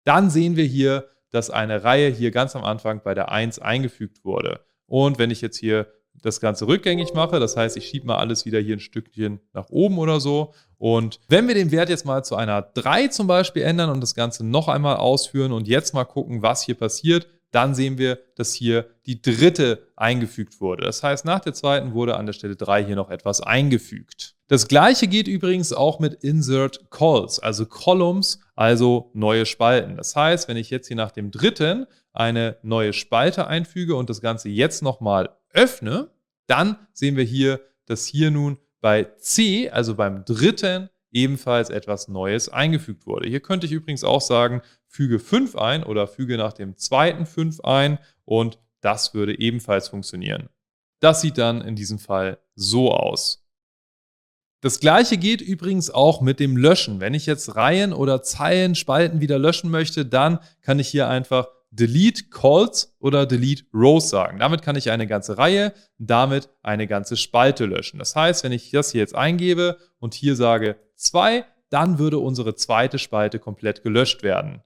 dann 0.04 0.30
sehen 0.30 0.58
wir 0.58 0.66
hier, 0.66 1.10
dass 1.32 1.50
eine 1.50 1.84
Reihe 1.84 2.12
hier 2.12 2.30
ganz 2.30 2.56
am 2.56 2.66
Anfang 2.66 3.02
bei 3.04 3.16
der 3.16 3.32
1 3.32 3.58
eingefügt 3.58 4.24
wurde. 4.24 4.60
Und 4.86 5.18
wenn 5.18 5.32
ich 5.32 5.42
jetzt 5.42 5.58
hier 5.58 5.92
das 6.22 6.40
Ganze 6.40 6.68
rückgängig 6.68 7.14
mache. 7.14 7.40
Das 7.40 7.58
heißt, 7.58 7.78
ich 7.78 7.88
schiebe 7.88 8.08
mal 8.08 8.18
alles 8.18 8.46
wieder 8.46 8.60
hier 8.60 8.76
ein 8.76 8.80
Stückchen 8.80 9.40
nach 9.54 9.70
oben 9.70 9.98
oder 9.98 10.20
so. 10.20 10.54
Und 10.78 11.20
wenn 11.28 11.48
wir 11.48 11.56
den 11.56 11.72
Wert 11.72 11.90
jetzt 11.90 12.06
mal 12.06 12.24
zu 12.24 12.36
einer 12.36 12.62
3 12.62 13.08
zum 13.08 13.28
Beispiel 13.28 13.64
ändern 13.64 13.90
und 13.90 14.02
das 14.02 14.16
Ganze 14.16 14.46
noch 14.46 14.68
einmal 14.68 14.98
ausführen 14.98 15.52
und 15.52 15.68
jetzt 15.68 15.94
mal 15.94 16.06
gucken, 16.06 16.42
was 16.42 16.64
hier 16.64 16.76
passiert, 16.76 17.28
dann 17.52 17.76
sehen 17.76 17.98
wir, 17.98 18.20
dass 18.36 18.54
hier 18.54 18.88
die 19.06 19.22
dritte 19.22 19.88
eingefügt 19.96 20.60
wurde. 20.60 20.86
Das 20.86 21.02
heißt, 21.02 21.26
nach 21.26 21.40
der 21.40 21.54
zweiten 21.54 21.94
wurde 21.94 22.18
an 22.18 22.26
der 22.26 22.34
Stelle 22.34 22.56
3 22.56 22.84
hier 22.86 22.96
noch 22.96 23.10
etwas 23.10 23.42
eingefügt. 23.42 24.36
Das 24.50 24.68
gleiche 24.68 25.08
geht 25.08 25.28
übrigens 25.28 25.74
auch 25.74 26.00
mit 26.00 26.24
Insert 26.24 26.90
Calls, 26.90 27.40
also 27.40 27.66
Columns, 27.66 28.40
also 28.56 29.12
neue 29.14 29.46
Spalten. 29.46 29.98
Das 29.98 30.16
heißt, 30.16 30.48
wenn 30.48 30.58
ich 30.58 30.70
jetzt 30.70 30.88
hier 30.88 30.96
nach 30.96 31.12
dem 31.12 31.32
dritten 31.32 31.86
eine 32.18 32.58
neue 32.64 32.94
Spalte 32.94 33.48
einfüge 33.48 33.96
und 33.96 34.10
das 34.10 34.22
Ganze 34.22 34.50
jetzt 34.50 34.82
nochmal 34.82 35.38
öffne, 35.54 36.12
dann 36.48 36.78
sehen 36.94 37.16
wir 37.16 37.24
hier, 37.24 37.62
dass 37.86 38.06
hier 38.06 38.32
nun 38.32 38.58
bei 38.82 39.04
C, 39.18 39.70
also 39.70 39.96
beim 39.96 40.26
dritten, 40.26 40.90
ebenfalls 41.12 41.70
etwas 41.70 42.08
Neues 42.08 42.50
eingefügt 42.50 43.06
wurde. 43.06 43.30
Hier 43.30 43.40
könnte 43.40 43.66
ich 43.66 43.72
übrigens 43.72 44.04
auch 44.04 44.22
sagen, 44.22 44.62
füge 44.88 45.20
5 45.20 45.56
ein 45.56 45.84
oder 45.84 46.08
füge 46.08 46.38
nach 46.38 46.54
dem 46.54 46.76
zweiten 46.76 47.26
5 47.26 47.62
ein 47.62 48.00
und 48.26 48.60
das 48.82 49.14
würde 49.14 49.40
ebenfalls 49.40 49.88
funktionieren. 49.88 50.50
Das 51.00 51.22
sieht 51.22 51.38
dann 51.38 51.62
in 51.62 51.76
diesem 51.76 52.00
Fall 52.00 52.40
so 52.56 52.92
aus. 52.92 53.48
Das 54.62 54.80
gleiche 54.80 55.18
geht 55.18 55.42
übrigens 55.42 55.92
auch 55.92 56.22
mit 56.22 56.40
dem 56.40 56.58
Löschen. 56.58 57.00
Wenn 57.00 57.14
ich 57.14 57.26
jetzt 57.28 57.56
Reihen 57.56 57.94
oder 57.94 58.24
Zeilen, 58.24 58.74
Spalten 58.74 59.22
wieder 59.22 59.38
löschen 59.38 59.70
möchte, 59.70 60.06
dann 60.06 60.40
kann 60.62 60.80
ich 60.80 60.88
hier 60.88 61.08
einfach 61.08 61.48
Delete 61.70 62.30
Calls 62.30 62.96
oder 63.00 63.26
Delete 63.26 63.66
Rows 63.74 64.10
sagen. 64.10 64.40
Damit 64.40 64.62
kann 64.62 64.76
ich 64.76 64.90
eine 64.90 65.08
ganze 65.08 65.38
Reihe, 65.38 65.74
damit 65.98 66.50
eine 66.64 66.88
ganze 66.88 67.18
Spalte 67.18 67.66
löschen. 67.66 68.00
Das 68.00 68.16
heißt, 68.16 68.44
wenn 68.44 68.52
ich 68.52 68.72
das 68.72 68.92
hier 68.92 69.02
jetzt 69.02 69.16
eingebe 69.16 69.78
und 70.00 70.14
hier 70.14 70.36
sage 70.36 70.78
2, 70.96 71.46
dann 71.70 72.00
würde 72.00 72.20
unsere 72.20 72.56
zweite 72.56 73.00
Spalte 73.00 73.40
komplett 73.40 73.84
gelöscht 73.84 74.24
werden. 74.24 74.62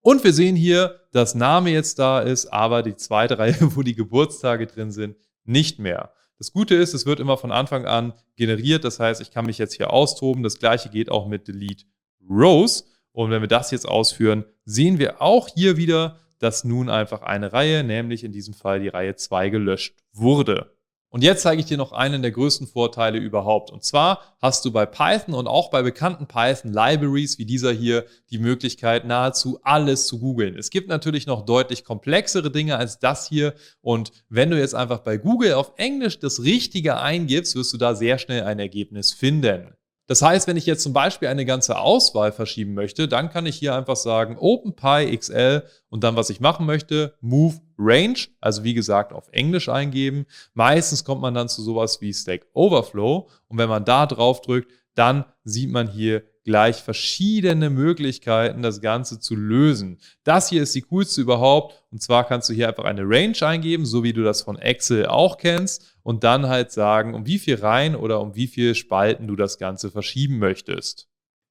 Und 0.00 0.24
wir 0.24 0.32
sehen 0.32 0.56
hier, 0.56 1.00
dass 1.12 1.34
Name 1.34 1.70
jetzt 1.70 1.98
da 1.98 2.20
ist, 2.20 2.46
aber 2.46 2.82
die 2.82 2.96
zweite 2.96 3.38
Reihe, 3.38 3.56
wo 3.76 3.82
die 3.82 3.94
Geburtstage 3.94 4.66
drin 4.66 4.90
sind, 4.90 5.16
nicht 5.44 5.78
mehr. 5.78 6.12
Das 6.38 6.52
Gute 6.52 6.76
ist, 6.76 6.94
es 6.94 7.04
wird 7.04 7.18
immer 7.18 7.36
von 7.36 7.50
Anfang 7.50 7.84
an 7.84 8.14
generiert. 8.36 8.84
Das 8.84 9.00
heißt, 9.00 9.20
ich 9.20 9.32
kann 9.32 9.46
mich 9.46 9.58
jetzt 9.58 9.74
hier 9.74 9.92
austoben. 9.92 10.44
Das 10.44 10.58
gleiche 10.58 10.88
geht 10.88 11.10
auch 11.10 11.26
mit 11.26 11.48
Delete 11.48 11.84
Rows. 12.28 12.84
Und 13.18 13.32
wenn 13.32 13.40
wir 13.40 13.48
das 13.48 13.72
jetzt 13.72 13.88
ausführen, 13.88 14.44
sehen 14.64 15.00
wir 15.00 15.20
auch 15.20 15.48
hier 15.48 15.76
wieder, 15.76 16.20
dass 16.38 16.62
nun 16.62 16.88
einfach 16.88 17.22
eine 17.22 17.52
Reihe, 17.52 17.82
nämlich 17.82 18.22
in 18.22 18.30
diesem 18.30 18.54
Fall 18.54 18.78
die 18.78 18.86
Reihe 18.86 19.16
2, 19.16 19.48
gelöscht 19.48 19.96
wurde. 20.12 20.70
Und 21.08 21.24
jetzt 21.24 21.42
zeige 21.42 21.58
ich 21.58 21.66
dir 21.66 21.78
noch 21.78 21.90
einen 21.90 22.22
der 22.22 22.30
größten 22.30 22.68
Vorteile 22.68 23.18
überhaupt. 23.18 23.72
Und 23.72 23.82
zwar 23.82 24.36
hast 24.40 24.64
du 24.64 24.70
bei 24.70 24.86
Python 24.86 25.34
und 25.34 25.48
auch 25.48 25.72
bei 25.72 25.82
bekannten 25.82 26.28
Python-Libraries 26.28 27.40
wie 27.40 27.44
dieser 27.44 27.72
hier 27.72 28.04
die 28.30 28.38
Möglichkeit, 28.38 29.04
nahezu 29.04 29.58
alles 29.64 30.06
zu 30.06 30.20
googeln. 30.20 30.56
Es 30.56 30.70
gibt 30.70 30.88
natürlich 30.88 31.26
noch 31.26 31.44
deutlich 31.44 31.82
komplexere 31.82 32.52
Dinge 32.52 32.76
als 32.76 33.00
das 33.00 33.28
hier. 33.28 33.54
Und 33.80 34.12
wenn 34.28 34.50
du 34.50 34.56
jetzt 34.56 34.76
einfach 34.76 35.00
bei 35.00 35.16
Google 35.16 35.54
auf 35.54 35.72
Englisch 35.76 36.20
das 36.20 36.44
Richtige 36.44 36.98
eingibst, 36.98 37.56
wirst 37.56 37.72
du 37.72 37.78
da 37.78 37.96
sehr 37.96 38.18
schnell 38.18 38.44
ein 38.44 38.60
Ergebnis 38.60 39.12
finden. 39.12 39.74
Das 40.08 40.22
heißt, 40.22 40.48
wenn 40.48 40.56
ich 40.56 40.64
jetzt 40.64 40.82
zum 40.82 40.94
Beispiel 40.94 41.28
eine 41.28 41.44
ganze 41.44 41.78
Auswahl 41.78 42.32
verschieben 42.32 42.72
möchte, 42.72 43.08
dann 43.08 43.28
kann 43.28 43.44
ich 43.44 43.56
hier 43.56 43.74
einfach 43.74 43.94
sagen 43.94 44.38
OpenPyXL 44.38 45.64
und 45.90 46.02
dann, 46.02 46.16
was 46.16 46.30
ich 46.30 46.40
machen 46.40 46.64
möchte, 46.64 47.14
Move 47.20 47.56
Range, 47.78 48.18
also 48.40 48.64
wie 48.64 48.72
gesagt 48.72 49.12
auf 49.12 49.28
Englisch 49.32 49.68
eingeben. 49.68 50.24
Meistens 50.54 51.04
kommt 51.04 51.20
man 51.20 51.34
dann 51.34 51.50
zu 51.50 51.62
sowas 51.62 52.00
wie 52.00 52.14
Stack 52.14 52.46
Overflow 52.54 53.28
und 53.48 53.58
wenn 53.58 53.68
man 53.68 53.84
da 53.84 54.06
drauf 54.06 54.40
drückt, 54.40 54.72
dann 54.94 55.26
sieht 55.44 55.70
man 55.70 55.88
hier 55.88 56.24
gleich 56.44 56.76
verschiedene 56.76 57.70
Möglichkeiten, 57.70 58.62
das 58.62 58.80
Ganze 58.80 59.20
zu 59.20 59.34
lösen. 59.34 59.98
Das 60.24 60.48
hier 60.48 60.62
ist 60.62 60.74
die 60.74 60.82
coolste 60.82 61.20
überhaupt. 61.20 61.82
Und 61.90 62.02
zwar 62.02 62.26
kannst 62.26 62.48
du 62.48 62.54
hier 62.54 62.68
einfach 62.68 62.84
eine 62.84 63.02
Range 63.02 63.36
eingeben, 63.42 63.86
so 63.86 64.02
wie 64.02 64.12
du 64.12 64.22
das 64.22 64.42
von 64.42 64.58
Excel 64.58 65.06
auch 65.06 65.36
kennst. 65.36 65.96
Und 66.02 66.24
dann 66.24 66.48
halt 66.48 66.72
sagen, 66.72 67.14
um 67.14 67.26
wie 67.26 67.38
viel 67.38 67.56
Reihen 67.56 67.94
oder 67.94 68.20
um 68.20 68.34
wie 68.34 68.46
viele 68.46 68.74
Spalten 68.74 69.26
du 69.26 69.36
das 69.36 69.58
Ganze 69.58 69.90
verschieben 69.90 70.38
möchtest. 70.38 71.08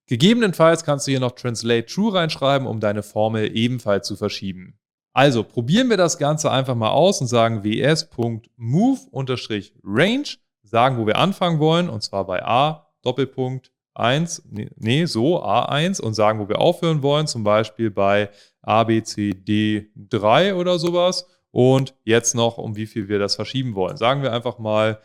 Gegebenenfalls 0.08 0.84
kannst 0.84 1.06
du 1.06 1.12
hier 1.12 1.20
noch 1.20 1.34
Translate 1.34 1.86
True 1.86 2.14
reinschreiben, 2.14 2.68
um 2.68 2.80
deine 2.80 3.04
Formel 3.04 3.56
ebenfalls 3.56 4.08
zu 4.08 4.16
verschieben. 4.16 4.80
Also 5.18 5.44
probieren 5.44 5.90
wir 5.90 5.98
das 5.98 6.20
Ganze 6.20 6.52
einfach 6.52 6.76
mal 6.76 6.92
aus 6.92 7.20
und 7.22 7.28
sagen 7.28 7.64
ws.move-range, 7.64 10.28
sagen, 10.64 10.98
wo 10.98 11.08
wir 11.08 11.18
anfangen 11.18 11.60
wollen, 11.60 11.90
und 11.90 12.04
zwar 12.04 12.26
bei 12.26 12.46
a, 12.46 12.88
Doppelpunkt, 13.02 13.72
1, 14.00 14.44
nee, 14.50 15.06
so 15.06 15.44
A1 15.44 16.02
und 16.02 16.14
sagen, 16.14 16.40
wo 16.40 16.48
wir 16.48 16.60
aufhören 16.60 17.02
wollen, 17.02 17.28
zum 17.28 17.44
Beispiel 17.44 17.92
bei 17.92 18.30
A, 18.62 18.84
B, 18.84 19.02
C, 19.04 19.32
D 19.32 19.90
3 19.96 20.56
oder 20.56 20.80
sowas. 20.80 21.28
Und 21.52 21.96
jetzt 22.04 22.36
noch, 22.36 22.58
um 22.58 22.76
wie 22.76 22.86
viel 22.86 23.08
wir 23.08 23.20
das 23.20 23.36
verschieben 23.36 23.74
wollen. 23.74 23.98
Sagen 23.98 24.22
wir 24.22 24.32
einfach 24.34 24.60
mal 24.60 25.02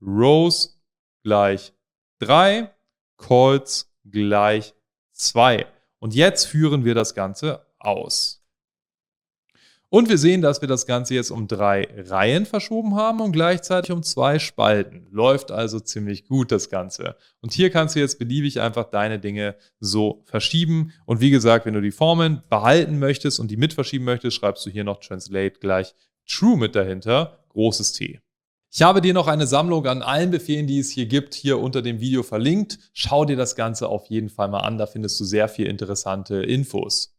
Rows 0.00 0.80
gleich 1.24 1.72
3, 2.20 2.70
Calls 3.16 3.92
gleich 4.04 4.74
2. 5.12 5.66
Und 5.98 6.14
jetzt 6.14 6.44
führen 6.44 6.84
wir 6.84 6.94
das 6.94 7.14
Ganze 7.14 7.66
aus. 7.78 8.45
Und 9.88 10.08
wir 10.08 10.18
sehen, 10.18 10.42
dass 10.42 10.60
wir 10.60 10.68
das 10.68 10.86
Ganze 10.86 11.14
jetzt 11.14 11.30
um 11.30 11.46
drei 11.46 11.88
Reihen 11.96 12.44
verschoben 12.44 12.96
haben 12.96 13.20
und 13.20 13.30
gleichzeitig 13.30 13.92
um 13.92 14.02
zwei 14.02 14.40
Spalten. 14.40 15.06
Läuft 15.12 15.52
also 15.52 15.78
ziemlich 15.78 16.26
gut 16.26 16.50
das 16.50 16.70
Ganze. 16.70 17.16
Und 17.40 17.52
hier 17.52 17.70
kannst 17.70 17.94
du 17.94 18.00
jetzt 18.00 18.18
beliebig 18.18 18.60
einfach 18.60 18.90
deine 18.90 19.20
Dinge 19.20 19.54
so 19.78 20.24
verschieben. 20.24 20.92
Und 21.04 21.20
wie 21.20 21.30
gesagt, 21.30 21.66
wenn 21.66 21.74
du 21.74 21.80
die 21.80 21.92
Formeln 21.92 22.42
behalten 22.50 22.98
möchtest 22.98 23.38
und 23.38 23.48
die 23.48 23.56
mit 23.56 23.74
verschieben 23.74 24.04
möchtest, 24.04 24.36
schreibst 24.36 24.66
du 24.66 24.70
hier 24.70 24.84
noch 24.84 24.98
Translate 24.98 25.60
gleich 25.60 25.94
True 26.28 26.56
mit 26.56 26.74
dahinter, 26.74 27.44
großes 27.50 27.92
T. 27.92 28.20
Ich 28.72 28.82
habe 28.82 29.00
dir 29.00 29.14
noch 29.14 29.28
eine 29.28 29.46
Sammlung 29.46 29.86
an 29.86 30.02
allen 30.02 30.32
Befehlen, 30.32 30.66
die 30.66 30.80
es 30.80 30.90
hier 30.90 31.06
gibt, 31.06 31.34
hier 31.34 31.60
unter 31.60 31.80
dem 31.80 32.00
Video 32.00 32.24
verlinkt. 32.24 32.78
Schau 32.92 33.24
dir 33.24 33.36
das 33.36 33.54
Ganze 33.54 33.88
auf 33.88 34.06
jeden 34.06 34.28
Fall 34.28 34.48
mal 34.48 34.60
an, 34.60 34.76
da 34.76 34.86
findest 34.86 35.18
du 35.20 35.24
sehr 35.24 35.48
viel 35.48 35.66
interessante 35.66 36.42
Infos. 36.42 37.15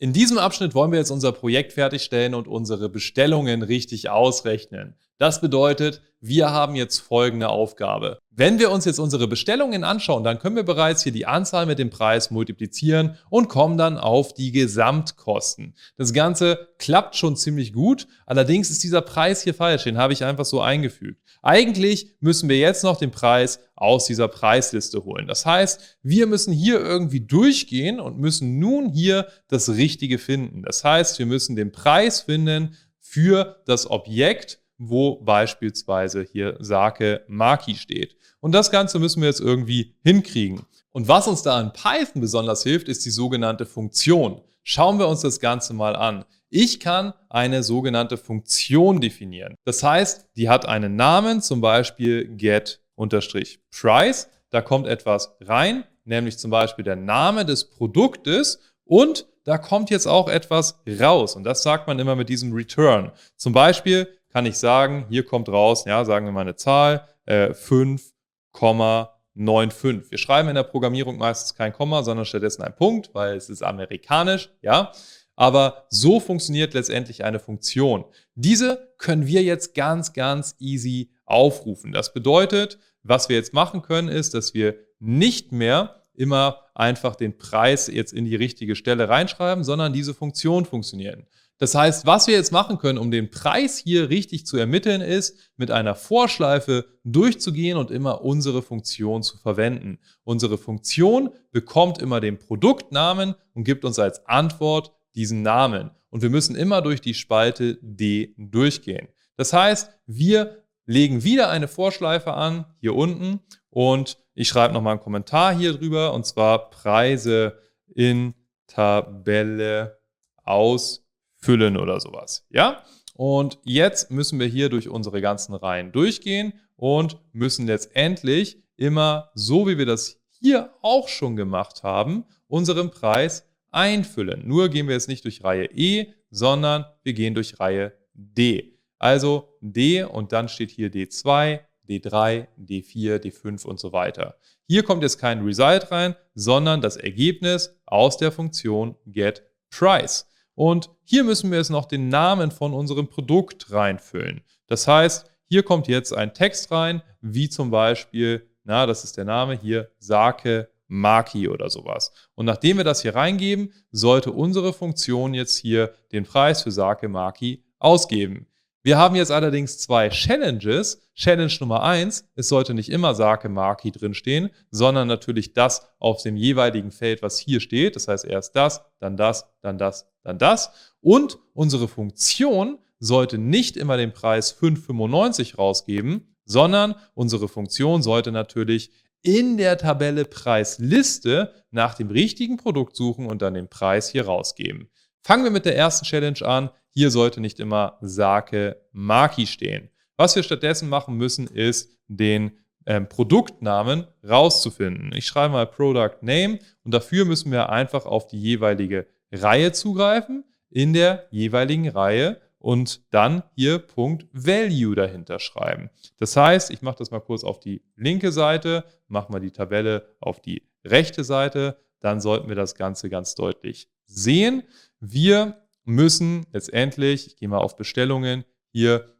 In 0.00 0.12
diesem 0.12 0.38
Abschnitt 0.38 0.76
wollen 0.76 0.92
wir 0.92 1.00
jetzt 1.00 1.10
unser 1.10 1.32
Projekt 1.32 1.72
fertigstellen 1.72 2.34
und 2.34 2.46
unsere 2.46 2.88
Bestellungen 2.88 3.62
richtig 3.62 4.08
ausrechnen. 4.08 4.94
Das 5.18 5.40
bedeutet, 5.40 6.00
wir 6.20 6.50
haben 6.50 6.76
jetzt 6.76 6.98
folgende 7.00 7.48
Aufgabe. 7.48 8.18
Wenn 8.30 8.60
wir 8.60 8.70
uns 8.70 8.84
jetzt 8.84 9.00
unsere 9.00 9.26
Bestellungen 9.26 9.82
anschauen, 9.82 10.22
dann 10.22 10.38
können 10.38 10.54
wir 10.54 10.62
bereits 10.62 11.02
hier 11.02 11.10
die 11.10 11.26
Anzahl 11.26 11.66
mit 11.66 11.80
dem 11.80 11.90
Preis 11.90 12.30
multiplizieren 12.30 13.16
und 13.28 13.48
kommen 13.48 13.76
dann 13.76 13.98
auf 13.98 14.32
die 14.32 14.52
Gesamtkosten. 14.52 15.74
Das 15.96 16.12
Ganze 16.12 16.68
klappt 16.78 17.16
schon 17.16 17.36
ziemlich 17.36 17.72
gut, 17.72 18.06
allerdings 18.26 18.70
ist 18.70 18.84
dieser 18.84 19.00
Preis 19.00 19.42
hier 19.42 19.54
falsch, 19.54 19.84
den 19.84 19.98
habe 19.98 20.12
ich 20.12 20.24
einfach 20.24 20.44
so 20.44 20.60
eingefügt. 20.60 21.20
Eigentlich 21.42 22.14
müssen 22.20 22.48
wir 22.48 22.58
jetzt 22.58 22.84
noch 22.84 22.96
den 22.96 23.10
Preis 23.10 23.58
aus 23.74 24.06
dieser 24.06 24.28
Preisliste 24.28 25.04
holen. 25.04 25.26
Das 25.26 25.46
heißt, 25.46 25.98
wir 26.02 26.28
müssen 26.28 26.52
hier 26.52 26.80
irgendwie 26.80 27.26
durchgehen 27.26 27.98
und 27.98 28.18
müssen 28.18 28.60
nun 28.60 28.88
hier 28.88 29.26
das 29.48 29.68
Richtige 29.68 30.18
finden. 30.18 30.62
Das 30.62 30.84
heißt, 30.84 31.18
wir 31.18 31.26
müssen 31.26 31.56
den 31.56 31.72
Preis 31.72 32.20
finden 32.20 32.76
für 33.00 33.62
das 33.66 33.90
Objekt, 33.90 34.60
wo 34.78 35.16
beispielsweise 35.16 36.22
hier 36.22 36.56
Sake 36.60 37.24
Maki 37.28 37.74
steht. 37.74 38.16
Und 38.40 38.52
das 38.52 38.70
Ganze 38.70 38.98
müssen 38.98 39.20
wir 39.20 39.28
jetzt 39.28 39.40
irgendwie 39.40 39.96
hinkriegen. 40.02 40.62
Und 40.92 41.08
was 41.08 41.28
uns 41.28 41.42
da 41.42 41.60
in 41.60 41.72
Python 41.72 42.20
besonders 42.20 42.62
hilft, 42.62 42.88
ist 42.88 43.04
die 43.04 43.10
sogenannte 43.10 43.66
Funktion. 43.66 44.40
Schauen 44.62 44.98
wir 44.98 45.08
uns 45.08 45.20
das 45.20 45.40
Ganze 45.40 45.74
mal 45.74 45.96
an. 45.96 46.24
Ich 46.50 46.80
kann 46.80 47.12
eine 47.28 47.62
sogenannte 47.62 48.16
Funktion 48.16 49.00
definieren. 49.00 49.54
Das 49.64 49.82
heißt, 49.82 50.28
die 50.36 50.48
hat 50.48 50.66
einen 50.66 50.96
Namen, 50.96 51.42
zum 51.42 51.60
Beispiel 51.60 52.28
get-price. 52.36 54.28
Da 54.50 54.62
kommt 54.62 54.86
etwas 54.86 55.36
rein, 55.40 55.84
nämlich 56.04 56.38
zum 56.38 56.50
Beispiel 56.50 56.84
der 56.84 56.96
Name 56.96 57.44
des 57.44 57.68
Produktes 57.68 58.60
und 58.84 59.26
da 59.44 59.56
kommt 59.56 59.90
jetzt 59.90 60.06
auch 60.06 60.28
etwas 60.28 60.80
raus. 61.00 61.36
Und 61.36 61.44
das 61.44 61.62
sagt 61.62 61.86
man 61.86 61.98
immer 61.98 62.16
mit 62.16 62.28
diesem 62.28 62.52
Return. 62.52 63.12
Zum 63.36 63.52
Beispiel 63.52 64.17
kann 64.30 64.46
ich 64.46 64.58
sagen, 64.58 65.06
hier 65.08 65.24
kommt 65.24 65.48
raus, 65.48 65.84
ja, 65.86 66.04
sagen 66.04 66.26
wir 66.26 66.32
mal 66.32 66.42
eine 66.42 66.56
Zahl, 66.56 67.08
äh, 67.26 67.54
5,95. 67.54 70.10
Wir 70.10 70.18
schreiben 70.18 70.48
in 70.48 70.54
der 70.54 70.64
Programmierung 70.64 71.18
meistens 71.18 71.54
kein 71.54 71.72
Komma, 71.72 72.02
sondern 72.02 72.26
stattdessen 72.26 72.62
ein 72.62 72.76
Punkt, 72.76 73.10
weil 73.14 73.36
es 73.36 73.48
ist 73.48 73.62
amerikanisch, 73.62 74.50
ja. 74.62 74.92
Aber 75.36 75.86
so 75.88 76.18
funktioniert 76.18 76.74
letztendlich 76.74 77.24
eine 77.24 77.38
Funktion. 77.38 78.04
Diese 78.34 78.92
können 78.98 79.28
wir 79.28 79.44
jetzt 79.44 79.74
ganz, 79.74 80.12
ganz 80.12 80.56
easy 80.58 81.12
aufrufen. 81.26 81.92
Das 81.92 82.12
bedeutet, 82.12 82.80
was 83.04 83.28
wir 83.28 83.36
jetzt 83.36 83.54
machen 83.54 83.82
können, 83.82 84.08
ist, 84.08 84.34
dass 84.34 84.52
wir 84.52 84.74
nicht 84.98 85.52
mehr 85.52 86.02
immer 86.14 86.62
einfach 86.74 87.14
den 87.14 87.38
Preis 87.38 87.86
jetzt 87.86 88.12
in 88.12 88.24
die 88.24 88.34
richtige 88.34 88.74
Stelle 88.74 89.08
reinschreiben, 89.08 89.62
sondern 89.62 89.92
diese 89.92 90.14
Funktion 90.14 90.64
funktionieren. 90.64 91.28
Das 91.58 91.74
heißt, 91.74 92.06
was 92.06 92.28
wir 92.28 92.34
jetzt 92.34 92.52
machen 92.52 92.78
können, 92.78 92.98
um 92.98 93.10
den 93.10 93.30
Preis 93.30 93.78
hier 93.78 94.10
richtig 94.10 94.46
zu 94.46 94.56
ermitteln, 94.56 95.00
ist, 95.00 95.50
mit 95.56 95.72
einer 95.72 95.96
Vorschleife 95.96 96.86
durchzugehen 97.02 97.76
und 97.76 97.90
immer 97.90 98.22
unsere 98.22 98.62
Funktion 98.62 99.24
zu 99.24 99.38
verwenden. 99.38 99.98
Unsere 100.22 100.56
Funktion 100.56 101.30
bekommt 101.50 102.00
immer 102.00 102.20
den 102.20 102.38
Produktnamen 102.38 103.34
und 103.54 103.64
gibt 103.64 103.84
uns 103.84 103.98
als 103.98 104.24
Antwort 104.26 104.92
diesen 105.16 105.42
Namen. 105.42 105.90
Und 106.10 106.22
wir 106.22 106.30
müssen 106.30 106.54
immer 106.54 106.80
durch 106.80 107.00
die 107.00 107.14
Spalte 107.14 107.78
D 107.82 108.34
durchgehen. 108.38 109.08
Das 109.36 109.52
heißt, 109.52 109.90
wir 110.06 110.64
legen 110.86 111.24
wieder 111.24 111.50
eine 111.50 111.68
Vorschleife 111.68 112.34
an, 112.34 112.66
hier 112.80 112.94
unten, 112.94 113.40
und 113.68 114.18
ich 114.34 114.48
schreibe 114.48 114.74
nochmal 114.74 114.92
einen 114.92 115.02
Kommentar 115.02 115.54
hier 115.54 115.74
drüber, 115.74 116.14
und 116.14 116.24
zwar 116.24 116.70
Preise 116.70 117.58
in 117.94 118.34
Tabelle 118.68 119.98
aus 120.44 121.07
füllen 121.38 121.76
oder 121.76 122.00
sowas. 122.00 122.46
Ja? 122.50 122.84
Und 123.14 123.58
jetzt 123.64 124.10
müssen 124.10 124.38
wir 124.38 124.46
hier 124.46 124.68
durch 124.68 124.88
unsere 124.88 125.20
ganzen 125.20 125.54
Reihen 125.54 125.90
durchgehen 125.92 126.52
und 126.76 127.18
müssen 127.32 127.66
letztendlich 127.66 128.62
immer, 128.76 129.30
so 129.34 129.66
wie 129.66 129.78
wir 129.78 129.86
das 129.86 130.20
hier 130.28 130.72
auch 130.82 131.08
schon 131.08 131.34
gemacht 131.34 131.82
haben, 131.82 132.24
unseren 132.46 132.90
Preis 132.90 133.44
einfüllen. 133.70 134.46
Nur 134.46 134.68
gehen 134.68 134.86
wir 134.86 134.94
jetzt 134.94 135.08
nicht 135.08 135.24
durch 135.24 135.42
Reihe 135.42 135.66
E, 135.66 136.12
sondern 136.30 136.84
wir 137.02 137.12
gehen 137.12 137.34
durch 137.34 137.58
Reihe 137.58 137.92
D. 138.14 138.78
Also 138.98 139.56
D 139.60 140.04
und 140.04 140.32
dann 140.32 140.48
steht 140.48 140.70
hier 140.70 140.90
D2, 140.90 141.60
D3, 141.88 142.46
D4, 142.58 143.16
D5 143.16 143.64
und 143.64 143.80
so 143.80 143.92
weiter. 143.92 144.36
Hier 144.66 144.82
kommt 144.82 145.02
jetzt 145.02 145.18
kein 145.18 145.42
Result 145.44 145.90
rein, 145.90 146.14
sondern 146.34 146.80
das 146.80 146.96
Ergebnis 146.96 147.80
aus 147.86 148.16
der 148.18 148.32
Funktion 148.32 148.96
getPrice. 149.06 150.26
Und 150.58 150.90
hier 151.04 151.22
müssen 151.22 151.52
wir 151.52 151.58
jetzt 151.58 151.70
noch 151.70 151.84
den 151.84 152.08
Namen 152.08 152.50
von 152.50 152.74
unserem 152.74 153.06
Produkt 153.06 153.70
reinfüllen. 153.70 154.40
Das 154.66 154.88
heißt, 154.88 155.30
hier 155.44 155.62
kommt 155.62 155.86
jetzt 155.86 156.12
ein 156.12 156.34
Text 156.34 156.72
rein, 156.72 157.00
wie 157.20 157.48
zum 157.48 157.70
Beispiel, 157.70 158.44
na, 158.64 158.84
das 158.84 159.04
ist 159.04 159.16
der 159.16 159.24
Name 159.24 159.56
hier, 159.56 159.88
Sake 160.00 160.68
Maki 160.88 161.48
oder 161.48 161.70
sowas. 161.70 162.12
Und 162.34 162.46
nachdem 162.46 162.78
wir 162.78 162.82
das 162.82 163.02
hier 163.02 163.14
reingeben, 163.14 163.72
sollte 163.92 164.32
unsere 164.32 164.72
Funktion 164.72 165.32
jetzt 165.32 165.56
hier 165.58 165.94
den 166.10 166.24
Preis 166.24 166.64
für 166.64 166.72
Sake 166.72 167.08
Maki 167.08 167.62
ausgeben. 167.78 168.48
Wir 168.88 168.96
haben 168.96 169.16
jetzt 169.16 169.30
allerdings 169.30 169.76
zwei 169.76 170.08
Challenges. 170.08 171.02
Challenge 171.14 171.52
Nummer 171.60 171.82
eins: 171.82 172.26
es 172.36 172.48
sollte 172.48 172.72
nicht 172.72 172.88
immer 172.88 173.14
Sake 173.14 173.50
Maki 173.50 173.92
drinstehen, 173.92 174.48
sondern 174.70 175.08
natürlich 175.08 175.52
das 175.52 175.86
auf 175.98 176.22
dem 176.22 176.38
jeweiligen 176.38 176.90
Feld, 176.90 177.20
was 177.20 177.38
hier 177.38 177.60
steht. 177.60 177.96
Das 177.96 178.08
heißt 178.08 178.24
erst 178.24 178.56
das, 178.56 178.80
dann 178.98 179.18
das, 179.18 179.44
dann 179.60 179.76
das, 179.76 180.06
dann 180.24 180.38
das. 180.38 180.70
Und 181.02 181.38
unsere 181.52 181.86
Funktion 181.86 182.78
sollte 182.98 183.36
nicht 183.36 183.76
immer 183.76 183.98
den 183.98 184.14
Preis 184.14 184.56
5,95 184.58 185.56
rausgeben, 185.56 186.34
sondern 186.46 186.94
unsere 187.12 187.46
Funktion 187.46 188.00
sollte 188.02 188.32
natürlich 188.32 188.90
in 189.20 189.58
der 189.58 189.76
Tabelle 189.76 190.24
Preisliste 190.24 191.52
nach 191.70 191.92
dem 191.92 192.08
richtigen 192.08 192.56
Produkt 192.56 192.96
suchen 192.96 193.26
und 193.26 193.42
dann 193.42 193.52
den 193.52 193.68
Preis 193.68 194.08
hier 194.08 194.24
rausgeben. 194.24 194.88
Fangen 195.22 195.44
wir 195.44 195.50
mit 195.50 195.66
der 195.66 195.76
ersten 195.76 196.06
Challenge 196.06 196.40
an. 196.40 196.70
Hier 196.98 197.12
sollte 197.12 197.40
nicht 197.40 197.60
immer 197.60 197.96
Sake 198.00 198.82
Maki 198.90 199.46
stehen. 199.46 199.88
Was 200.16 200.34
wir 200.34 200.42
stattdessen 200.42 200.88
machen 200.88 201.14
müssen, 201.14 201.46
ist 201.46 201.96
den 202.08 202.58
ähm, 202.86 203.08
Produktnamen 203.08 204.08
rauszufinden. 204.28 205.12
Ich 205.14 205.26
schreibe 205.26 205.52
mal 205.52 205.66
Product 205.68 206.16
Name 206.22 206.58
und 206.82 206.92
dafür 206.92 207.24
müssen 207.24 207.52
wir 207.52 207.68
einfach 207.68 208.04
auf 208.04 208.26
die 208.26 208.40
jeweilige 208.40 209.06
Reihe 209.30 209.70
zugreifen, 209.70 210.42
in 210.70 210.92
der 210.92 211.28
jeweiligen 211.30 211.88
Reihe 211.88 212.40
und 212.58 213.00
dann 213.14 213.44
hier 213.54 213.78
Punkt 213.78 214.26
Value 214.32 214.96
dahinter 214.96 215.38
schreiben. 215.38 215.90
Das 216.18 216.36
heißt, 216.36 216.72
ich 216.72 216.82
mache 216.82 216.98
das 216.98 217.12
mal 217.12 217.20
kurz 217.20 217.44
auf 217.44 217.60
die 217.60 217.80
linke 217.94 218.32
Seite, 218.32 218.82
mache 219.06 219.30
mal 219.30 219.38
die 219.38 219.52
Tabelle 219.52 220.16
auf 220.18 220.40
die 220.40 220.64
rechte 220.84 221.22
Seite, 221.22 221.78
dann 222.00 222.20
sollten 222.20 222.48
wir 222.48 222.56
das 222.56 222.74
Ganze 222.74 223.08
ganz 223.08 223.36
deutlich 223.36 223.88
sehen. 224.04 224.64
Wir 224.98 225.67
müssen 225.88 226.46
letztendlich, 226.52 227.26
ich 227.26 227.36
gehe 227.36 227.48
mal 227.48 227.58
auf 227.58 227.76
Bestellungen, 227.76 228.44
hier 228.70 229.16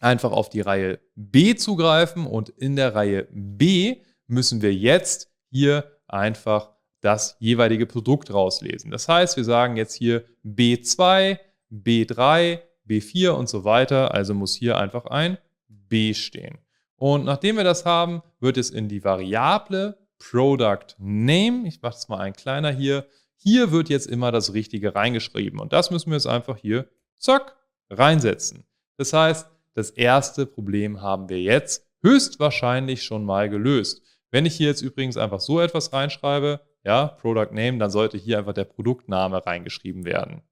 einfach 0.00 0.32
auf 0.32 0.48
die 0.50 0.60
Reihe 0.60 1.00
B 1.16 1.54
zugreifen 1.54 2.26
und 2.26 2.50
in 2.50 2.76
der 2.76 2.94
Reihe 2.94 3.26
B 3.30 4.02
müssen 4.26 4.62
wir 4.62 4.74
jetzt 4.74 5.32
hier 5.50 5.90
einfach 6.06 6.70
das 7.00 7.36
jeweilige 7.40 7.86
Produkt 7.86 8.32
rauslesen. 8.32 8.90
Das 8.90 9.08
heißt, 9.08 9.36
wir 9.36 9.44
sagen 9.44 9.76
jetzt 9.76 9.94
hier 9.94 10.24
B2, 10.44 11.38
B3, 11.70 12.60
B4 12.88 13.30
und 13.30 13.48
so 13.48 13.64
weiter. 13.64 14.14
Also 14.14 14.34
muss 14.34 14.54
hier 14.54 14.78
einfach 14.78 15.06
ein 15.06 15.38
B 15.68 16.14
stehen. 16.14 16.58
Und 16.96 17.24
nachdem 17.24 17.56
wir 17.56 17.64
das 17.64 17.84
haben, 17.84 18.22
wird 18.38 18.56
es 18.56 18.70
in 18.70 18.88
die 18.88 19.02
Variable 19.02 19.98
Product 20.18 20.94
Name, 20.98 21.66
ich 21.66 21.82
mache 21.82 21.96
es 21.96 22.08
mal 22.08 22.20
ein 22.20 22.32
kleiner 22.32 22.70
hier, 22.70 23.06
hier 23.42 23.72
wird 23.72 23.88
jetzt 23.88 24.06
immer 24.06 24.32
das 24.32 24.54
Richtige 24.54 24.94
reingeschrieben. 24.94 25.58
Und 25.58 25.72
das 25.72 25.90
müssen 25.90 26.10
wir 26.10 26.16
jetzt 26.16 26.26
einfach 26.26 26.56
hier, 26.56 26.88
zack, 27.16 27.56
reinsetzen. 27.90 28.64
Das 28.96 29.12
heißt, 29.12 29.48
das 29.74 29.90
erste 29.90 30.46
Problem 30.46 31.00
haben 31.00 31.28
wir 31.28 31.40
jetzt 31.40 31.86
höchstwahrscheinlich 32.02 33.02
schon 33.02 33.24
mal 33.24 33.48
gelöst. 33.48 34.02
Wenn 34.30 34.46
ich 34.46 34.56
hier 34.56 34.68
jetzt 34.68 34.82
übrigens 34.82 35.16
einfach 35.16 35.40
so 35.40 35.60
etwas 35.60 35.92
reinschreibe, 35.92 36.60
ja, 36.84 37.06
Product 37.06 37.52
Name, 37.52 37.78
dann 37.78 37.90
sollte 37.90 38.18
hier 38.18 38.38
einfach 38.38 38.54
der 38.54 38.64
Produktname 38.64 39.44
reingeschrieben 39.44 40.04
werden. 40.04 40.42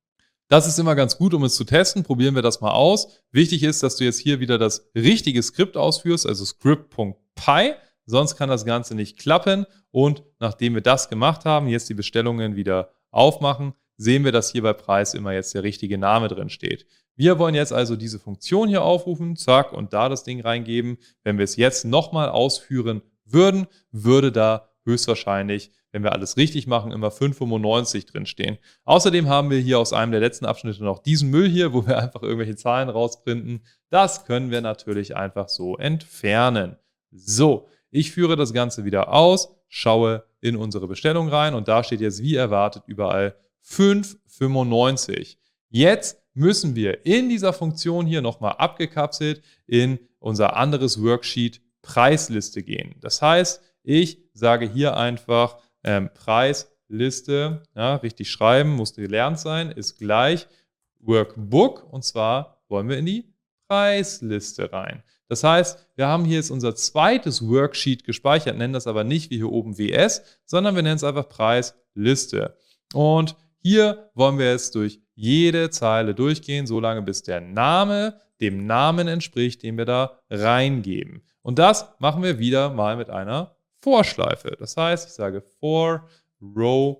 Das 0.48 0.66
ist 0.66 0.78
immer 0.78 0.96
ganz 0.96 1.16
gut, 1.16 1.32
um 1.32 1.44
es 1.44 1.54
zu 1.54 1.64
testen. 1.64 2.02
Probieren 2.02 2.34
wir 2.34 2.42
das 2.42 2.60
mal 2.60 2.72
aus. 2.72 3.22
Wichtig 3.30 3.62
ist, 3.62 3.82
dass 3.82 3.96
du 3.96 4.04
jetzt 4.04 4.18
hier 4.18 4.40
wieder 4.40 4.58
das 4.58 4.90
richtige 4.96 5.42
Skript 5.42 5.76
ausführst, 5.76 6.26
also 6.26 6.44
script.py. 6.44 7.74
Sonst 8.10 8.36
kann 8.36 8.48
das 8.48 8.64
Ganze 8.64 8.94
nicht 8.94 9.18
klappen. 9.18 9.66
Und 9.92 10.24
nachdem 10.40 10.74
wir 10.74 10.82
das 10.82 11.08
gemacht 11.08 11.44
haben, 11.44 11.68
jetzt 11.68 11.88
die 11.88 11.94
Bestellungen 11.94 12.56
wieder 12.56 12.90
aufmachen, 13.10 13.72
sehen 13.96 14.24
wir, 14.24 14.32
dass 14.32 14.50
hier 14.50 14.62
bei 14.62 14.72
Preis 14.72 15.14
immer 15.14 15.32
jetzt 15.32 15.54
der 15.54 15.62
richtige 15.62 15.96
Name 15.96 16.28
drin 16.28 16.48
steht. 16.48 16.86
Wir 17.16 17.38
wollen 17.38 17.54
jetzt 17.54 17.72
also 17.72 17.96
diese 17.96 18.18
Funktion 18.18 18.68
hier 18.68 18.82
aufrufen, 18.82 19.36
zack, 19.36 19.72
und 19.72 19.92
da 19.92 20.08
das 20.08 20.24
Ding 20.24 20.40
reingeben. 20.40 20.98
Wenn 21.22 21.38
wir 21.38 21.44
es 21.44 21.56
jetzt 21.56 21.84
nochmal 21.84 22.30
ausführen 22.30 23.02
würden, 23.24 23.66
würde 23.92 24.32
da 24.32 24.70
höchstwahrscheinlich, 24.84 25.70
wenn 25.92 26.02
wir 26.02 26.12
alles 26.12 26.36
richtig 26.36 26.66
machen, 26.66 26.92
immer 26.92 27.08
5,95 27.08 28.10
drinstehen. 28.10 28.58
Außerdem 28.84 29.28
haben 29.28 29.50
wir 29.50 29.58
hier 29.58 29.78
aus 29.78 29.92
einem 29.92 30.12
der 30.12 30.20
letzten 30.20 30.46
Abschnitte 30.46 30.82
noch 30.82 30.98
diesen 30.98 31.30
Müll 31.30 31.48
hier, 31.48 31.72
wo 31.72 31.86
wir 31.86 31.98
einfach 32.02 32.22
irgendwelche 32.22 32.56
Zahlen 32.56 32.88
rausprinten. 32.88 33.60
Das 33.90 34.24
können 34.24 34.50
wir 34.50 34.62
natürlich 34.62 35.14
einfach 35.14 35.48
so 35.48 35.76
entfernen. 35.76 36.76
So, 37.12 37.68
ich 37.90 38.12
führe 38.12 38.36
das 38.36 38.52
Ganze 38.52 38.84
wieder 38.84 39.12
aus, 39.12 39.54
schaue 39.68 40.24
in 40.40 40.56
unsere 40.56 40.86
Bestellung 40.88 41.28
rein 41.28 41.54
und 41.54 41.68
da 41.68 41.84
steht 41.84 42.00
jetzt 42.00 42.22
wie 42.22 42.34
erwartet 42.34 42.84
überall 42.86 43.34
5,95. 43.64 45.36
Jetzt 45.68 46.22
müssen 46.34 46.74
wir 46.74 47.04
in 47.04 47.28
dieser 47.28 47.52
Funktion 47.52 48.06
hier 48.06 48.22
nochmal 48.22 48.54
abgekapselt 48.58 49.42
in 49.66 49.98
unser 50.18 50.56
anderes 50.56 51.02
Worksheet 51.02 51.60
Preisliste 51.82 52.62
gehen. 52.62 52.94
Das 53.00 53.22
heißt, 53.22 53.62
ich 53.82 54.18
sage 54.34 54.68
hier 54.68 54.96
einfach 54.96 55.58
ähm, 55.82 56.10
Preisliste, 56.12 57.62
ja, 57.74 57.96
richtig 57.96 58.30
schreiben, 58.30 58.70
musste 58.76 59.00
gelernt 59.02 59.38
sein, 59.38 59.70
ist 59.70 59.98
gleich 59.98 60.46
Workbook 60.98 61.90
und 61.90 62.04
zwar 62.04 62.62
wollen 62.68 62.88
wir 62.88 62.98
in 62.98 63.06
die 63.06 63.32
Preisliste 63.68 64.72
rein. 64.72 65.02
Das 65.30 65.44
heißt, 65.44 65.86
wir 65.94 66.08
haben 66.08 66.24
hier 66.24 66.38
jetzt 66.38 66.50
unser 66.50 66.74
zweites 66.74 67.48
Worksheet 67.48 68.02
gespeichert, 68.02 68.58
nennen 68.58 68.72
das 68.72 68.88
aber 68.88 69.04
nicht 69.04 69.30
wie 69.30 69.36
hier 69.36 69.52
oben 69.52 69.78
WS, 69.78 70.22
sondern 70.44 70.74
wir 70.74 70.82
nennen 70.82 70.96
es 70.96 71.04
einfach 71.04 71.28
Preisliste. 71.28 72.56
Und 72.92 73.36
hier 73.62 74.10
wollen 74.14 74.38
wir 74.38 74.50
jetzt 74.50 74.74
durch 74.74 75.00
jede 75.14 75.70
Zeile 75.70 76.16
durchgehen, 76.16 76.66
solange 76.66 77.02
bis 77.02 77.22
der 77.22 77.40
Name 77.40 78.20
dem 78.40 78.66
Namen 78.66 79.06
entspricht, 79.06 79.62
den 79.62 79.78
wir 79.78 79.84
da 79.84 80.18
reingeben. 80.30 81.22
Und 81.42 81.60
das 81.60 81.86
machen 82.00 82.24
wir 82.24 82.40
wieder 82.40 82.70
mal 82.70 82.96
mit 82.96 83.08
einer 83.08 83.54
Vorschleife. 83.78 84.56
Das 84.58 84.76
heißt, 84.76 85.06
ich 85.06 85.14
sage 85.14 85.42
for 85.60 86.08
row 86.42 86.98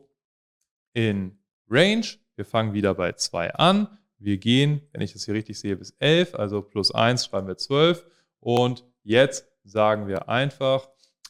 in 0.95 1.37
range. 1.69 2.07
Wir 2.37 2.45
fangen 2.45 2.75
wieder 2.75 2.95
bei 2.95 3.11
2 3.11 3.55
an. 3.55 3.89
Wir 4.19 4.39
gehen, 4.39 4.83
wenn 4.93 5.01
ich 5.01 5.15
das 5.15 5.25
hier 5.25 5.35
richtig 5.35 5.59
sehe, 5.59 5.77
bis 5.77 5.97
11, 5.99 6.37
also 6.37 6.63
plus 6.63 6.95
1 6.95 7.27
schreiben 7.27 7.49
wir 7.49 7.57
12. 7.57 8.07
Und 8.41 8.85
jetzt 9.03 9.47
sagen 9.65 10.09
wir 10.09 10.29
einfach 10.29 10.89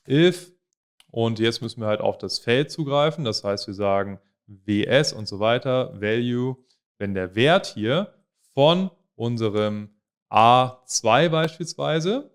if 0.08 0.52
und 1.10 1.38
jetzt 1.38 1.60
müssen 1.60 1.80
wir 1.80 1.88
halt 1.88 2.00
auf 2.00 2.18
das 2.18 2.38
Feld 2.38 2.70
zugreifen. 2.70 3.24
Das 3.24 3.44
heißt, 3.44 3.66
wir 3.66 3.74
sagen 3.74 4.20
ws 4.46 5.12
und 5.12 5.26
so 5.26 5.40
weiter, 5.40 6.00
value, 6.00 6.56
wenn 6.98 7.14
der 7.14 7.34
Wert 7.34 7.66
hier 7.66 8.14
von 8.54 8.90
unserem 9.14 9.90
A2 10.30 11.28
beispielsweise 11.28 12.30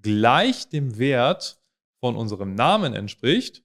gleich 0.00 0.68
dem 0.68 0.98
Wert 0.98 1.60
von 2.00 2.16
unserem 2.16 2.54
Namen 2.54 2.94
entspricht, 2.94 3.64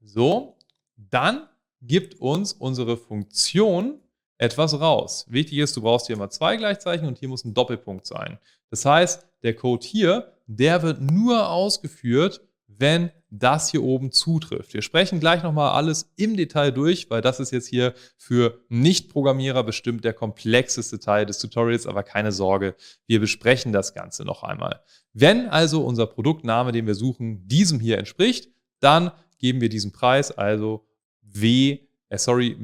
so, 0.00 0.58
dann 0.96 1.48
gibt 1.80 2.14
uns 2.20 2.52
unsere 2.52 2.96
Funktion 2.96 4.00
etwas 4.38 4.78
raus. 4.80 5.26
Wichtig 5.28 5.58
ist, 5.58 5.76
du 5.76 5.82
brauchst 5.82 6.06
hier 6.06 6.16
immer 6.16 6.30
zwei 6.30 6.56
Gleichzeichen 6.56 7.06
und 7.06 7.18
hier 7.18 7.28
muss 7.28 7.44
ein 7.44 7.54
Doppelpunkt 7.54 8.06
sein. 8.06 8.38
Das 8.70 8.84
heißt, 8.84 9.26
der 9.42 9.54
Code 9.54 9.86
hier, 9.86 10.32
der 10.46 10.82
wird 10.82 11.00
nur 11.00 11.48
ausgeführt, 11.48 12.40
wenn 12.66 13.10
das 13.30 13.70
hier 13.70 13.82
oben 13.82 14.12
zutrifft. 14.12 14.72
Wir 14.74 14.82
sprechen 14.82 15.20
gleich 15.20 15.42
nochmal 15.42 15.72
alles 15.72 16.12
im 16.16 16.36
Detail 16.36 16.70
durch, 16.70 17.10
weil 17.10 17.22
das 17.22 17.40
ist 17.40 17.50
jetzt 17.50 17.66
hier 17.66 17.94
für 18.16 18.60
Nicht-Programmierer 18.68 19.62
bestimmt 19.62 20.04
der 20.04 20.12
komplexeste 20.12 21.00
Teil 21.00 21.26
des 21.26 21.38
Tutorials, 21.38 21.86
aber 21.86 22.02
keine 22.02 22.32
Sorge, 22.32 22.76
wir 23.06 23.20
besprechen 23.20 23.72
das 23.72 23.94
Ganze 23.94 24.24
noch 24.24 24.42
einmal. 24.42 24.80
Wenn 25.12 25.48
also 25.48 25.84
unser 25.84 26.06
Produktname, 26.06 26.72
den 26.72 26.86
wir 26.86 26.94
suchen, 26.94 27.46
diesem 27.48 27.80
hier 27.80 27.98
entspricht, 27.98 28.50
dann 28.80 29.10
geben 29.38 29.60
wir 29.60 29.68
diesen 29.68 29.92
Preis, 29.92 30.30
also 30.30 30.86
W, 31.22 31.78
äh 32.08 32.18
sorry, 32.18 32.56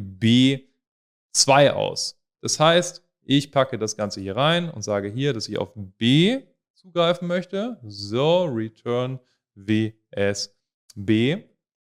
B2 1.35 1.71
aus. 1.71 2.19
Das 2.41 2.59
heißt, 2.59 3.03
Ich 3.25 3.53
packe 3.53 3.79
das 3.79 3.97
Ganze 3.97 4.21
hier 4.21 4.37
rein 4.37 4.69
und 4.69 4.83
sage 4.83 5.09
hier, 5.09 5.33
dass 5.33 5.49
ich 5.49 5.59
auf 5.59 5.73
B 5.75 6.43
zugreifen 6.75 7.29
möchte. 7.29 7.79
So, 7.85 8.45
return 8.45 9.21
WSB. 9.55 11.45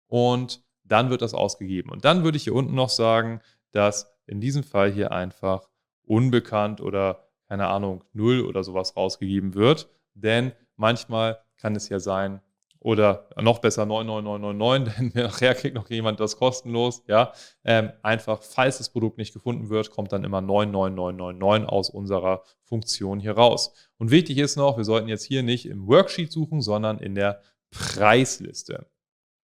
Und 0.08 0.64
dann 0.84 1.10
wird 1.10 1.22
das 1.22 1.34
ausgegeben. 1.34 1.90
Und 1.90 2.06
dann 2.06 2.24
würde 2.24 2.38
ich 2.38 2.46
hier 2.46 2.56
unten 2.56 2.76
noch 2.76 2.90
sagen, 2.90 3.42
dass 3.72 4.16
in 4.28 4.40
diesem 4.40 4.64
Fall 4.64 4.92
hier 4.92 5.12
einfach 5.12 5.68
unbekannt 6.04 6.80
oder 6.80 7.28
keine 7.48 7.68
Ahnung, 7.68 8.04
null 8.14 8.42
oder 8.42 8.64
sowas 8.64 8.96
rausgegeben 8.96 9.56
wird. 9.56 9.90
Denn 10.14 10.54
manchmal 10.78 11.44
kann 11.58 11.76
es 11.76 11.90
ja 11.90 12.00
sein, 12.00 12.42
oder 12.86 13.28
noch 13.42 13.58
besser 13.58 13.88
99999, 13.88 14.94
denn 15.16 15.24
nachher 15.24 15.56
kriegt 15.56 15.74
noch 15.74 15.90
jemand 15.90 16.20
das 16.20 16.38
kostenlos. 16.38 17.02
Ja, 17.08 17.34
ähm, 17.64 17.92
einfach, 18.04 18.44
falls 18.44 18.78
das 18.78 18.90
Produkt 18.90 19.18
nicht 19.18 19.34
gefunden 19.34 19.72
wird, 19.72 19.90
kommt 19.90 20.12
dann 20.12 20.24
immer 20.24 20.40
99999 20.40 21.68
aus 21.68 21.90
unserer 21.90 22.44
Funktion 22.62 23.20
hier 23.20 23.32
raus. 23.32 23.74
Und 23.98 24.12
wichtig 24.12 24.38
ist 24.38 24.56
noch, 24.56 24.78
wir 24.78 24.84
sollten 24.84 25.08
jetzt 25.08 25.24
hier 25.24 25.42
nicht 25.42 25.66
im 25.66 25.88
Worksheet 25.88 26.32
suchen, 26.32 26.62
sondern 26.62 27.00
in 27.00 27.16
der 27.16 27.42
Preisliste. 27.72 28.86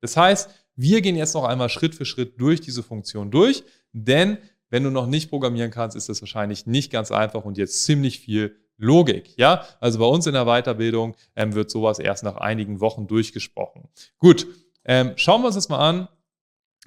Das 0.01 0.15
heißt, 0.15 0.51
wir 0.75 1.01
gehen 1.01 1.15
jetzt 1.15 1.33
noch 1.33 1.43
einmal 1.43 1.69
Schritt 1.69 1.95
für 1.95 2.05
Schritt 2.05 2.39
durch 2.39 2.61
diese 2.61 2.83
Funktion 2.83 3.31
durch, 3.31 3.63
denn 3.91 4.37
wenn 4.69 4.83
du 4.83 4.91
noch 4.91 5.07
nicht 5.07 5.31
programmieren 5.31 5.71
kannst, 5.71 5.97
ist 5.97 6.09
das 6.09 6.21
wahrscheinlich 6.21 6.67
nicht 6.67 6.91
ganz 6.91 7.11
einfach 7.11 7.43
und 7.43 7.57
jetzt 7.57 7.85
ziemlich 7.85 8.19
viel 8.19 8.55
Logik. 8.81 9.37
Ja, 9.37 9.65
also 9.79 9.99
bei 9.99 10.05
uns 10.05 10.27
in 10.27 10.33
der 10.33 10.45
Weiterbildung 10.45 11.15
ähm, 11.35 11.53
wird 11.53 11.69
sowas 11.69 11.99
erst 11.99 12.23
nach 12.23 12.37
einigen 12.37 12.81
Wochen 12.81 13.07
durchgesprochen. 13.07 13.89
Gut, 14.17 14.47
ähm, 14.83 15.13
schauen 15.15 15.41
wir 15.41 15.47
uns 15.47 15.55
das 15.55 15.69
mal 15.69 15.87
an. 15.87 16.07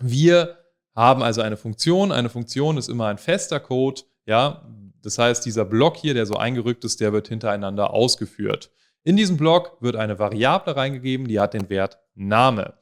Wir 0.00 0.58
haben 0.94 1.22
also 1.22 1.40
eine 1.40 1.56
Funktion. 1.56 2.12
Eine 2.12 2.28
Funktion 2.28 2.76
ist 2.76 2.88
immer 2.88 3.06
ein 3.06 3.18
fester 3.18 3.60
Code. 3.60 4.02
Ja, 4.26 4.66
das 5.02 5.18
heißt, 5.18 5.46
dieser 5.46 5.64
Block 5.64 5.96
hier, 5.96 6.14
der 6.14 6.26
so 6.26 6.34
eingerückt 6.34 6.84
ist, 6.84 7.00
der 7.00 7.12
wird 7.12 7.28
hintereinander 7.28 7.92
ausgeführt. 7.92 8.70
In 9.04 9.16
diesem 9.16 9.36
Block 9.36 9.76
wird 9.80 9.96
eine 9.96 10.18
Variable 10.18 10.76
reingegeben, 10.76 11.28
die 11.28 11.38
hat 11.38 11.54
den 11.54 11.68
Wert 11.68 11.98
Name. 12.14 12.74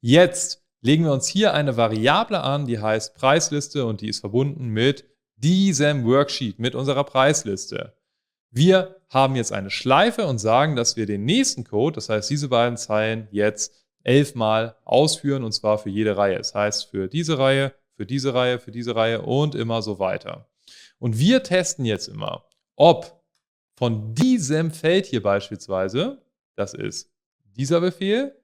Jetzt 0.00 0.64
legen 0.80 1.04
wir 1.04 1.12
uns 1.12 1.28
hier 1.28 1.54
eine 1.54 1.76
Variable 1.76 2.40
an, 2.40 2.66
die 2.66 2.80
heißt 2.80 3.14
Preisliste 3.14 3.86
und 3.86 4.00
die 4.00 4.08
ist 4.08 4.20
verbunden 4.20 4.68
mit 4.68 5.04
diesem 5.36 6.04
Worksheet, 6.04 6.58
mit 6.58 6.74
unserer 6.74 7.04
Preisliste. 7.04 7.94
Wir 8.50 8.96
haben 9.10 9.36
jetzt 9.36 9.52
eine 9.52 9.70
Schleife 9.70 10.26
und 10.26 10.38
sagen, 10.38 10.76
dass 10.76 10.96
wir 10.96 11.06
den 11.06 11.24
nächsten 11.24 11.64
Code, 11.64 11.94
das 11.94 12.08
heißt 12.08 12.30
diese 12.30 12.48
beiden 12.48 12.76
Zeilen, 12.76 13.28
jetzt 13.30 13.74
elfmal 14.04 14.76
ausführen 14.84 15.44
und 15.44 15.52
zwar 15.52 15.78
für 15.78 15.90
jede 15.90 16.16
Reihe. 16.16 16.38
Das 16.38 16.54
heißt 16.54 16.90
für 16.90 17.08
diese 17.08 17.38
Reihe, 17.38 17.74
für 17.94 18.06
diese 18.06 18.32
Reihe, 18.34 18.58
für 18.58 18.70
diese 18.70 18.94
Reihe 18.94 19.22
und 19.22 19.54
immer 19.54 19.82
so 19.82 19.98
weiter. 19.98 20.48
Und 20.98 21.18
wir 21.18 21.42
testen 21.42 21.84
jetzt 21.84 22.08
immer, 22.08 22.44
ob 22.76 23.22
von 23.76 24.14
diesem 24.14 24.70
Feld 24.70 25.06
hier 25.06 25.22
beispielsweise, 25.22 26.22
das 26.56 26.74
ist 26.74 27.10
dieser 27.56 27.80
Befehl, 27.80 28.34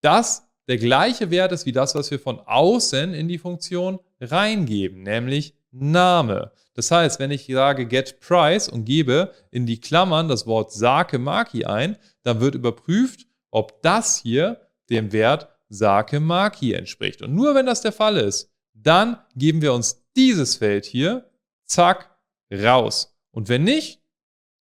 das 0.00 0.48
der 0.66 0.78
gleiche 0.78 1.30
Wert 1.30 1.52
ist 1.52 1.66
wie 1.66 1.72
das, 1.72 1.94
was 1.94 2.10
wir 2.10 2.18
von 2.18 2.40
außen 2.40 3.12
in 3.12 3.28
die 3.28 3.38
Funktion 3.38 3.98
reingeben, 4.20 5.02
nämlich 5.02 5.54
Name. 5.72 6.52
Das 6.80 6.90
heißt, 6.90 7.20
wenn 7.20 7.30
ich 7.30 7.46
sage 7.46 7.84
get 7.84 8.20
price 8.20 8.66
und 8.66 8.86
gebe 8.86 9.34
in 9.50 9.66
die 9.66 9.78
Klammern 9.78 10.28
das 10.28 10.46
Wort 10.46 10.72
Sake 10.72 11.18
Maki 11.18 11.66
ein, 11.66 11.98
dann 12.22 12.40
wird 12.40 12.54
überprüft, 12.54 13.26
ob 13.50 13.82
das 13.82 14.16
hier 14.16 14.62
dem 14.88 15.12
Wert 15.12 15.50
Sake 15.68 16.20
Maki 16.20 16.72
entspricht. 16.72 17.20
Und 17.20 17.34
nur 17.34 17.54
wenn 17.54 17.66
das 17.66 17.82
der 17.82 17.92
Fall 17.92 18.16
ist, 18.16 18.50
dann 18.72 19.18
geben 19.36 19.60
wir 19.60 19.74
uns 19.74 20.06
dieses 20.16 20.56
Feld 20.56 20.86
hier, 20.86 21.28
zack, 21.66 22.16
raus. 22.50 23.14
Und 23.30 23.50
wenn 23.50 23.64
nicht, 23.64 24.00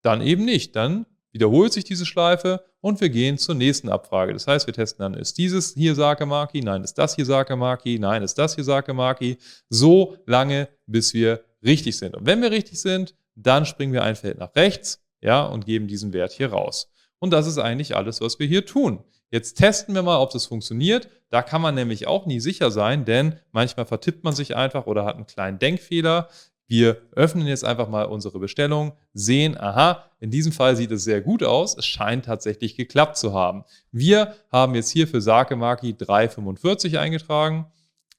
dann 0.01 0.22
eben 0.22 0.45
nicht. 0.45 0.74
Dann 0.78 1.05
wiederholt 1.34 1.74
sich 1.74 1.84
diese 1.84 2.05
Schleife 2.05 2.63
und 2.80 3.01
wir 3.01 3.09
gehen 3.09 3.38
zur 3.38 3.55
nächsten 3.55 3.89
Abfrage. 3.89 4.32
Das 4.32 4.47
heißt, 4.47 4.68
wir 4.68 4.74
testen 4.74 5.03
dann, 5.03 5.16
ist 5.16 5.38
dieses 5.38 5.74
hier 5.74 5.95
Sakemaki? 5.95 6.61
Nein, 6.61 6.82
ist 6.86 6.93
das 6.93 7.18
hier 7.18 7.26
Sakemaki? 7.26 7.99
Nein, 7.99 8.24
ist 8.24 8.38
das 8.38 8.55
hier 8.55 8.63
Sakemaki? 8.63 9.38
So 9.68 10.16
lange, 10.26 10.70
bis 10.86 11.13
wir 11.13 11.43
richtig 11.66 11.97
sind. 11.97 12.16
Und 12.16 12.26
wenn 12.26 12.41
wir 12.41 12.51
richtig 12.51 12.80
sind, 12.80 13.16
dann 13.36 13.66
springen 13.66 13.93
wir 13.93 14.03
ein 14.03 14.16
Feld 14.16 14.38
nach 14.38 14.55
rechts 14.55 15.03
ja, 15.22 15.43
und 15.43 15.66
geben 15.66 15.88
diesen 15.88 16.13
Wert 16.13 16.32
hier 16.32 16.51
raus. 16.51 16.91
Und 17.20 17.32
das 17.32 17.47
ist 17.47 17.57
eigentlich 17.57 17.95
alles, 17.95 18.22
was 18.22 18.39
wir 18.39 18.47
hier 18.47 18.66
tun. 18.66 19.03
Jetzt 19.32 19.55
testen 19.55 19.95
wir 19.95 20.03
mal, 20.03 20.20
ob 20.20 20.32
das 20.32 20.45
funktioniert. 20.45 21.09
Da 21.30 21.41
kann 21.41 21.61
man 21.61 21.76
nämlich 21.76 22.07
auch 22.07 22.26
nie 22.26 22.39
sicher 22.39 22.72
sein, 22.72 23.05
denn 23.05 23.39
manchmal 23.51 23.86
vertippt 23.86 24.24
man 24.24 24.36
sich 24.36 24.55
einfach 24.55 24.86
oder 24.86 25.05
hat 25.05 25.16
einen 25.16 25.26
kleinen 25.26 25.59
Denkfehler. 25.59 26.30
Wir 26.68 27.01
öffnen 27.16 27.45
jetzt 27.45 27.63
einfach 27.63 27.89
mal 27.89 28.05
unsere 28.05 28.39
Bestellung, 28.39 28.93
sehen, 29.13 29.57
aha, 29.57 30.05
in 30.20 30.32
diesem 30.32 30.51
Fall 30.51 30.76
sieht 30.76 30.91
es 30.91 31.03
sehr 31.03 31.22
gut 31.22 31.43
aus. 31.43 31.78
Es 31.78 31.86
scheint 31.86 32.26
tatsächlich 32.26 32.76
geklappt 32.76 33.18
zu 33.18 33.34
haben. 33.34 33.66
Wir 33.91 34.36
haben 34.51 34.74
jetzt 34.74 34.89
hier 34.89 35.07
für 35.07 35.22
Sakemaki 35.22 35.93
3,45 35.93 36.97
eingetragen. 36.97 37.68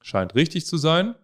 Scheint 0.01 0.35
richtig 0.35 0.67
zu 0.67 0.77
sein. 0.77 1.17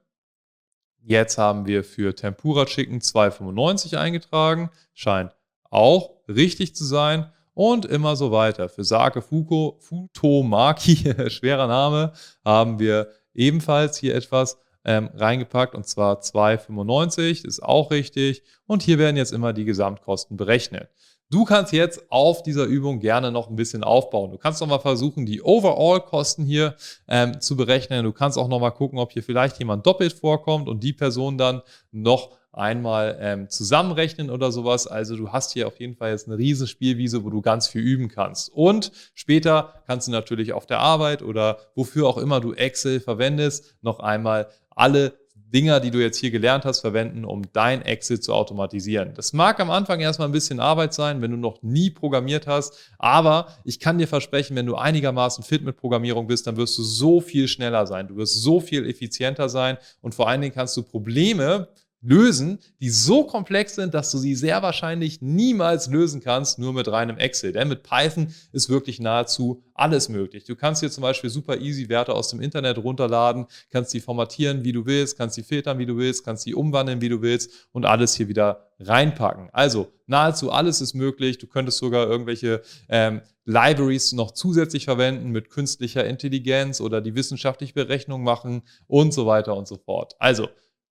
Jetzt 1.05 1.37
haben 1.37 1.67
wir 1.67 1.83
für 1.85 2.15
Tempura 2.15 2.65
Chicken 2.65 3.01
2,95 3.01 3.97
eingetragen. 3.97 4.71
Scheint 4.95 5.35
auch 5.71 6.11
richtig 6.29 6.77
zu 6.77 6.85
sein. 6.85 7.31
Und 7.55 7.85
immer 7.85 8.17
so 8.17 8.33
weiter. 8.33 8.71
Für 8.71 8.83
Sake 8.83 9.21
Fuko, 9.21 9.77
Futomaki, 9.81 11.15
schwerer 11.29 11.67
Name, 11.67 12.13
haben 12.45 12.79
wir 12.79 13.09
ebenfalls 13.35 13.99
hier 13.99 14.15
etwas 14.15 14.59
ähm, 14.85 15.11
reingepackt 15.15 15.75
und 15.75 15.87
zwar 15.87 16.21
2,95, 16.21 17.47
ist 17.47 17.63
auch 17.63 17.91
richtig. 17.91 18.43
Und 18.67 18.83
hier 18.83 18.99
werden 18.99 19.17
jetzt 19.17 19.33
immer 19.33 19.53
die 19.53 19.65
Gesamtkosten 19.65 20.37
berechnet. 20.37 20.89
Du 21.33 21.47
kannst 21.47 21.73
jetzt 21.73 22.05
auf 22.11 22.43
dieser 22.43 22.65
Übung 22.65 23.01
gerne 23.01 23.33
noch 23.33 23.49
ein 23.49 23.57
bisschen 23.57 23.83
aufbauen. 23.83 24.33
Du 24.33 24.37
kannst 24.37 24.61
noch 24.61 24.69
mal 24.69 24.81
versuchen, 24.81 25.25
die 25.25 25.41
Overall-Kosten 25.41 26.45
hier 26.45 26.75
ähm, 27.09 27.41
zu 27.41 27.57
berechnen. 27.57 28.05
Du 28.05 28.13
kannst 28.13 28.37
auch 28.37 28.49
noch 28.49 28.61
mal 28.61 28.71
gucken, 28.71 28.99
ob 28.99 29.13
hier 29.13 29.23
vielleicht 29.23 29.59
jemand 29.59 29.87
doppelt 29.87 30.13
vorkommt 30.13 30.69
und 30.69 30.85
die 30.85 30.93
Person 30.93 31.39
dann 31.39 31.63
noch 31.91 32.37
einmal 32.53 33.17
ähm, 33.19 33.49
zusammenrechnen 33.49 34.29
oder 34.29 34.53
sowas. 34.53 34.87
Also 34.87 35.17
du 35.17 35.33
hast 35.33 35.55
hier 35.55 35.69
auf 35.69 35.81
jeden 35.81 35.97
Fall 35.97 36.11
jetzt 36.11 36.29
eine 36.29 36.37
riesen 36.37 36.67
Spielwiese, 36.67 37.25
wo 37.25 37.31
du 37.31 37.41
ganz 37.41 37.67
viel 37.67 37.81
üben 37.81 38.09
kannst. 38.09 38.53
Und 38.53 38.93
später 39.15 39.83
kannst 39.87 40.09
du 40.09 40.13
natürlich 40.13 40.53
auf 40.53 40.67
der 40.67 40.81
Arbeit 40.81 41.23
oder 41.23 41.61
wofür 41.75 42.09
auch 42.09 42.19
immer 42.19 42.41
du 42.41 42.53
Excel 42.53 43.01
verwendest, 43.01 43.75
noch 43.81 44.01
einmal 44.01 44.49
alle 44.69 45.15
Dinger, 45.53 45.81
die 45.81 45.91
du 45.91 45.99
jetzt 45.99 46.19
hier 46.19 46.31
gelernt 46.31 46.65
hast, 46.65 46.81
verwenden, 46.81 47.25
um 47.25 47.43
dein 47.53 47.83
Excel 47.83 48.21
zu 48.21 48.33
automatisieren. 48.33 49.13
Das 49.15 49.33
mag 49.33 49.61
am 49.61 49.71
Anfang 49.71 50.01
erstmal 50.01 50.29
ein 50.29 50.33
bisschen 50.33 50.61
Arbeit 50.61 50.95
sein, 50.95 51.21
wenn 51.21 51.31
du 51.31 51.37
noch 51.37 51.63
nie 51.63 51.91
programmiert 51.91 52.47
hast, 52.47 52.75
aber 52.99 53.49
ich 53.65 53.79
kann 53.81 53.99
dir 53.99 54.09
versprechen, 54.09 54.57
wenn 54.57 54.67
du 54.67 54.77
einigermaßen 54.77 55.45
fit 55.45 55.63
mit 55.63 55.77
Programmierung 55.77 56.27
bist, 56.27 56.47
dann 56.47 56.57
wirst 56.57 56.79
du 56.79 56.83
so 56.83 57.21
viel 57.21 57.49
schneller 57.49 57.87
sein, 57.87 58.09
du 58.09 58.17
wirst 58.17 58.43
so 58.43 58.61
viel 58.61 58.89
effizienter 58.89 59.49
sein 59.49 59.77
und 60.01 60.15
vor 60.15 60.29
allen 60.29 60.41
Dingen 60.41 60.55
kannst 60.55 60.77
du 60.77 60.83
Probleme 60.83 61.69
lösen, 62.03 62.59
die 62.81 62.91
so 62.91 63.25
komplex 63.25 63.77
sind, 63.77 63.95
dass 63.95 64.11
du 64.11 64.19
sie 64.19 64.35
sehr 64.35 64.61
wahrscheinlich 64.63 65.23
niemals 65.23 65.89
lösen 65.89 66.21
kannst, 66.21 66.59
nur 66.59 66.73
mit 66.73 66.89
reinem 66.89 67.17
Excel. 67.17 67.53
Denn 67.53 67.69
mit 67.69 67.85
Python 67.85 68.35
ist 68.53 68.69
wirklich 68.69 69.01
nahezu 69.01 69.63
alles 69.75 70.09
möglich. 70.09 70.45
Du 70.45 70.57
kannst 70.57 70.81
hier 70.81 70.91
zum 70.91 71.03
Beispiel 71.03 71.31
super 71.31 71.59
easy 71.59 71.89
Werte 71.89 72.13
aus 72.15 72.29
dem 72.29 72.41
Internet 72.41 72.79
runterladen, 72.79 73.47
kannst 73.71 73.95
die 73.95 74.01
formatieren, 74.01 74.65
wie 74.65 74.73
du 74.73 74.85
willst, 74.85 75.17
kannst 75.17 75.37
die 75.37 75.43
filtern, 75.43 75.79
wie 75.79 75.87
du 75.87 75.97
willst, 75.97 76.25
kannst 76.25 76.45
die 76.45 76.55
umwandeln, 76.55 77.01
wie 77.01 77.09
du 77.09 77.23
willst 77.23 77.69
und 77.73 77.87
alles 77.87 78.15
hier 78.15 78.29
wieder 78.29 78.69
reinpacken. 78.81 79.49
Also 79.53 79.93
nahezu 80.07 80.51
alles 80.51 80.81
ist 80.81 80.95
möglich. 80.95 81.39
Du 81.39 81.47
könntest 81.47 81.79
sogar 81.79 82.09
irgendwelche 82.09 82.63
ähm, 82.89 83.23
Libraries 83.45 84.13
noch 84.13 84.33
zusätzlich 84.33 84.85
verwenden 84.85 85.31
mit 85.31 85.51
künstlicher 85.51 86.05
Intelligenz 86.05 86.81
oder 86.81 87.01
die 87.01 87.15
wissenschaftliche 87.15 87.75
Berechnung 87.75 88.23
machen 88.23 88.63
und 88.87 89.15
so 89.15 89.27
weiter 89.27 89.57
und 89.57 89.67
so 89.67 89.77
fort. 89.77 90.15
Also 90.19 90.49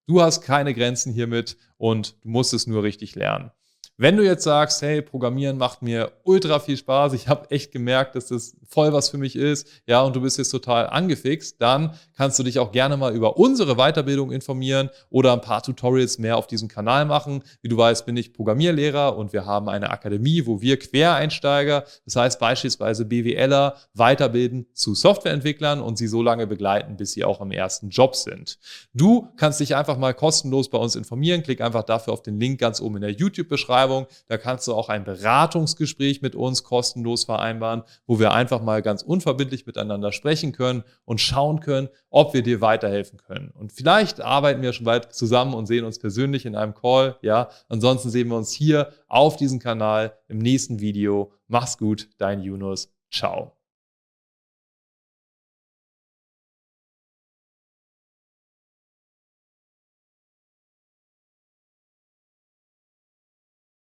Du 0.07 0.21
hast 0.21 0.41
keine 0.41 0.73
Grenzen 0.73 1.13
hiermit 1.13 1.57
und 1.77 2.15
du 2.23 2.29
musst 2.29 2.53
es 2.53 2.67
nur 2.67 2.83
richtig 2.83 3.15
lernen. 3.15 3.51
Wenn 3.97 4.17
du 4.17 4.25
jetzt 4.25 4.43
sagst, 4.43 4.81
hey, 4.81 5.01
Programmieren 5.01 5.57
macht 5.57 5.81
mir 5.81 6.11
ultra 6.23 6.59
viel 6.59 6.77
Spaß, 6.77 7.13
ich 7.13 7.27
habe 7.27 7.51
echt 7.51 7.71
gemerkt, 7.71 8.15
dass 8.15 8.27
das 8.27 8.57
voll 8.71 8.93
was 8.93 9.09
für 9.09 9.17
mich 9.17 9.35
ist, 9.35 9.67
ja, 9.85 10.01
und 10.01 10.15
du 10.15 10.21
bist 10.21 10.37
jetzt 10.37 10.49
total 10.49 10.87
angefixt, 10.87 11.61
dann 11.61 11.93
kannst 12.15 12.39
du 12.39 12.43
dich 12.43 12.59
auch 12.59 12.71
gerne 12.71 12.97
mal 12.97 13.13
über 13.13 13.37
unsere 13.37 13.75
Weiterbildung 13.75 14.31
informieren 14.31 14.89
oder 15.09 15.33
ein 15.33 15.41
paar 15.41 15.61
Tutorials 15.61 16.17
mehr 16.17 16.37
auf 16.37 16.47
diesem 16.47 16.67
Kanal 16.67 17.05
machen. 17.05 17.43
Wie 17.61 17.69
du 17.69 17.77
weißt, 17.77 18.05
bin 18.05 18.15
ich 18.15 18.33
Programmierlehrer 18.33 19.17
und 19.17 19.33
wir 19.33 19.45
haben 19.45 19.69
eine 19.69 19.89
Akademie, 19.89 20.45
wo 20.45 20.61
wir 20.61 20.79
Quereinsteiger, 20.79 21.83
das 22.05 22.15
heißt 22.15 22.39
beispielsweise 22.39 23.05
BWLer, 23.05 23.75
weiterbilden 23.93 24.67
zu 24.73 24.95
Softwareentwicklern 24.95 25.81
und 25.81 25.97
sie 25.97 26.07
so 26.07 26.21
lange 26.21 26.47
begleiten, 26.47 26.95
bis 26.95 27.11
sie 27.11 27.25
auch 27.25 27.41
am 27.41 27.51
ersten 27.51 27.89
Job 27.89 28.15
sind. 28.15 28.57
Du 28.93 29.27
kannst 29.35 29.59
dich 29.59 29.75
einfach 29.75 29.97
mal 29.97 30.13
kostenlos 30.13 30.69
bei 30.69 30.77
uns 30.77 30.95
informieren. 30.95 31.43
Klick 31.43 31.61
einfach 31.61 31.83
dafür 31.83 32.13
auf 32.13 32.21
den 32.21 32.39
Link 32.39 32.59
ganz 32.59 32.79
oben 32.81 32.97
in 32.97 33.01
der 33.01 33.11
YouTube-Beschreibung. 33.11 34.07
Da 34.27 34.37
kannst 34.37 34.67
du 34.67 34.73
auch 34.73 34.89
ein 34.89 35.03
Beratungsgespräch 35.03 36.21
mit 36.21 36.35
uns 36.35 36.63
kostenlos 36.63 37.25
vereinbaren, 37.25 37.83
wo 38.07 38.19
wir 38.19 38.31
einfach 38.31 38.60
einfach 38.61 38.65
mal 38.65 38.81
ganz 38.81 39.01
unverbindlich 39.01 39.65
miteinander 39.65 40.11
sprechen 40.11 40.51
können 40.51 40.83
und 41.05 41.19
schauen 41.19 41.59
können, 41.59 41.89
ob 42.09 42.33
wir 42.33 42.43
dir 42.43 42.61
weiterhelfen 42.61 43.19
können. 43.19 43.51
Und 43.51 43.71
vielleicht 43.71 44.21
arbeiten 44.21 44.61
wir 44.61 44.73
schon 44.73 44.85
bald 44.85 45.13
zusammen 45.13 45.53
und 45.53 45.65
sehen 45.65 45.85
uns 45.85 45.99
persönlich 45.99 46.45
in 46.45 46.55
einem 46.55 46.73
Call. 46.73 47.17
Ja, 47.21 47.49
ansonsten 47.69 48.09
sehen 48.09 48.29
wir 48.29 48.37
uns 48.37 48.51
hier 48.51 48.91
auf 49.07 49.35
diesem 49.35 49.59
Kanal 49.59 50.13
im 50.27 50.37
nächsten 50.37 50.79
Video. 50.79 51.33
Mach's 51.47 51.77
gut, 51.77 52.09
dein 52.17 52.41
Yunus. 52.41 52.93
Ciao. 53.11 53.60